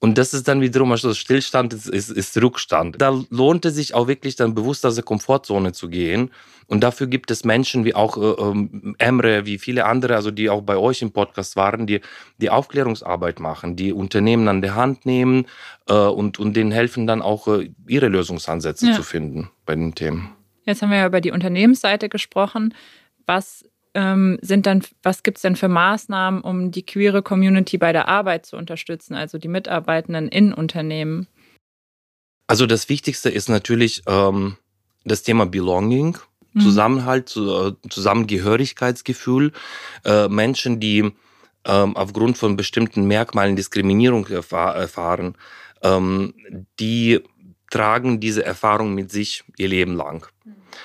Und 0.00 0.16
das 0.16 0.32
ist 0.32 0.48
dann 0.48 0.62
wiederum, 0.62 0.90
also 0.92 1.12
Stillstand 1.12 1.74
ist, 1.74 1.86
ist, 1.86 2.10
ist 2.10 2.36
Rückstand. 2.40 3.00
Da 3.00 3.22
lohnt 3.28 3.66
es 3.66 3.74
sich 3.74 3.94
auch 3.94 4.08
wirklich 4.08 4.34
dann 4.34 4.54
bewusst 4.54 4.84
aus 4.86 4.94
der 4.94 5.04
Komfortzone 5.04 5.72
zu 5.72 5.90
gehen. 5.90 6.30
Und 6.66 6.80
dafür 6.80 7.06
gibt 7.06 7.30
es 7.30 7.44
Menschen 7.44 7.84
wie 7.84 7.94
auch 7.94 8.16
äh, 8.16 8.42
ähm, 8.42 8.94
Emre, 8.98 9.44
wie 9.44 9.58
viele 9.58 9.84
andere, 9.84 10.16
also 10.16 10.30
die 10.30 10.48
auch 10.48 10.62
bei 10.62 10.78
euch 10.78 11.02
im 11.02 11.12
Podcast 11.12 11.54
waren, 11.56 11.86
die 11.86 12.00
die 12.38 12.48
Aufklärungsarbeit 12.48 13.40
machen, 13.40 13.76
die 13.76 13.92
Unternehmen 13.92 14.48
an 14.48 14.62
der 14.62 14.74
Hand 14.74 15.04
nehmen 15.04 15.46
äh, 15.86 15.94
und, 15.94 16.38
und 16.38 16.56
denen 16.56 16.72
helfen 16.72 17.06
dann 17.06 17.20
auch 17.20 17.46
äh, 17.48 17.70
ihre 17.86 18.08
Lösungsansätze 18.08 18.86
ja. 18.86 18.94
zu 18.94 19.02
finden 19.02 19.50
bei 19.66 19.74
den 19.74 19.94
Themen. 19.94 20.30
Jetzt 20.64 20.80
haben 20.80 20.90
wir 20.90 20.98
ja 20.98 21.06
über 21.06 21.20
die 21.20 21.32
Unternehmensseite 21.32 22.08
gesprochen. 22.08 22.72
Was 23.26 23.64
ähm, 23.94 24.38
sind 24.42 24.66
dann, 24.66 24.82
was 25.02 25.22
gibt 25.22 25.38
es 25.38 25.42
denn 25.42 25.56
für 25.56 25.68
Maßnahmen, 25.68 26.42
um 26.42 26.70
die 26.70 26.84
queere 26.84 27.22
Community 27.22 27.78
bei 27.78 27.92
der 27.92 28.08
Arbeit 28.08 28.46
zu 28.46 28.56
unterstützen, 28.56 29.14
also 29.14 29.38
die 29.38 29.48
Mitarbeitenden 29.48 30.28
in 30.28 30.52
Unternehmen? 30.52 31.26
Also 32.46 32.66
das 32.66 32.88
Wichtigste 32.88 33.30
ist 33.30 33.48
natürlich 33.48 34.02
ähm, 34.06 34.56
das 35.04 35.22
Thema 35.22 35.46
Belonging, 35.46 36.18
mhm. 36.52 36.60
Zusammenhalt, 36.60 37.36
äh, 37.36 37.72
Zusammengehörigkeitsgefühl. 37.88 39.52
Äh, 40.04 40.28
Menschen, 40.28 40.80
die 40.80 41.12
ähm, 41.64 41.96
aufgrund 41.96 42.38
von 42.38 42.56
bestimmten 42.56 43.04
Merkmalen 43.04 43.56
Diskriminierung 43.56 44.26
erfahr 44.28 44.74
erfahren, 44.76 45.36
ähm, 45.82 46.34
die 46.78 47.20
tragen 47.70 48.20
diese 48.20 48.44
Erfahrung 48.44 48.94
mit 48.94 49.10
sich 49.10 49.44
ihr 49.56 49.68
Leben 49.68 49.96
lang. 49.96 50.26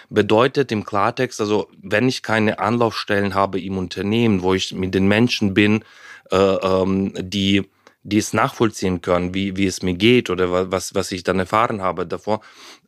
Bedeutet 0.09 0.71
im 0.71 0.83
Klartext, 0.83 1.41
also 1.41 1.67
wenn 1.81 2.07
ich 2.07 2.21
keine 2.21 2.59
Anlaufstellen 2.59 3.33
habe 3.33 3.59
im 3.59 3.77
Unternehmen, 3.77 4.41
wo 4.41 4.53
ich 4.53 4.73
mit 4.73 4.93
den 4.93 5.07
Menschen 5.07 5.53
bin, 5.53 5.83
äh, 6.31 6.37
ähm, 6.37 7.13
die 7.17 7.63
die 8.07 8.19
es 8.19 8.33
nachvollziehen 8.33 9.01
können, 9.01 9.33
wie, 9.33 9.57
wie 9.57 9.65
es 9.65 9.81
mir 9.81 9.95
geht 9.95 10.29
oder 10.29 10.71
was, 10.71 10.93
was 10.93 11.11
ich 11.11 11.23
dann 11.23 11.39
erfahren 11.39 11.81
habe 11.81 12.05
davor, 12.05 12.41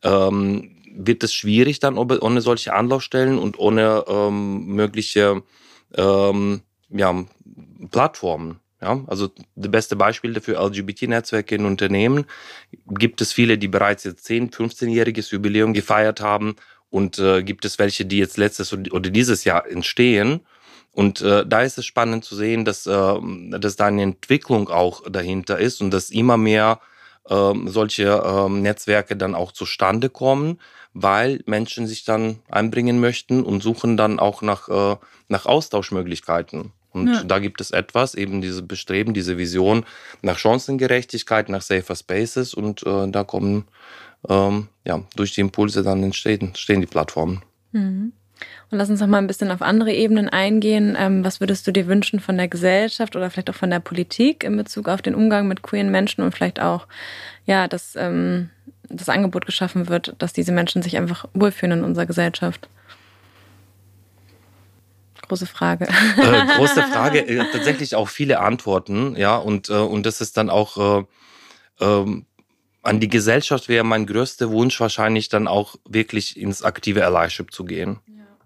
ähm, 0.04 0.76
wird 0.94 1.24
es 1.24 1.34
schwierig 1.34 1.80
dann 1.80 1.98
ohne 1.98 2.40
solche 2.40 2.72
Anlaufstellen 2.72 3.36
und 3.36 3.58
ohne 3.58 4.04
ähm, 4.06 4.64
mögliche 4.66 5.42
ähm, 5.94 6.62
ja, 6.90 7.24
Plattformen. 7.90 8.60
Ja, 8.80 9.02
also 9.08 9.30
das 9.56 9.70
beste 9.72 9.96
Beispiel 9.96 10.32
dafür 10.32 10.60
LGBT-Netzwerke 10.60 11.56
in 11.56 11.64
Unternehmen 11.64 12.26
gibt 12.86 13.20
es 13.20 13.32
viele, 13.32 13.58
die 13.58 13.66
bereits 13.66 14.04
jetzt 14.04 14.24
10, 14.24 14.50
15-jähriges 14.50 15.32
Jubiläum 15.32 15.72
gefeiert 15.72 16.20
haben 16.20 16.54
und 16.88 17.18
äh, 17.18 17.42
gibt 17.42 17.64
es 17.64 17.78
welche, 17.80 18.06
die 18.06 18.18
jetzt 18.18 18.36
letztes 18.36 18.72
oder 18.72 19.10
dieses 19.10 19.44
Jahr 19.44 19.68
entstehen. 19.68 20.40
Und 20.92 21.20
äh, 21.22 21.44
da 21.46 21.62
ist 21.62 21.78
es 21.78 21.86
spannend 21.86 22.24
zu 22.24 22.36
sehen, 22.36 22.64
dass, 22.64 22.86
äh, 22.86 23.14
dass 23.50 23.76
da 23.76 23.86
eine 23.86 24.02
Entwicklung 24.02 24.68
auch 24.68 25.02
dahinter 25.10 25.58
ist 25.58 25.80
und 25.80 25.90
dass 25.90 26.10
immer 26.10 26.36
mehr 26.36 26.80
äh, 27.28 27.52
solche 27.66 28.04
äh, 28.04 28.48
Netzwerke 28.48 29.16
dann 29.16 29.34
auch 29.34 29.52
zustande 29.52 30.08
kommen, 30.08 30.60
weil 30.94 31.42
Menschen 31.46 31.86
sich 31.86 32.04
dann 32.04 32.40
einbringen 32.48 33.00
möchten 33.00 33.42
und 33.42 33.62
suchen 33.62 33.96
dann 33.96 34.18
auch 34.18 34.42
nach, 34.42 34.68
äh, 34.68 34.96
nach 35.28 35.46
Austauschmöglichkeiten. 35.46 36.72
Und 37.00 37.14
ja. 37.14 37.24
da 37.24 37.38
gibt 37.38 37.60
es 37.60 37.70
etwas, 37.70 38.14
eben 38.14 38.40
diese 38.40 38.62
Bestreben, 38.62 39.14
diese 39.14 39.38
Vision 39.38 39.84
nach 40.22 40.38
Chancengerechtigkeit, 40.38 41.48
nach 41.48 41.62
safer 41.62 41.96
Spaces 41.96 42.54
und 42.54 42.84
äh, 42.86 43.08
da 43.10 43.24
kommen 43.24 43.64
ähm, 44.28 44.68
ja 44.84 45.02
durch 45.16 45.32
die 45.32 45.40
Impulse 45.40 45.82
dann 45.82 46.02
entstehen, 46.02 46.48
entstehen 46.48 46.80
die 46.80 46.86
Plattformen. 46.86 47.42
Mhm. 47.72 48.12
Und 48.70 48.78
lass 48.78 48.90
uns 48.90 49.00
noch 49.00 49.06
mal 49.06 49.18
ein 49.18 49.26
bisschen 49.26 49.50
auf 49.50 49.62
andere 49.62 49.92
Ebenen 49.92 50.28
eingehen. 50.28 50.96
Ähm, 50.98 51.24
was 51.24 51.40
würdest 51.40 51.66
du 51.66 51.72
dir 51.72 51.86
wünschen 51.86 52.20
von 52.20 52.36
der 52.36 52.48
Gesellschaft 52.48 53.16
oder 53.16 53.30
vielleicht 53.30 53.50
auch 53.50 53.54
von 53.54 53.70
der 53.70 53.80
Politik 53.80 54.44
in 54.44 54.56
Bezug 54.56 54.88
auf 54.88 55.02
den 55.02 55.14
Umgang 55.14 55.48
mit 55.48 55.62
queeren 55.62 55.90
Menschen 55.90 56.22
und 56.22 56.34
vielleicht 56.34 56.60
auch, 56.60 56.86
ja, 57.46 57.66
dass 57.66 57.96
ähm, 57.96 58.50
das 58.88 59.08
Angebot 59.08 59.46
geschaffen 59.46 59.88
wird, 59.88 60.14
dass 60.18 60.32
diese 60.32 60.52
Menschen 60.52 60.82
sich 60.82 60.96
einfach 60.96 61.26
wohlfühlen 61.34 61.78
in 61.78 61.84
unserer 61.84 62.06
Gesellschaft? 62.06 62.68
Große 65.28 65.46
Frage. 65.46 65.86
Äh, 65.86 66.46
große 66.56 66.82
Frage, 66.82 67.26
äh, 67.26 67.44
tatsächlich 67.52 67.94
auch 67.94 68.08
viele 68.08 68.40
Antworten, 68.40 69.14
ja, 69.16 69.36
und, 69.36 69.68
äh, 69.68 69.74
und 69.74 70.06
das 70.06 70.20
ist 70.20 70.36
dann 70.36 70.50
auch 70.50 71.00
äh, 71.00 71.04
ähm, 71.80 72.26
an 72.82 73.00
die 73.00 73.08
Gesellschaft 73.08 73.68
wäre 73.68 73.84
mein 73.84 74.06
größter 74.06 74.50
Wunsch 74.50 74.80
wahrscheinlich 74.80 75.28
dann 75.28 75.46
auch 75.46 75.76
wirklich 75.84 76.38
ins 76.38 76.62
aktive 76.62 77.04
Allyship 77.04 77.52
zu 77.52 77.64
gehen. 77.64 77.98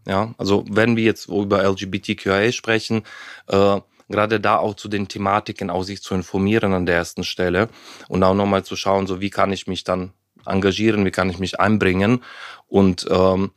Ja, 0.07 0.35
also 0.37 0.65
wenn 0.69 0.97
wir 0.97 1.05
jetzt 1.05 1.29
über 1.29 1.63
LGBTQIA 1.63 2.51
sprechen, 2.51 3.05
äh, 3.47 3.81
gerade 4.09 4.41
da 4.41 4.57
auch 4.57 4.75
zu 4.75 4.89
den 4.89 5.07
Thematiken 5.07 5.71
auch 5.71 5.85
sich 5.85 6.03
zu 6.03 6.15
informieren 6.15 6.75
an 6.75 6.87
der 6.87 6.97
ersten 6.97 7.23
Stelle 7.23 7.69
und 8.09 8.23
auch 8.25 8.35
nochmal 8.35 8.65
zu 8.65 8.75
schauen, 8.75 9.07
so 9.07 9.21
wie 9.21 9.31
kann 9.31 9.53
ich 9.53 9.69
mich 9.69 9.85
dann 9.85 10.13
engagieren, 10.45 11.05
wie 11.05 11.13
kann 11.13 11.31
ich 11.31 11.39
mich 11.39 11.61
einbringen 11.61 12.25
und 12.67 13.07
ähm, 13.11 13.53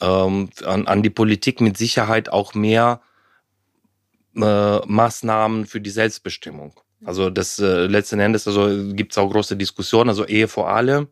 ähm, 0.00 0.50
an, 0.64 0.86
an 0.86 1.02
die 1.02 1.10
Politik 1.10 1.60
mit 1.60 1.76
Sicherheit 1.76 2.28
auch 2.28 2.54
mehr 2.54 3.00
äh, 4.36 4.78
Maßnahmen 4.86 5.66
für 5.66 5.80
die 5.80 5.90
Selbstbestimmung. 5.90 6.80
Also 7.04 7.30
das 7.30 7.58
äh, 7.58 7.86
letzten 7.86 8.20
Endes, 8.20 8.46
also 8.46 8.94
gibt 8.94 9.12
es 9.12 9.18
auch 9.18 9.30
große 9.30 9.56
Diskussionen, 9.56 10.10
also 10.10 10.26
Ehe 10.26 10.48
vor 10.48 10.68
alle 10.68 11.08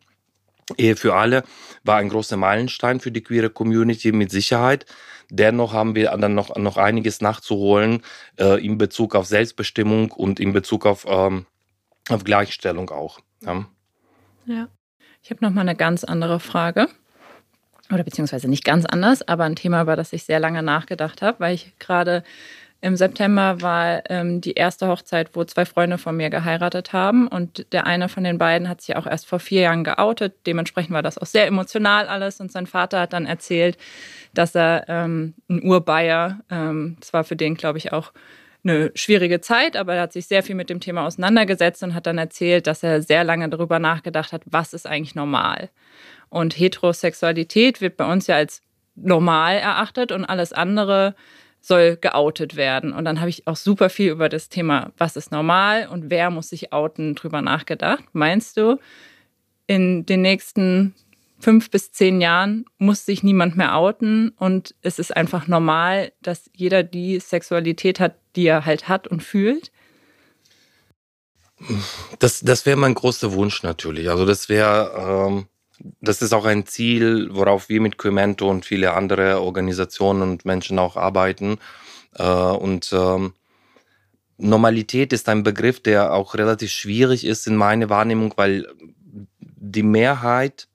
Ehe 0.75 0.95
für 0.95 1.15
alle 1.15 1.43
war 1.83 1.97
ein 1.97 2.09
großer 2.09 2.35
Meilenstein 2.35 2.99
für 2.99 3.11
die 3.11 3.23
queere 3.23 3.49
Community 3.49 4.11
mit 4.11 4.31
Sicherheit. 4.31 4.85
Dennoch 5.29 5.73
haben 5.73 5.95
wir 5.95 6.11
dann 6.17 6.35
noch, 6.35 6.55
noch 6.57 6.77
einiges 6.77 7.21
nachzuholen 7.21 8.01
äh, 8.37 8.63
in 8.65 8.77
Bezug 8.77 9.15
auf 9.15 9.25
Selbstbestimmung 9.25 10.11
und 10.11 10.39
in 10.39 10.51
Bezug 10.51 10.85
auf, 10.85 11.05
ähm, 11.07 11.45
auf 12.09 12.23
Gleichstellung 12.23 12.89
auch. 12.89 13.19
Ja. 13.41 13.65
ja. 14.45 14.67
Ich 15.23 15.31
habe 15.31 15.43
noch 15.43 15.51
mal 15.51 15.61
eine 15.61 15.75
ganz 15.75 16.03
andere 16.03 16.39
Frage. 16.39 16.87
Oder 17.91 18.03
beziehungsweise 18.03 18.49
nicht 18.49 18.65
ganz 18.65 18.85
anders, 18.85 19.27
aber 19.27 19.45
ein 19.45 19.55
Thema, 19.55 19.81
über 19.81 19.95
das 19.95 20.13
ich 20.13 20.23
sehr 20.23 20.39
lange 20.39 20.61
nachgedacht 20.61 21.21
habe, 21.21 21.39
weil 21.39 21.55
ich 21.55 21.73
gerade 21.79 22.23
im 22.79 22.95
September 22.95 23.59
war 23.61 24.03
ähm, 24.09 24.39
die 24.39 24.53
erste 24.53 24.87
Hochzeit, 24.87 25.31
wo 25.33 25.43
zwei 25.43 25.65
Freunde 25.65 25.97
von 25.97 26.15
mir 26.15 26.29
geheiratet 26.29 26.93
haben. 26.93 27.27
Und 27.27 27.71
der 27.73 27.87
eine 27.87 28.07
von 28.07 28.23
den 28.23 28.37
beiden 28.37 28.69
hat 28.69 28.81
sich 28.81 28.95
auch 28.95 29.07
erst 29.07 29.25
vor 29.25 29.39
vier 29.39 29.61
Jahren 29.61 29.83
geoutet. 29.83 30.35
Dementsprechend 30.45 30.93
war 30.93 31.01
das 31.01 31.17
auch 31.17 31.25
sehr 31.25 31.47
emotional 31.47 32.07
alles. 32.07 32.39
Und 32.39 32.51
sein 32.51 32.67
Vater 32.67 32.99
hat 32.99 33.13
dann 33.13 33.25
erzählt, 33.25 33.77
dass 34.35 34.53
er 34.53 34.85
ähm, 34.89 35.33
ein 35.49 35.63
Urbayer, 35.63 36.39
ähm, 36.51 36.97
das 36.99 37.27
für 37.27 37.35
den, 37.35 37.55
glaube 37.55 37.79
ich, 37.79 37.93
auch 37.93 38.11
eine 38.63 38.91
schwierige 38.95 39.41
Zeit, 39.41 39.77
aber 39.77 39.95
er 39.95 40.01
hat 40.03 40.13
sich 40.13 40.27
sehr 40.27 40.43
viel 40.43 40.55
mit 40.55 40.69
dem 40.69 40.79
Thema 40.79 41.05
auseinandergesetzt 41.05 41.83
und 41.83 41.93
hat 41.93 42.05
dann 42.05 42.17
erzählt, 42.17 42.67
dass 42.67 42.83
er 42.83 43.01
sehr 43.01 43.23
lange 43.23 43.49
darüber 43.49 43.79
nachgedacht 43.79 44.33
hat, 44.33 44.41
was 44.45 44.73
ist 44.73 44.85
eigentlich 44.85 45.15
normal. 45.15 45.69
Und 46.29 46.57
Heterosexualität 46.57 47.81
wird 47.81 47.97
bei 47.97 48.11
uns 48.11 48.27
ja 48.27 48.35
als 48.35 48.61
normal 48.95 49.57
erachtet 49.57 50.11
und 50.11 50.25
alles 50.25 50.53
andere 50.53 51.15
soll 51.61 51.97
geoutet 51.97 52.55
werden. 52.55 52.93
Und 52.93 53.05
dann 53.05 53.19
habe 53.19 53.29
ich 53.29 53.47
auch 53.47 53.55
super 53.55 53.89
viel 53.89 54.11
über 54.11 54.29
das 54.29 54.49
Thema, 54.49 54.91
was 54.97 55.15
ist 55.15 55.31
normal 55.31 55.87
und 55.87 56.09
wer 56.09 56.29
muss 56.29 56.49
sich 56.49 56.71
outen, 56.73 57.15
drüber 57.15 57.41
nachgedacht. 57.41 58.03
Meinst 58.13 58.57
du, 58.57 58.79
in 59.67 60.05
den 60.05 60.21
nächsten 60.21 60.95
fünf 61.39 61.69
bis 61.69 61.91
zehn 61.91 62.21
Jahren 62.21 62.65
muss 62.77 63.05
sich 63.05 63.21
niemand 63.21 63.57
mehr 63.57 63.75
outen 63.75 64.29
und 64.37 64.75
es 64.81 64.97
ist 64.97 65.15
einfach 65.15 65.47
normal, 65.47 66.11
dass 66.21 66.49
jeder 66.55 66.83
die 66.83 67.19
Sexualität 67.19 67.99
hat, 67.99 68.15
die 68.35 68.47
er 68.47 68.65
halt 68.65 68.87
hat 68.87 69.07
und 69.07 69.21
fühlt? 69.21 69.71
Das, 72.19 72.41
das 72.41 72.65
wäre 72.65 72.77
mein 72.77 72.93
großer 72.93 73.33
Wunsch 73.33 73.63
natürlich. 73.63 74.09
Also 74.09 74.25
das 74.25 74.47
wäre 74.47 75.27
ähm, 75.27 75.47
das 76.01 76.21
ist 76.21 76.33
auch 76.33 76.45
ein 76.45 76.65
Ziel, 76.65 77.29
worauf 77.31 77.69
wir 77.69 77.81
mit 77.81 77.97
Quimento 77.97 78.49
und 78.49 78.65
viele 78.65 78.93
andere 78.93 79.41
Organisationen 79.41 80.23
und 80.23 80.45
Menschen 80.45 80.79
auch 80.79 80.95
arbeiten. 80.95 81.57
Äh, 82.15 82.23
und 82.23 82.91
ähm, 82.93 83.33
Normalität 84.37 85.13
ist 85.13 85.29
ein 85.29 85.43
Begriff, 85.43 85.81
der 85.81 86.13
auch 86.13 86.35
relativ 86.35 86.71
schwierig 86.71 87.25
ist 87.25 87.47
in 87.47 87.55
meiner 87.55 87.89
Wahrnehmung, 87.89 88.33
weil 88.35 88.67
die 89.39 89.83
Mehrheit 89.83 90.67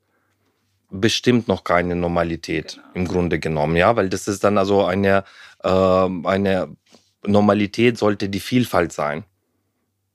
bestimmt 0.91 1.49
noch 1.49 1.65
keine 1.65 1.97
Normalität 1.97 2.75
genau. 2.75 2.89
im 2.95 3.09
Grunde 3.09 3.39
genommen, 3.39 3.77
ja, 3.77 3.97
weil 3.97 4.09
das 4.09 4.29
ist 4.29 4.45
dann 4.45 4.59
also 4.59 4.85
eine, 4.85 5.25
äh, 5.63 5.69
eine 5.69 6.77
Normalität 7.25 7.99
sollte 7.99 8.29
die 8.29 8.41
Vielfalt 8.41 8.93
sein 8.93 9.25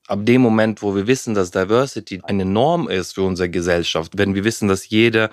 ab 0.07 0.25
dem 0.25 0.41
Moment, 0.41 0.81
wo 0.81 0.95
wir 0.95 1.05
wissen, 1.05 1.35
dass 1.35 1.51
Diversity 1.51 2.21
eine 2.23 2.45
Norm 2.45 2.89
ist 2.89 3.13
für 3.13 3.23
unsere 3.23 3.49
Gesellschaft, 3.49 4.13
wenn 4.17 4.33
wir 4.33 4.43
wissen, 4.43 4.67
dass 4.67 4.89
jede, 4.89 5.29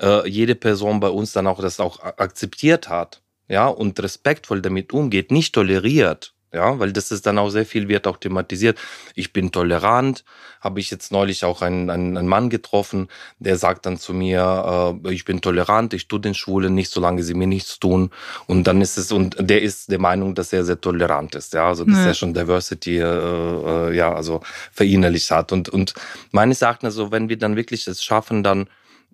äh, 0.00 0.28
jede 0.28 0.54
Person 0.54 1.00
bei 1.00 1.08
uns 1.08 1.32
dann 1.32 1.46
auch 1.46 1.60
das 1.60 1.80
auch 1.80 2.00
akzeptiert 2.00 2.88
hat, 2.88 3.22
ja, 3.48 3.66
und 3.66 4.00
respektvoll 4.00 4.62
damit 4.62 4.92
umgeht, 4.92 5.30
nicht 5.30 5.54
toleriert, 5.54 6.34
ja, 6.54 6.78
weil 6.78 6.92
das 6.92 7.10
ist 7.10 7.26
dann 7.26 7.38
auch 7.38 7.50
sehr 7.50 7.66
viel 7.66 7.88
wird 7.88 8.06
auch 8.06 8.16
thematisiert. 8.16 8.78
Ich 9.14 9.32
bin 9.32 9.50
tolerant, 9.50 10.24
habe 10.60 10.80
ich 10.80 10.90
jetzt 10.90 11.12
neulich 11.12 11.44
auch 11.44 11.62
einen, 11.62 11.90
einen, 11.90 12.16
einen 12.16 12.28
Mann 12.28 12.48
getroffen, 12.48 13.08
der 13.38 13.58
sagt 13.58 13.86
dann 13.86 13.98
zu 13.98 14.14
mir, 14.14 15.00
äh, 15.04 15.12
ich 15.12 15.24
bin 15.24 15.40
tolerant, 15.40 15.92
ich 15.92 16.08
tue 16.08 16.20
den 16.20 16.34
Schwulen 16.34 16.74
nicht, 16.74 16.90
solange 16.90 17.22
sie 17.22 17.34
mir 17.34 17.46
nichts 17.46 17.78
tun. 17.80 18.10
Und 18.46 18.66
dann 18.66 18.80
ist 18.80 18.96
es, 18.96 19.12
und 19.12 19.36
der 19.38 19.62
ist 19.62 19.90
der 19.90 19.98
Meinung, 19.98 20.34
dass 20.34 20.52
er 20.52 20.64
sehr 20.64 20.80
tolerant 20.80 21.34
ist, 21.34 21.52
ja, 21.52 21.68
also 21.68 21.84
dass 21.84 21.98
ja. 21.98 22.06
er 22.06 22.14
schon 22.14 22.32
Diversity, 22.32 22.98
äh, 22.98 23.02
äh, 23.02 23.96
ja, 23.96 24.14
also 24.14 24.40
verinnerlicht 24.72 25.30
hat. 25.30 25.52
Und, 25.52 25.68
und 25.68 25.94
meines 26.30 26.62
Erachtens, 26.62 26.94
also 26.94 27.10
wenn 27.10 27.28
wir 27.28 27.36
dann 27.36 27.56
wirklich 27.56 27.86
es 27.88 28.02
schaffen, 28.02 28.42
dann 28.42 28.68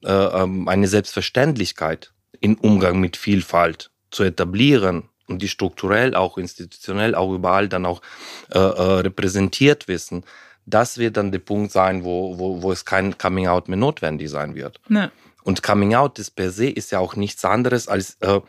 äh, 0.04 0.12
ähm, 0.12 0.68
eine 0.68 0.88
Selbstverständlichkeit 0.88 2.12
im 2.40 2.56
Umgang 2.56 3.00
mit 3.00 3.16
Vielfalt 3.16 3.90
zu 4.10 4.24
etablieren, 4.24 5.04
und 5.30 5.40
die 5.40 5.48
strukturell, 5.48 6.14
auch 6.14 6.36
institutionell, 6.36 7.14
auch 7.14 7.32
überall 7.32 7.68
dann 7.68 7.86
auch 7.86 8.02
äh, 8.50 8.58
äh, 8.58 9.00
repräsentiert 9.00 9.88
wissen, 9.88 10.24
das 10.66 10.98
wird 10.98 11.16
dann 11.16 11.32
der 11.32 11.38
Punkt 11.38 11.72
sein, 11.72 12.04
wo, 12.04 12.38
wo, 12.38 12.62
wo 12.62 12.72
es 12.72 12.84
kein 12.84 13.16
Coming 13.16 13.46
Out 13.46 13.68
mehr 13.68 13.78
notwendig 13.78 14.28
sein 14.28 14.54
wird. 14.54 14.80
Ne. 14.88 15.10
Und 15.42 15.62
Coming 15.62 15.94
Out 15.94 16.18
ist 16.18 16.32
per 16.32 16.50
se 16.50 16.68
ist 16.68 16.92
ja 16.92 16.98
auch 16.98 17.16
nichts 17.16 17.44
anderes 17.44 17.88
als 17.88 18.16
äh, 18.20 18.40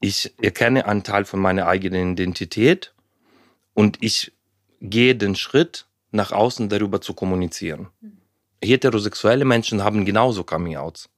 ich 0.00 0.32
erkenne 0.40 0.86
einen 0.86 1.02
Teil 1.02 1.24
von 1.26 1.40
meiner 1.40 1.66
eigenen 1.66 2.12
Identität 2.12 2.94
und 3.74 3.98
ich 4.00 4.32
gehe 4.80 5.14
den 5.14 5.36
Schritt 5.36 5.86
nach 6.10 6.32
außen 6.32 6.68
darüber 6.70 7.00
zu 7.00 7.12
kommunizieren. 7.14 7.88
Mhm. 8.00 8.16
Heterosexuelle 8.62 9.44
Menschen 9.44 9.84
haben 9.84 10.04
genauso 10.04 10.44
Coming 10.44 10.76
Outs. 10.76 11.08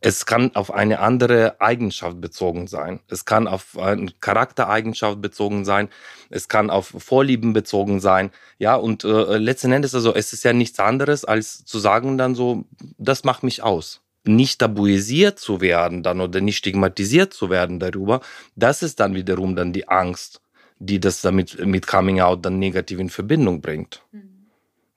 Es 0.00 0.26
kann 0.26 0.54
auf 0.54 0.72
eine 0.72 1.00
andere 1.00 1.60
Eigenschaft 1.60 2.20
bezogen 2.20 2.66
sein. 2.66 3.00
Es 3.08 3.24
kann 3.24 3.48
auf 3.48 3.78
eine 3.78 4.12
Charaktereigenschaft 4.20 5.20
bezogen 5.20 5.64
sein. 5.64 5.88
Es 6.28 6.48
kann 6.48 6.70
auf 6.70 6.94
Vorlieben 6.98 7.52
bezogen 7.52 8.00
sein. 8.00 8.30
Ja, 8.58 8.76
und 8.76 9.04
äh, 9.04 9.38
letzten 9.38 9.72
Endes, 9.72 9.94
also 9.94 10.14
es 10.14 10.32
ist 10.32 10.44
ja 10.44 10.52
nichts 10.52 10.78
anderes, 10.78 11.24
als 11.24 11.64
zu 11.64 11.78
sagen 11.78 12.18
dann 12.18 12.34
so, 12.34 12.64
das 12.98 13.24
macht 13.24 13.42
mich 13.42 13.62
aus. 13.62 14.02
Nicht 14.24 14.58
tabuisiert 14.58 15.38
zu 15.38 15.60
werden 15.60 16.02
dann 16.02 16.20
oder 16.20 16.40
nicht 16.40 16.58
stigmatisiert 16.58 17.32
zu 17.32 17.48
werden 17.48 17.78
darüber, 17.78 18.20
das 18.54 18.82
ist 18.82 19.00
dann 19.00 19.14
wiederum 19.14 19.56
dann 19.56 19.72
die 19.72 19.88
Angst, 19.88 20.40
die 20.78 21.00
das 21.00 21.22
damit 21.22 21.64
mit 21.64 21.86
Coming 21.86 22.20
Out 22.20 22.44
dann 22.44 22.58
negativ 22.58 22.98
in 22.98 23.08
Verbindung 23.08 23.60
bringt. 23.60 24.02
Mhm. 24.12 24.35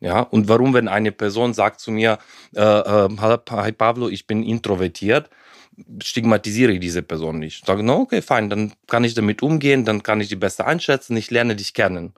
Ja, 0.01 0.21
und 0.21 0.47
warum, 0.47 0.73
wenn 0.73 0.87
eine 0.87 1.11
Person 1.11 1.53
sagt 1.53 1.81
zu 1.81 1.91
mir, 1.91 2.19
äh, 2.55 2.61
äh, 2.61 3.09
hi 3.17 3.71
Pablo, 3.73 4.07
ich 4.07 4.27
bin 4.27 4.43
introvertiert, 4.43 5.29
stigmatisiere 6.01 6.71
ich 6.73 6.79
diese 6.79 7.03
Person 7.03 7.39
nicht. 7.39 7.65
Sage, 7.65 7.83
no, 7.83 8.01
okay, 8.01 8.21
fein, 8.21 8.49
dann 8.49 8.73
kann 8.87 9.03
ich 9.03 9.13
damit 9.13 9.41
umgehen, 9.41 9.83
dann 9.85 10.01
kann 10.03 10.21
ich 10.21 10.29
die 10.29 10.37
besser 10.37 10.67
einschätzen, 10.67 11.17
ich 11.17 11.31
lerne 11.31 11.55
dich 11.55 11.73
kennen. 11.73 12.13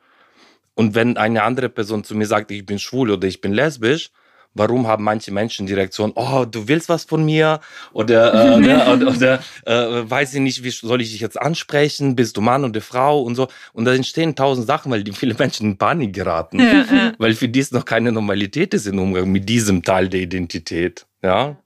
Und 0.76 0.96
wenn 0.96 1.18
eine 1.18 1.44
andere 1.44 1.70
Person 1.70 2.04
zu 2.04 2.16
mir 2.16 2.28
sagt, 2.28 2.52
ich 2.52 2.66
bin 2.66 2.80
schwul 2.80 3.12
oder 3.12 3.28
ich 3.28 3.42
bin 3.42 3.54
lesbisch, 3.54 4.12
warum 4.54 4.88
haben 4.88 5.04
manche 5.04 5.32
Menschen 5.32 5.68
die 5.68 5.74
Reaktion, 5.74 6.12
oh, 6.16 6.46
du 6.46 6.68
willst 6.68 6.90
was 6.90 7.04
von 7.04 7.24
mir? 7.24 7.60
Oder, 7.94 8.34
äh, 8.34 8.60
ne, 8.62 8.92
oder, 8.92 9.08
oder 9.08 9.40
äh, 9.66 10.10
weiß 10.10 10.34
ich 10.34 10.42
nicht, 10.42 10.64
wie 10.64 10.70
soll 10.70 11.02
ich 11.02 11.12
dich 11.12 11.22
jetzt 11.22 11.40
ansprechen? 11.40 12.16
Bist 12.16 12.38
du 12.38 12.42
Mann 12.42 12.64
oder 12.64 12.82
Frau 12.82 13.22
und 13.22 13.36
so? 13.36 13.48
Und 13.74 13.86
da 13.86 13.94
entstehen 13.94 14.36
tausend 14.36 14.68
Sachen, 14.68 14.92
weil 14.92 15.04
die 15.04 15.14
viele 15.14 15.34
Menschen 15.36 15.72
in 15.72 15.78
Panik 15.78 16.14
geraten. 16.14 16.60
Ja, 16.60 16.86
ja. 16.92 17.14
Weil 17.18 17.34
für 17.34 17.48
die 17.48 17.60
es 17.60 17.72
noch 17.72 17.86
keine 17.86 18.12
Normalität 18.12 18.74
ist 18.74 18.88
im 18.88 19.00
Umgang 19.00 19.32
mit 19.32 19.48
diesem 19.48 19.84
Teil 19.84 20.10
der 20.10 20.22
Identität. 20.22 21.06
Ja. 21.24 21.58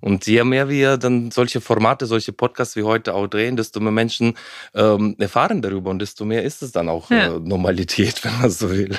Und 0.00 0.26
je 0.26 0.44
mehr 0.44 0.68
wir 0.68 0.96
dann 0.96 1.30
solche 1.30 1.60
Formate, 1.60 2.06
solche 2.06 2.32
Podcasts 2.32 2.76
wie 2.76 2.82
heute 2.82 3.14
auch 3.14 3.26
drehen, 3.26 3.56
desto 3.56 3.80
mehr 3.80 3.92
Menschen 3.92 4.34
ähm, 4.74 5.14
erfahren 5.18 5.62
darüber 5.62 5.90
und 5.90 6.00
desto 6.00 6.24
mehr 6.24 6.42
ist 6.42 6.62
es 6.62 6.72
dann 6.72 6.88
auch 6.88 7.10
ja. 7.10 7.36
äh, 7.36 7.40
Normalität, 7.40 8.24
wenn 8.24 8.40
man 8.40 8.50
so 8.50 8.70
will. 8.70 8.96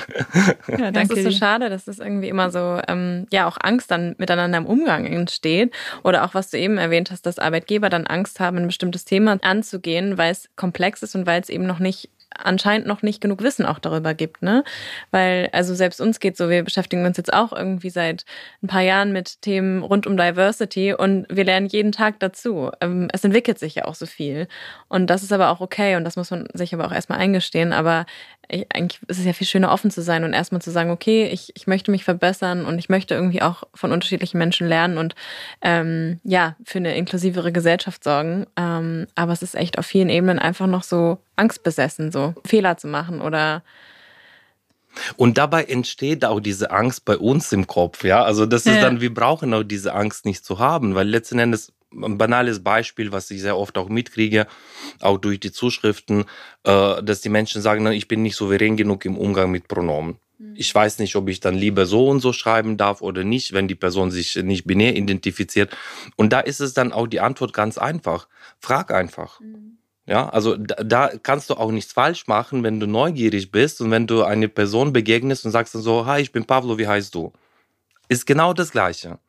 Ja, 0.68 0.90
danke. 0.90 1.14
Das 1.14 1.18
ist 1.18 1.24
so 1.24 1.30
schade, 1.30 1.68
dass 1.68 1.88
es 1.88 1.98
irgendwie 1.98 2.28
immer 2.28 2.50
so, 2.50 2.80
ähm, 2.88 3.26
ja, 3.32 3.46
auch 3.46 3.58
Angst 3.60 3.90
dann 3.90 4.14
miteinander 4.18 4.58
im 4.58 4.66
Umgang 4.66 5.06
entsteht. 5.06 5.72
Oder 6.02 6.24
auch, 6.24 6.34
was 6.34 6.50
du 6.50 6.58
eben 6.58 6.78
erwähnt 6.78 7.10
hast, 7.10 7.26
dass 7.26 7.38
Arbeitgeber 7.38 7.88
dann 7.88 8.06
Angst 8.06 8.40
haben, 8.40 8.58
ein 8.58 8.66
bestimmtes 8.66 9.04
Thema 9.04 9.38
anzugehen, 9.42 10.18
weil 10.18 10.32
es 10.32 10.48
komplex 10.56 11.02
ist 11.02 11.14
und 11.14 11.26
weil 11.26 11.40
es 11.40 11.48
eben 11.48 11.66
noch 11.66 11.78
nicht 11.78 12.10
anscheinend 12.36 12.86
noch 12.86 13.02
nicht 13.02 13.20
genug 13.20 13.42
Wissen 13.42 13.66
auch 13.66 13.78
darüber 13.78 14.14
gibt, 14.14 14.42
ne? 14.42 14.64
Weil, 15.10 15.48
also 15.52 15.74
selbst 15.74 16.00
uns 16.00 16.20
geht 16.20 16.36
so, 16.36 16.48
wir 16.48 16.62
beschäftigen 16.62 17.04
uns 17.04 17.16
jetzt 17.16 17.32
auch 17.32 17.52
irgendwie 17.52 17.90
seit 17.90 18.24
ein 18.62 18.66
paar 18.66 18.82
Jahren 18.82 19.12
mit 19.12 19.42
Themen 19.42 19.82
rund 19.82 20.06
um 20.06 20.16
Diversity 20.16 20.94
und 20.94 21.26
wir 21.28 21.44
lernen 21.44 21.66
jeden 21.66 21.92
Tag 21.92 22.20
dazu. 22.20 22.70
Ähm, 22.80 23.08
es 23.12 23.24
entwickelt 23.24 23.58
sich 23.58 23.74
ja 23.74 23.84
auch 23.84 23.94
so 23.94 24.06
viel. 24.06 24.48
Und 24.88 25.08
das 25.08 25.22
ist 25.22 25.32
aber 25.32 25.50
auch 25.50 25.60
okay 25.60 25.96
und 25.96 26.04
das 26.04 26.16
muss 26.16 26.30
man 26.30 26.46
sich 26.54 26.74
aber 26.74 26.86
auch 26.86 26.92
erstmal 26.92 27.18
eingestehen. 27.18 27.72
Aber 27.72 28.06
ich, 28.52 28.66
eigentlich 28.74 29.00
ist 29.08 29.18
es 29.18 29.24
ja 29.24 29.32
viel 29.32 29.46
schöner, 29.46 29.72
offen 29.72 29.90
zu 29.90 30.02
sein 30.02 30.24
und 30.24 30.32
erstmal 30.32 30.60
zu 30.60 30.70
sagen, 30.70 30.90
okay, 30.90 31.26
ich, 31.26 31.52
ich 31.56 31.66
möchte 31.66 31.90
mich 31.90 32.04
verbessern 32.04 32.64
und 32.64 32.78
ich 32.78 32.88
möchte 32.88 33.14
irgendwie 33.14 33.42
auch 33.42 33.64
von 33.74 33.92
unterschiedlichen 33.92 34.38
Menschen 34.38 34.68
lernen 34.68 34.98
und 34.98 35.14
ähm, 35.62 36.20
ja, 36.22 36.56
für 36.64 36.78
eine 36.78 36.94
inklusivere 36.96 37.52
Gesellschaft 37.52 38.04
sorgen. 38.04 38.46
Ähm, 38.56 39.06
aber 39.14 39.32
es 39.32 39.42
ist 39.42 39.54
echt 39.54 39.78
auf 39.78 39.86
vielen 39.86 40.10
Ebenen 40.10 40.38
einfach 40.38 40.66
noch 40.66 40.82
so 40.82 41.18
angstbesessen, 41.36 42.12
so 42.12 42.34
Fehler 42.44 42.76
zu 42.76 42.86
machen 42.86 43.20
oder 43.20 43.62
und 45.16 45.38
dabei 45.38 45.64
entsteht 45.64 46.22
auch 46.22 46.38
diese 46.38 46.70
Angst 46.70 47.06
bei 47.06 47.16
uns 47.16 47.50
im 47.52 47.66
Kopf, 47.66 48.04
ja. 48.04 48.22
Also 48.22 48.44
das 48.44 48.66
ist 48.66 48.74
ja. 48.74 48.82
dann, 48.82 49.00
wir 49.00 49.14
brauchen 49.14 49.54
auch 49.54 49.62
diese 49.62 49.94
Angst 49.94 50.26
nicht 50.26 50.44
zu 50.44 50.58
haben, 50.58 50.94
weil 50.94 51.08
letzten 51.08 51.38
Endes 51.38 51.72
ein 51.94 52.18
banales 52.18 52.62
Beispiel, 52.62 53.12
was 53.12 53.30
ich 53.30 53.40
sehr 53.40 53.56
oft 53.56 53.76
auch 53.78 53.88
mitkriege, 53.88 54.46
auch 55.00 55.18
durch 55.18 55.40
die 55.40 55.52
Zuschriften, 55.52 56.24
äh, 56.64 57.02
dass 57.02 57.20
die 57.20 57.28
Menschen 57.28 57.62
sagen, 57.62 57.86
ich 57.92 58.08
bin 58.08 58.22
nicht 58.22 58.36
souverän 58.36 58.76
genug 58.76 59.04
im 59.04 59.16
Umgang 59.16 59.50
mit 59.50 59.68
Pronomen. 59.68 60.16
Mhm. 60.38 60.54
Ich 60.56 60.74
weiß 60.74 60.98
nicht, 60.98 61.16
ob 61.16 61.28
ich 61.28 61.40
dann 61.40 61.54
lieber 61.54 61.86
so 61.86 62.08
und 62.08 62.20
so 62.20 62.32
schreiben 62.32 62.76
darf 62.76 63.02
oder 63.02 63.24
nicht, 63.24 63.52
wenn 63.52 63.68
die 63.68 63.74
Person 63.74 64.10
sich 64.10 64.36
nicht 64.36 64.64
binär 64.64 64.96
identifiziert. 64.96 65.76
Und 66.16 66.32
da 66.32 66.40
ist 66.40 66.60
es 66.60 66.74
dann 66.74 66.92
auch 66.92 67.06
die 67.06 67.20
Antwort 67.20 67.52
ganz 67.52 67.78
einfach. 67.78 68.28
Frag 68.58 68.92
einfach. 68.92 69.40
Mhm. 69.40 69.78
Ja, 70.04 70.28
also 70.28 70.56
da, 70.56 70.82
da, 70.82 71.10
kannst 71.22 71.48
du 71.48 71.54
auch 71.54 71.70
nichts 71.70 71.92
falsch 71.92 72.26
machen, 72.26 72.64
wenn 72.64 72.80
du 72.80 72.88
neugierig 72.88 73.52
bist 73.52 73.80
und 73.80 73.92
wenn 73.92 74.08
du 74.08 74.24
eine 74.24 74.48
Person 74.48 74.92
begegnest 74.92 75.44
und 75.44 75.52
sagst 75.52 75.76
dann 75.76 75.82
so, 75.82 76.06
hi, 76.06 76.20
ich 76.20 76.32
bin 76.32 76.44
Pavlo, 76.44 76.76
wie 76.76 76.88
heißt 76.88 77.14
du? 77.14 77.32
Ist 78.08 78.26
genau 78.26 78.52
das 78.52 78.72
Gleiche. 78.72 79.20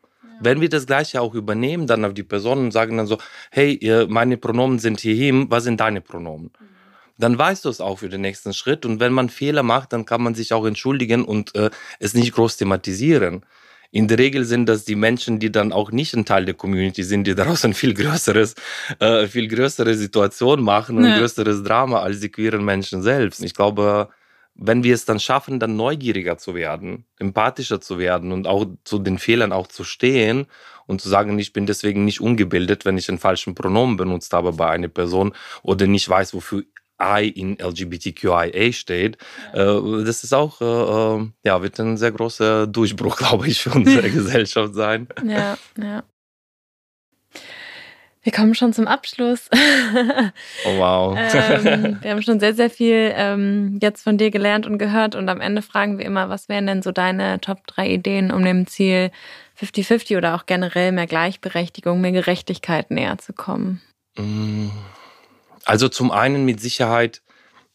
Wenn 0.42 0.62
wir 0.62 0.70
das 0.70 0.86
Gleiche 0.86 1.22
auch 1.22 1.34
übernehmen, 1.34 1.88
dann 1.88 2.04
auf 2.06 2.14
die 2.14 2.24
Person 2.24 2.60
und 2.60 2.72
sagen 2.72 2.98
dann 2.98 3.08
so, 3.08 3.18
hey, 3.52 4.06
meine 4.10 4.38
Pronomen 4.38 4.80
sind 4.80 5.00
hierhin, 5.00 5.48
was 5.50 5.64
sind 5.64 5.80
deine 5.80 6.02
Pronomen? 6.02 6.46
Mhm. 6.46 6.68
Dann 7.18 7.38
weißt 7.38 7.66
du 7.66 7.70
es 7.70 7.80
auch 7.80 8.00
für 8.00 8.10
den 8.10 8.22
nächsten 8.22 8.54
Schritt 8.54 8.86
und 8.86 9.00
wenn 9.00 9.14
man 9.14 9.30
Fehler 9.30 9.64
macht, 9.64 9.94
dann 9.94 10.06
kann 10.06 10.24
man 10.24 10.36
sich 10.36 10.52
auch 10.54 10.66
entschuldigen 10.66 11.24
und 11.24 11.56
äh, 11.56 11.70
es 12.00 12.14
nicht 12.14 12.34
groß 12.34 12.58
thematisieren 12.58 13.46
in 13.94 14.08
der 14.08 14.18
Regel 14.18 14.44
sind 14.44 14.68
das 14.68 14.86
die 14.86 14.96
Menschen, 14.96 15.38
die 15.38 15.52
dann 15.52 15.72
auch 15.72 15.92
nicht 15.92 16.16
ein 16.16 16.26
Teil 16.26 16.46
der 16.46 16.56
Community 16.56 17.04
sind, 17.04 17.26
die 17.26 17.36
daraus 17.36 17.64
ein 17.64 17.76
viel 17.76 17.94
größeres, 17.94 18.56
äh, 18.98 19.28
viel 19.28 19.48
größere 19.48 19.94
Situation 19.94 20.64
machen 20.64 20.98
und 20.98 21.06
ja. 21.06 21.14
ein 21.14 21.20
größeres 21.20 21.62
Drama 21.62 22.02
als 22.02 22.20
die 22.20 22.30
queeren 22.30 22.66
Menschen 22.66 23.04
selbst. 23.04 23.44
Ich 23.44 23.54
glaube, 23.54 24.10
wenn 24.56 24.84
wir 24.84 24.94
es 24.94 25.06
dann 25.06 25.20
schaffen, 25.20 25.60
dann 25.60 25.76
neugieriger 25.76 26.38
zu 26.38 26.56
werden, 26.56 27.06
empathischer 27.20 27.82
zu 27.82 27.98
werden 27.98 28.32
und 28.32 28.48
auch 28.48 28.66
zu 28.84 29.00
den 29.00 29.18
Fehlern 29.18 29.52
auch 29.52 29.68
zu 29.68 29.84
stehen 29.84 30.48
und 30.86 31.02
zu 31.02 31.10
sagen, 31.10 31.38
ich 31.40 31.54
bin 31.54 31.66
deswegen 31.66 32.06
nicht 32.06 32.22
ungebildet, 32.22 32.86
wenn 32.86 32.98
ich 32.98 33.10
einen 33.10 33.20
falschen 33.20 33.56
Pronomen 33.56 33.98
benutzt 33.98 34.34
habe 34.34 34.54
bei 34.54 34.70
einer 34.70 34.90
Person 34.90 35.34
oder 35.64 35.88
nicht 35.88 36.08
weiß, 36.08 36.34
wofür 36.34 36.64
I 37.02 37.28
in 37.28 37.58
LGBTQIA 37.60 38.72
steht. 38.72 39.18
Äh, 39.54 39.66
das 40.06 40.24
ist 40.24 40.34
auch, 40.34 40.62
äh, 40.62 40.66
äh, 40.66 41.28
ja, 41.44 41.62
wird 41.62 41.80
ein 41.80 41.98
sehr 41.98 42.12
großer 42.12 42.68
Durchbruch, 42.68 43.18
glaube 43.18 43.48
ich, 43.48 43.62
für 43.62 43.72
unsere 43.72 44.10
Gesellschaft 44.12 44.76
sein. 44.76 45.08
Ja, 45.26 45.58
ja. 45.78 46.04
Wir 48.24 48.32
kommen 48.32 48.56
schon 48.56 48.72
zum 48.72 48.88
Abschluss. 48.88 49.50
oh 50.66 50.78
wow. 50.78 51.18
ähm, 51.18 51.98
wir 52.02 52.12
haben 52.12 52.22
schon 52.22 52.40
sehr, 52.40 52.54
sehr 52.54 52.70
viel 52.70 53.12
ähm, 53.16 53.80
jetzt 53.82 54.02
von 54.02 54.18
dir 54.18 54.32
gelernt 54.32 54.66
und 54.66 54.78
gehört 54.78 55.16
und 55.16 55.28
am 55.28 55.42
Ende 55.42 55.62
fragen 55.62 55.98
wir 55.98 56.06
immer, 56.06 56.30
was 56.30 56.48
wären 56.48 56.66
denn 56.66 56.82
so 56.82 56.94
deine 56.94 57.42
Top 57.42 57.68
3 57.68 57.90
Ideen, 57.90 58.32
um 58.32 58.44
dem 58.46 58.66
Ziel 58.66 59.12
50-50 59.62 60.18
oder 60.18 60.36
auch 60.36 60.46
generell 60.46 60.94
mehr 60.94 61.06
Gleichberechtigung, 61.06 62.00
mehr 62.00 62.14
Gerechtigkeit 62.14 62.92
näher 62.92 63.18
zu 63.18 63.34
kommen? 63.34 63.82
Mm. 64.18 64.70
Also 65.66 65.90
zum 65.90 66.12
einen 66.12 66.46
mit 66.46 66.62
Sicherheit 66.62 67.22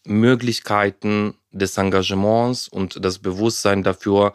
Möglichkeiten 0.04 1.34
des 1.50 1.76
Engagements 1.76 2.68
und 2.68 3.04
das 3.04 3.18
Bewusstsein 3.18 3.82
dafür, 3.82 4.32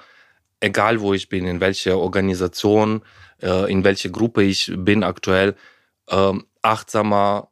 egal 0.59 1.01
wo 1.01 1.13
ich 1.13 1.29
bin, 1.29 1.45
in 1.45 1.59
welcher 1.59 1.97
Organisation, 1.97 3.03
äh, 3.41 3.71
in 3.71 3.83
welcher 3.83 4.09
Gruppe 4.09 4.43
ich 4.43 4.71
bin 4.75 5.03
aktuell, 5.03 5.55
ähm, 6.09 6.45
achtsamer 6.61 7.49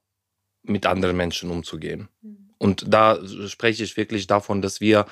mit 0.64 0.86
anderen 0.86 1.18
Menschen 1.18 1.50
umzugehen. 1.50 2.08
Mhm. 2.22 2.42
Und 2.58 2.86
da 2.88 3.18
spreche 3.48 3.84
ich 3.84 3.98
wirklich 3.98 4.28
davon, 4.28 4.62
dass 4.62 4.82
wir, 4.82 5.08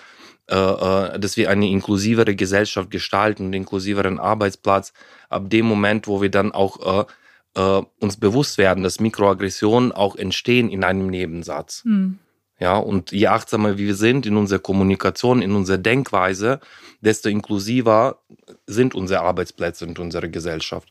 äh, 0.48 0.56
äh, 0.56 1.20
dass 1.20 1.36
wir 1.36 1.50
eine 1.50 1.68
inklusivere 1.68 2.36
Gesellschaft 2.36 2.92
gestalten, 2.92 3.46
einen 3.46 3.54
inklusiveren 3.54 4.20
Arbeitsplatz, 4.20 4.94
ab 5.30 5.50
dem 5.50 5.66
Moment, 5.66 6.08
wo 6.08 6.22
wir 6.22 6.30
dann 6.30 6.52
auch 6.52 7.08
äh, 7.56 7.82
uns 8.00 8.18
bewusst 8.18 8.60
werden, 8.60 8.84
dass 8.84 9.00
Mikroaggressionen 9.00 9.92
auch 9.92 10.16
entstehen 10.16 10.70
in 10.70 10.84
einem 10.84 11.08
Nebensatz. 11.08 11.84
Mhm. 11.86 12.20
Ja, 12.60 12.78
und 12.78 13.14
je 13.14 13.28
achtsamer 13.28 13.78
wir 13.78 13.96
sind 13.96 14.26
in 14.26 14.36
unserer 14.36 14.60
Kommunikation, 14.60 15.42
in 15.42 15.54
unserer 15.54 15.78
Denkweise, 15.78 16.60
desto 17.02 17.30
inklusiver 17.30 18.20
sind 18.68 18.94
unsere 18.94 19.22
Arbeitsplätze 19.22 19.88
und 19.88 19.98
unsere 19.98 20.30
Gesellschaft. 20.30 20.90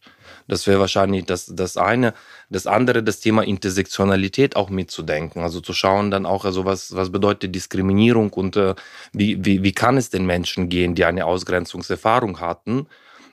Das 0.49 0.66
wäre 0.66 0.80
wahrscheinlich 0.80 1.26
das, 1.26 1.46
das 1.46 1.76
eine. 1.76 2.14
Das 2.51 2.66
andere, 2.66 3.03
das 3.03 3.20
Thema 3.20 3.42
Intersektionalität 3.42 4.57
auch 4.57 4.70
mitzudenken. 4.70 5.42
Also 5.42 5.61
zu 5.61 5.72
schauen 5.74 6.11
dann 6.11 6.26
auch, 6.26 6.44
also 6.44 6.64
was, 6.64 6.96
was 6.96 7.12
bedeutet 7.12 7.55
Diskriminierung 7.55 8.32
und 8.32 8.57
äh, 8.57 8.74
wie, 9.12 9.44
wie, 9.44 9.62
wie 9.62 9.72
kann 9.72 9.96
es 9.96 10.11
den 10.11 10.26
Menschen 10.26 10.68
gehen, 10.68 10.94
die 10.94 11.05
eine 11.05 11.26
Ausgrenzungserfahrung 11.26 12.40
hatten. 12.40 12.86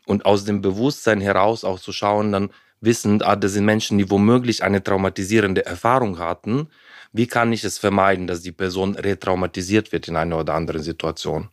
Und 0.06 0.26
aus 0.26 0.46
dem 0.46 0.62
Bewusstsein 0.62 1.22
heraus 1.22 1.64
auch 1.64 1.80
zu 1.80 1.92
schauen, 1.92 2.32
dann, 2.32 2.52
wissend, 2.82 3.26
ah, 3.26 3.36
das 3.36 3.54
sind 3.54 3.66
Menschen, 3.66 3.98
die 3.98 4.10
womöglich 4.10 4.64
eine 4.64 4.84
traumatisierende 4.84 5.66
Erfahrung 5.66 6.20
hatten. 6.20 6.70
Wie 7.12 7.28
kann 7.28 7.54
ich 7.54 7.64
es 7.64 7.78
vermeiden, 7.78 8.28
dass 8.28 8.42
die 8.42 8.52
Person 8.52 8.96
retraumatisiert 8.96 9.92
wird 9.92 10.08
in 10.08 10.16
einer 10.16 10.40
oder 10.40 10.54
anderen 10.54 10.82
Situation? 10.82 11.50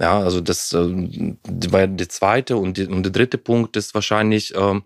Ja, 0.00 0.20
also 0.20 0.40
das 0.40 0.72
äh, 0.72 1.34
war 1.70 1.86
der 1.86 2.08
zweite 2.08 2.56
und, 2.56 2.76
die, 2.76 2.86
und 2.86 3.02
der 3.02 3.12
dritte 3.12 3.38
Punkt 3.38 3.76
ist 3.76 3.94
wahrscheinlich 3.94 4.54
äh, 4.54 4.80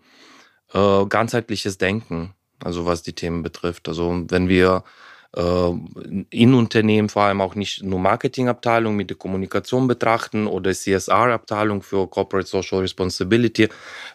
äh, 0.72 1.06
ganzheitliches 1.06 1.78
Denken, 1.78 2.34
also 2.64 2.86
was 2.86 3.02
die 3.02 3.12
Themen 3.12 3.42
betrifft. 3.42 3.88
Also 3.88 4.24
wenn 4.28 4.48
wir 4.48 4.84
äh, 5.36 5.72
in 6.30 6.54
Unternehmen 6.54 7.08
vor 7.10 7.22
allem 7.22 7.40
auch 7.42 7.54
nicht 7.54 7.82
nur 7.82 7.98
Marketingabteilung 7.98 8.96
mit 8.96 9.10
der 9.10 9.16
Kommunikation 9.18 9.86
betrachten 9.86 10.46
oder 10.46 10.72
CSR-Abteilung 10.72 11.82
für 11.82 12.08
Corporate 12.08 12.48
Social 12.48 12.80
Responsibility 12.80 13.68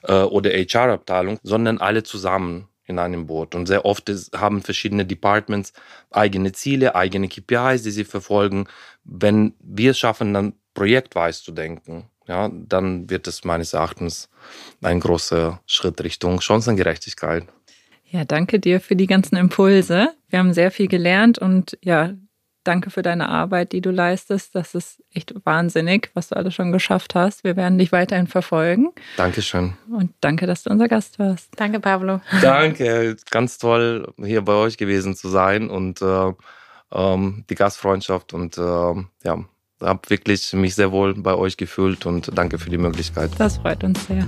äh, 0.03 0.21
oder 0.21 0.49
HR-Abteilung, 0.51 1.39
sondern 1.43 1.79
alle 1.79 2.03
zusammen 2.03 2.67
in 2.85 2.99
einem 2.99 3.27
Boot. 3.27 3.53
Und 3.53 3.67
sehr 3.67 3.85
oft 3.85 4.11
haben 4.35 4.61
verschiedene 4.61 5.05
Departments 5.05 5.73
eigene 6.09 6.53
Ziele, 6.53 6.95
eigene 6.95 7.27
KPIs, 7.27 7.83
die 7.83 7.91
sie 7.91 8.05
verfolgen. 8.05 8.67
Wenn 9.03 9.53
wir 9.59 9.91
es 9.91 9.99
schaffen, 9.99 10.33
dann 10.33 10.53
projektweise 10.77 11.41
zu 11.41 11.51
denken, 11.53 12.03
ja, 12.27 12.51
dann 12.53 13.09
wird 13.09 13.25
es 13.25 13.43
meines 13.43 13.73
Erachtens 13.73 14.29
ein 14.83 14.99
großer 14.99 15.59
Schritt 15.65 16.03
Richtung 16.03 16.39
Chancengerechtigkeit. 16.39 17.47
Ja, 18.05 18.25
danke 18.25 18.59
dir 18.59 18.79
für 18.79 18.95
die 18.95 19.07
ganzen 19.07 19.37
Impulse. 19.37 20.09
Wir 20.29 20.37
haben 20.37 20.53
sehr 20.53 20.69
viel 20.69 20.87
gelernt 20.87 21.39
und 21.39 21.79
ja, 21.81 22.13
danke 22.63 22.91
für 22.91 23.01
deine 23.01 23.27
Arbeit, 23.27 23.71
die 23.71 23.81
du 23.81 23.89
leistest. 23.89 24.53
Das 24.53 24.75
ist 24.75 25.01
echt 25.11 25.33
wahnsinnig, 25.45 26.11
was 26.13 26.27
du 26.27 26.35
alles 26.35 26.53
schon 26.53 26.71
geschafft 26.71 27.15
hast. 27.15 27.43
Wir 27.43 27.55
werden 27.55 27.79
dich 27.79 27.91
weiterhin 27.91 28.27
verfolgen. 28.27 28.91
Dankeschön. 29.15 29.73
Und 29.89 30.13
danke, 30.21 30.45
dass 30.45 30.61
du 30.61 30.69
unser 30.69 30.87
Gast 30.87 31.17
warst. 31.17 31.49
Danke, 31.55 31.79
Pablo. 31.79 32.21
Danke, 32.43 33.17
ganz 33.31 33.57
toll, 33.57 34.13
hier 34.23 34.43
bei 34.43 34.53
euch 34.53 34.77
gewesen 34.77 35.15
zu 35.15 35.27
sein 35.29 35.71
und 35.71 36.03
äh, 36.03 36.33
ähm, 36.91 37.45
die 37.49 37.55
Gastfreundschaft 37.55 38.33
und 38.33 38.59
äh, 38.59 38.61
ja, 39.23 39.43
habe 39.81 40.09
wirklich 40.09 40.53
mich 40.53 40.75
sehr 40.75 40.91
wohl 40.91 41.13
bei 41.15 41.35
euch 41.35 41.57
gefühlt 41.57 42.05
und 42.05 42.31
danke 42.35 42.57
für 42.57 42.69
die 42.69 42.77
Möglichkeit. 42.77 43.31
Das 43.37 43.57
freut 43.57 43.83
uns 43.83 44.05
sehr. 44.07 44.25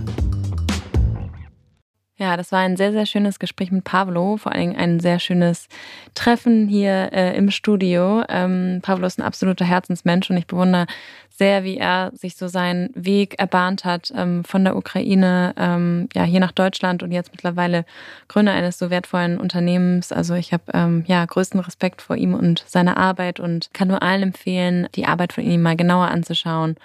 Ja, 2.20 2.36
das 2.36 2.51
war 2.51 2.59
ein 2.59 2.76
sehr, 2.76 2.91
sehr 2.91 3.05
schönes 3.05 3.39
Gespräch 3.39 3.72
mit 3.72 3.86
Pavlo, 3.86 4.36
vor 4.36 4.51
allem 4.51 4.76
ein 4.76 4.99
sehr 4.99 5.20
schönes 5.20 5.70
Treffen 6.15 6.67
hier 6.67 7.13
äh, 7.13 7.38
im 7.38 7.49
Studio. 7.49 8.26
Ähm, 8.28 8.80
Pavlo 8.82 9.07
ist 9.07 9.20
ein 9.20 9.26
absoluter 9.26 9.63
Herzensmensch 9.63 10.30
und 10.30 10.36
ich 10.36 10.45
bewundere 10.45 10.86
sehr, 11.30 11.63
wie 11.63 11.78
er 11.78 12.11
sich 12.13 12.36
so 12.36 12.49
seinen 12.49 12.89
Weg 12.93 13.39
erbahnt 13.39 13.86
hat 13.86 14.11
ähm, 14.13 14.43
von 14.43 14.65
der 14.65 14.76
Ukraine 14.76 15.53
ähm, 15.55 16.09
ja 16.13 16.24
hier 16.24 16.41
nach 16.41 16.51
Deutschland 16.51 17.03
und 17.03 17.13
jetzt 17.13 17.32
mittlerweile 17.32 17.86
Gründer 18.28 18.51
eines 18.51 18.78
so 18.78 18.89
wertvollen 18.89 19.39
Unternehmens. 19.39 20.11
Also 20.11 20.34
ich 20.34 20.51
habe 20.51 20.63
ähm, 20.74 21.05
ja 21.07 21.24
größten 21.24 21.61
Respekt 21.61 22.01
vor 22.01 22.17
ihm 22.17 22.34
und 22.34 22.65
seiner 22.67 22.97
Arbeit 22.97 23.39
und 23.39 23.70
kann 23.74 23.88
nur 23.88 24.03
allen 24.03 24.24
empfehlen, 24.24 24.89
die 24.93 25.05
Arbeit 25.05 25.32
von 25.32 25.45
ihm 25.45 25.61
mal 25.61 25.78
genauer 25.78 26.09
anzuschauen 26.09 26.76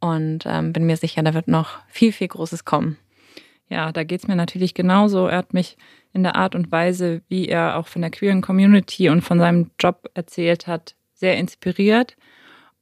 und 0.00 0.44
ähm, 0.46 0.72
bin 0.72 0.86
mir 0.86 0.96
sicher, 0.96 1.22
da 1.22 1.34
wird 1.34 1.46
noch 1.46 1.80
viel, 1.88 2.12
viel 2.12 2.28
Großes 2.28 2.64
kommen 2.64 2.96
ja, 3.68 3.92
da 3.92 4.04
geht's 4.04 4.28
mir 4.28 4.36
natürlich 4.36 4.74
genauso. 4.74 5.26
Er 5.26 5.38
hat 5.38 5.54
mich 5.54 5.76
in 6.12 6.22
der 6.22 6.36
Art 6.36 6.54
und 6.54 6.72
Weise, 6.72 7.22
wie 7.28 7.48
er 7.48 7.76
auch 7.76 7.86
von 7.86 8.02
der 8.02 8.10
queeren 8.10 8.40
Community 8.40 9.08
und 9.10 9.22
von 9.22 9.38
seinem 9.38 9.70
Job 9.78 10.10
erzählt 10.14 10.66
hat, 10.66 10.94
sehr 11.14 11.36
inspiriert. 11.36 12.16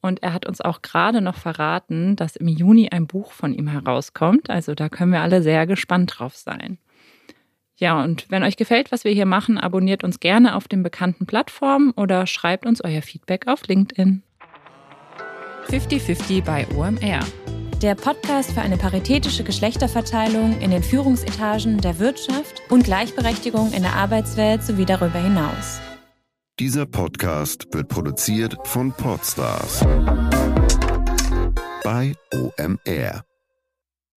Und 0.00 0.22
er 0.22 0.32
hat 0.32 0.46
uns 0.46 0.60
auch 0.60 0.82
gerade 0.82 1.20
noch 1.20 1.36
verraten, 1.36 2.14
dass 2.14 2.36
im 2.36 2.46
Juni 2.46 2.90
ein 2.90 3.08
Buch 3.08 3.32
von 3.32 3.52
ihm 3.52 3.66
herauskommt. 3.66 4.50
Also 4.50 4.74
da 4.74 4.88
können 4.88 5.10
wir 5.10 5.22
alle 5.22 5.42
sehr 5.42 5.66
gespannt 5.66 6.14
drauf 6.16 6.36
sein. 6.36 6.78
Ja, 7.78 8.02
und 8.02 8.30
wenn 8.30 8.42
euch 8.42 8.56
gefällt, 8.56 8.92
was 8.92 9.04
wir 9.04 9.12
hier 9.12 9.26
machen, 9.26 9.58
abonniert 9.58 10.04
uns 10.04 10.20
gerne 10.20 10.54
auf 10.54 10.68
den 10.68 10.82
bekannten 10.82 11.26
Plattformen 11.26 11.90
oder 11.90 12.26
schreibt 12.26 12.64
uns 12.64 12.82
euer 12.82 13.02
Feedback 13.02 13.48
auf 13.48 13.66
LinkedIn. 13.66 14.22
50-50 15.68 16.44
bei 16.44 16.66
OMR 16.74 17.20
der 17.82 17.94
Podcast 17.94 18.52
für 18.52 18.60
eine 18.60 18.76
paritätische 18.76 19.44
Geschlechterverteilung 19.44 20.60
in 20.60 20.70
den 20.70 20.82
Führungsetagen 20.82 21.80
der 21.80 21.98
Wirtschaft 21.98 22.62
und 22.70 22.84
Gleichberechtigung 22.84 23.72
in 23.72 23.82
der 23.82 23.94
Arbeitswelt 23.94 24.62
sowie 24.62 24.84
darüber 24.84 25.18
hinaus. 25.18 25.80
Dieser 26.58 26.86
Podcast 26.86 27.66
wird 27.72 27.88
produziert 27.88 28.56
von 28.64 28.92
Podstars 28.92 29.84
bei 31.84 32.14
OMR. 32.34 33.22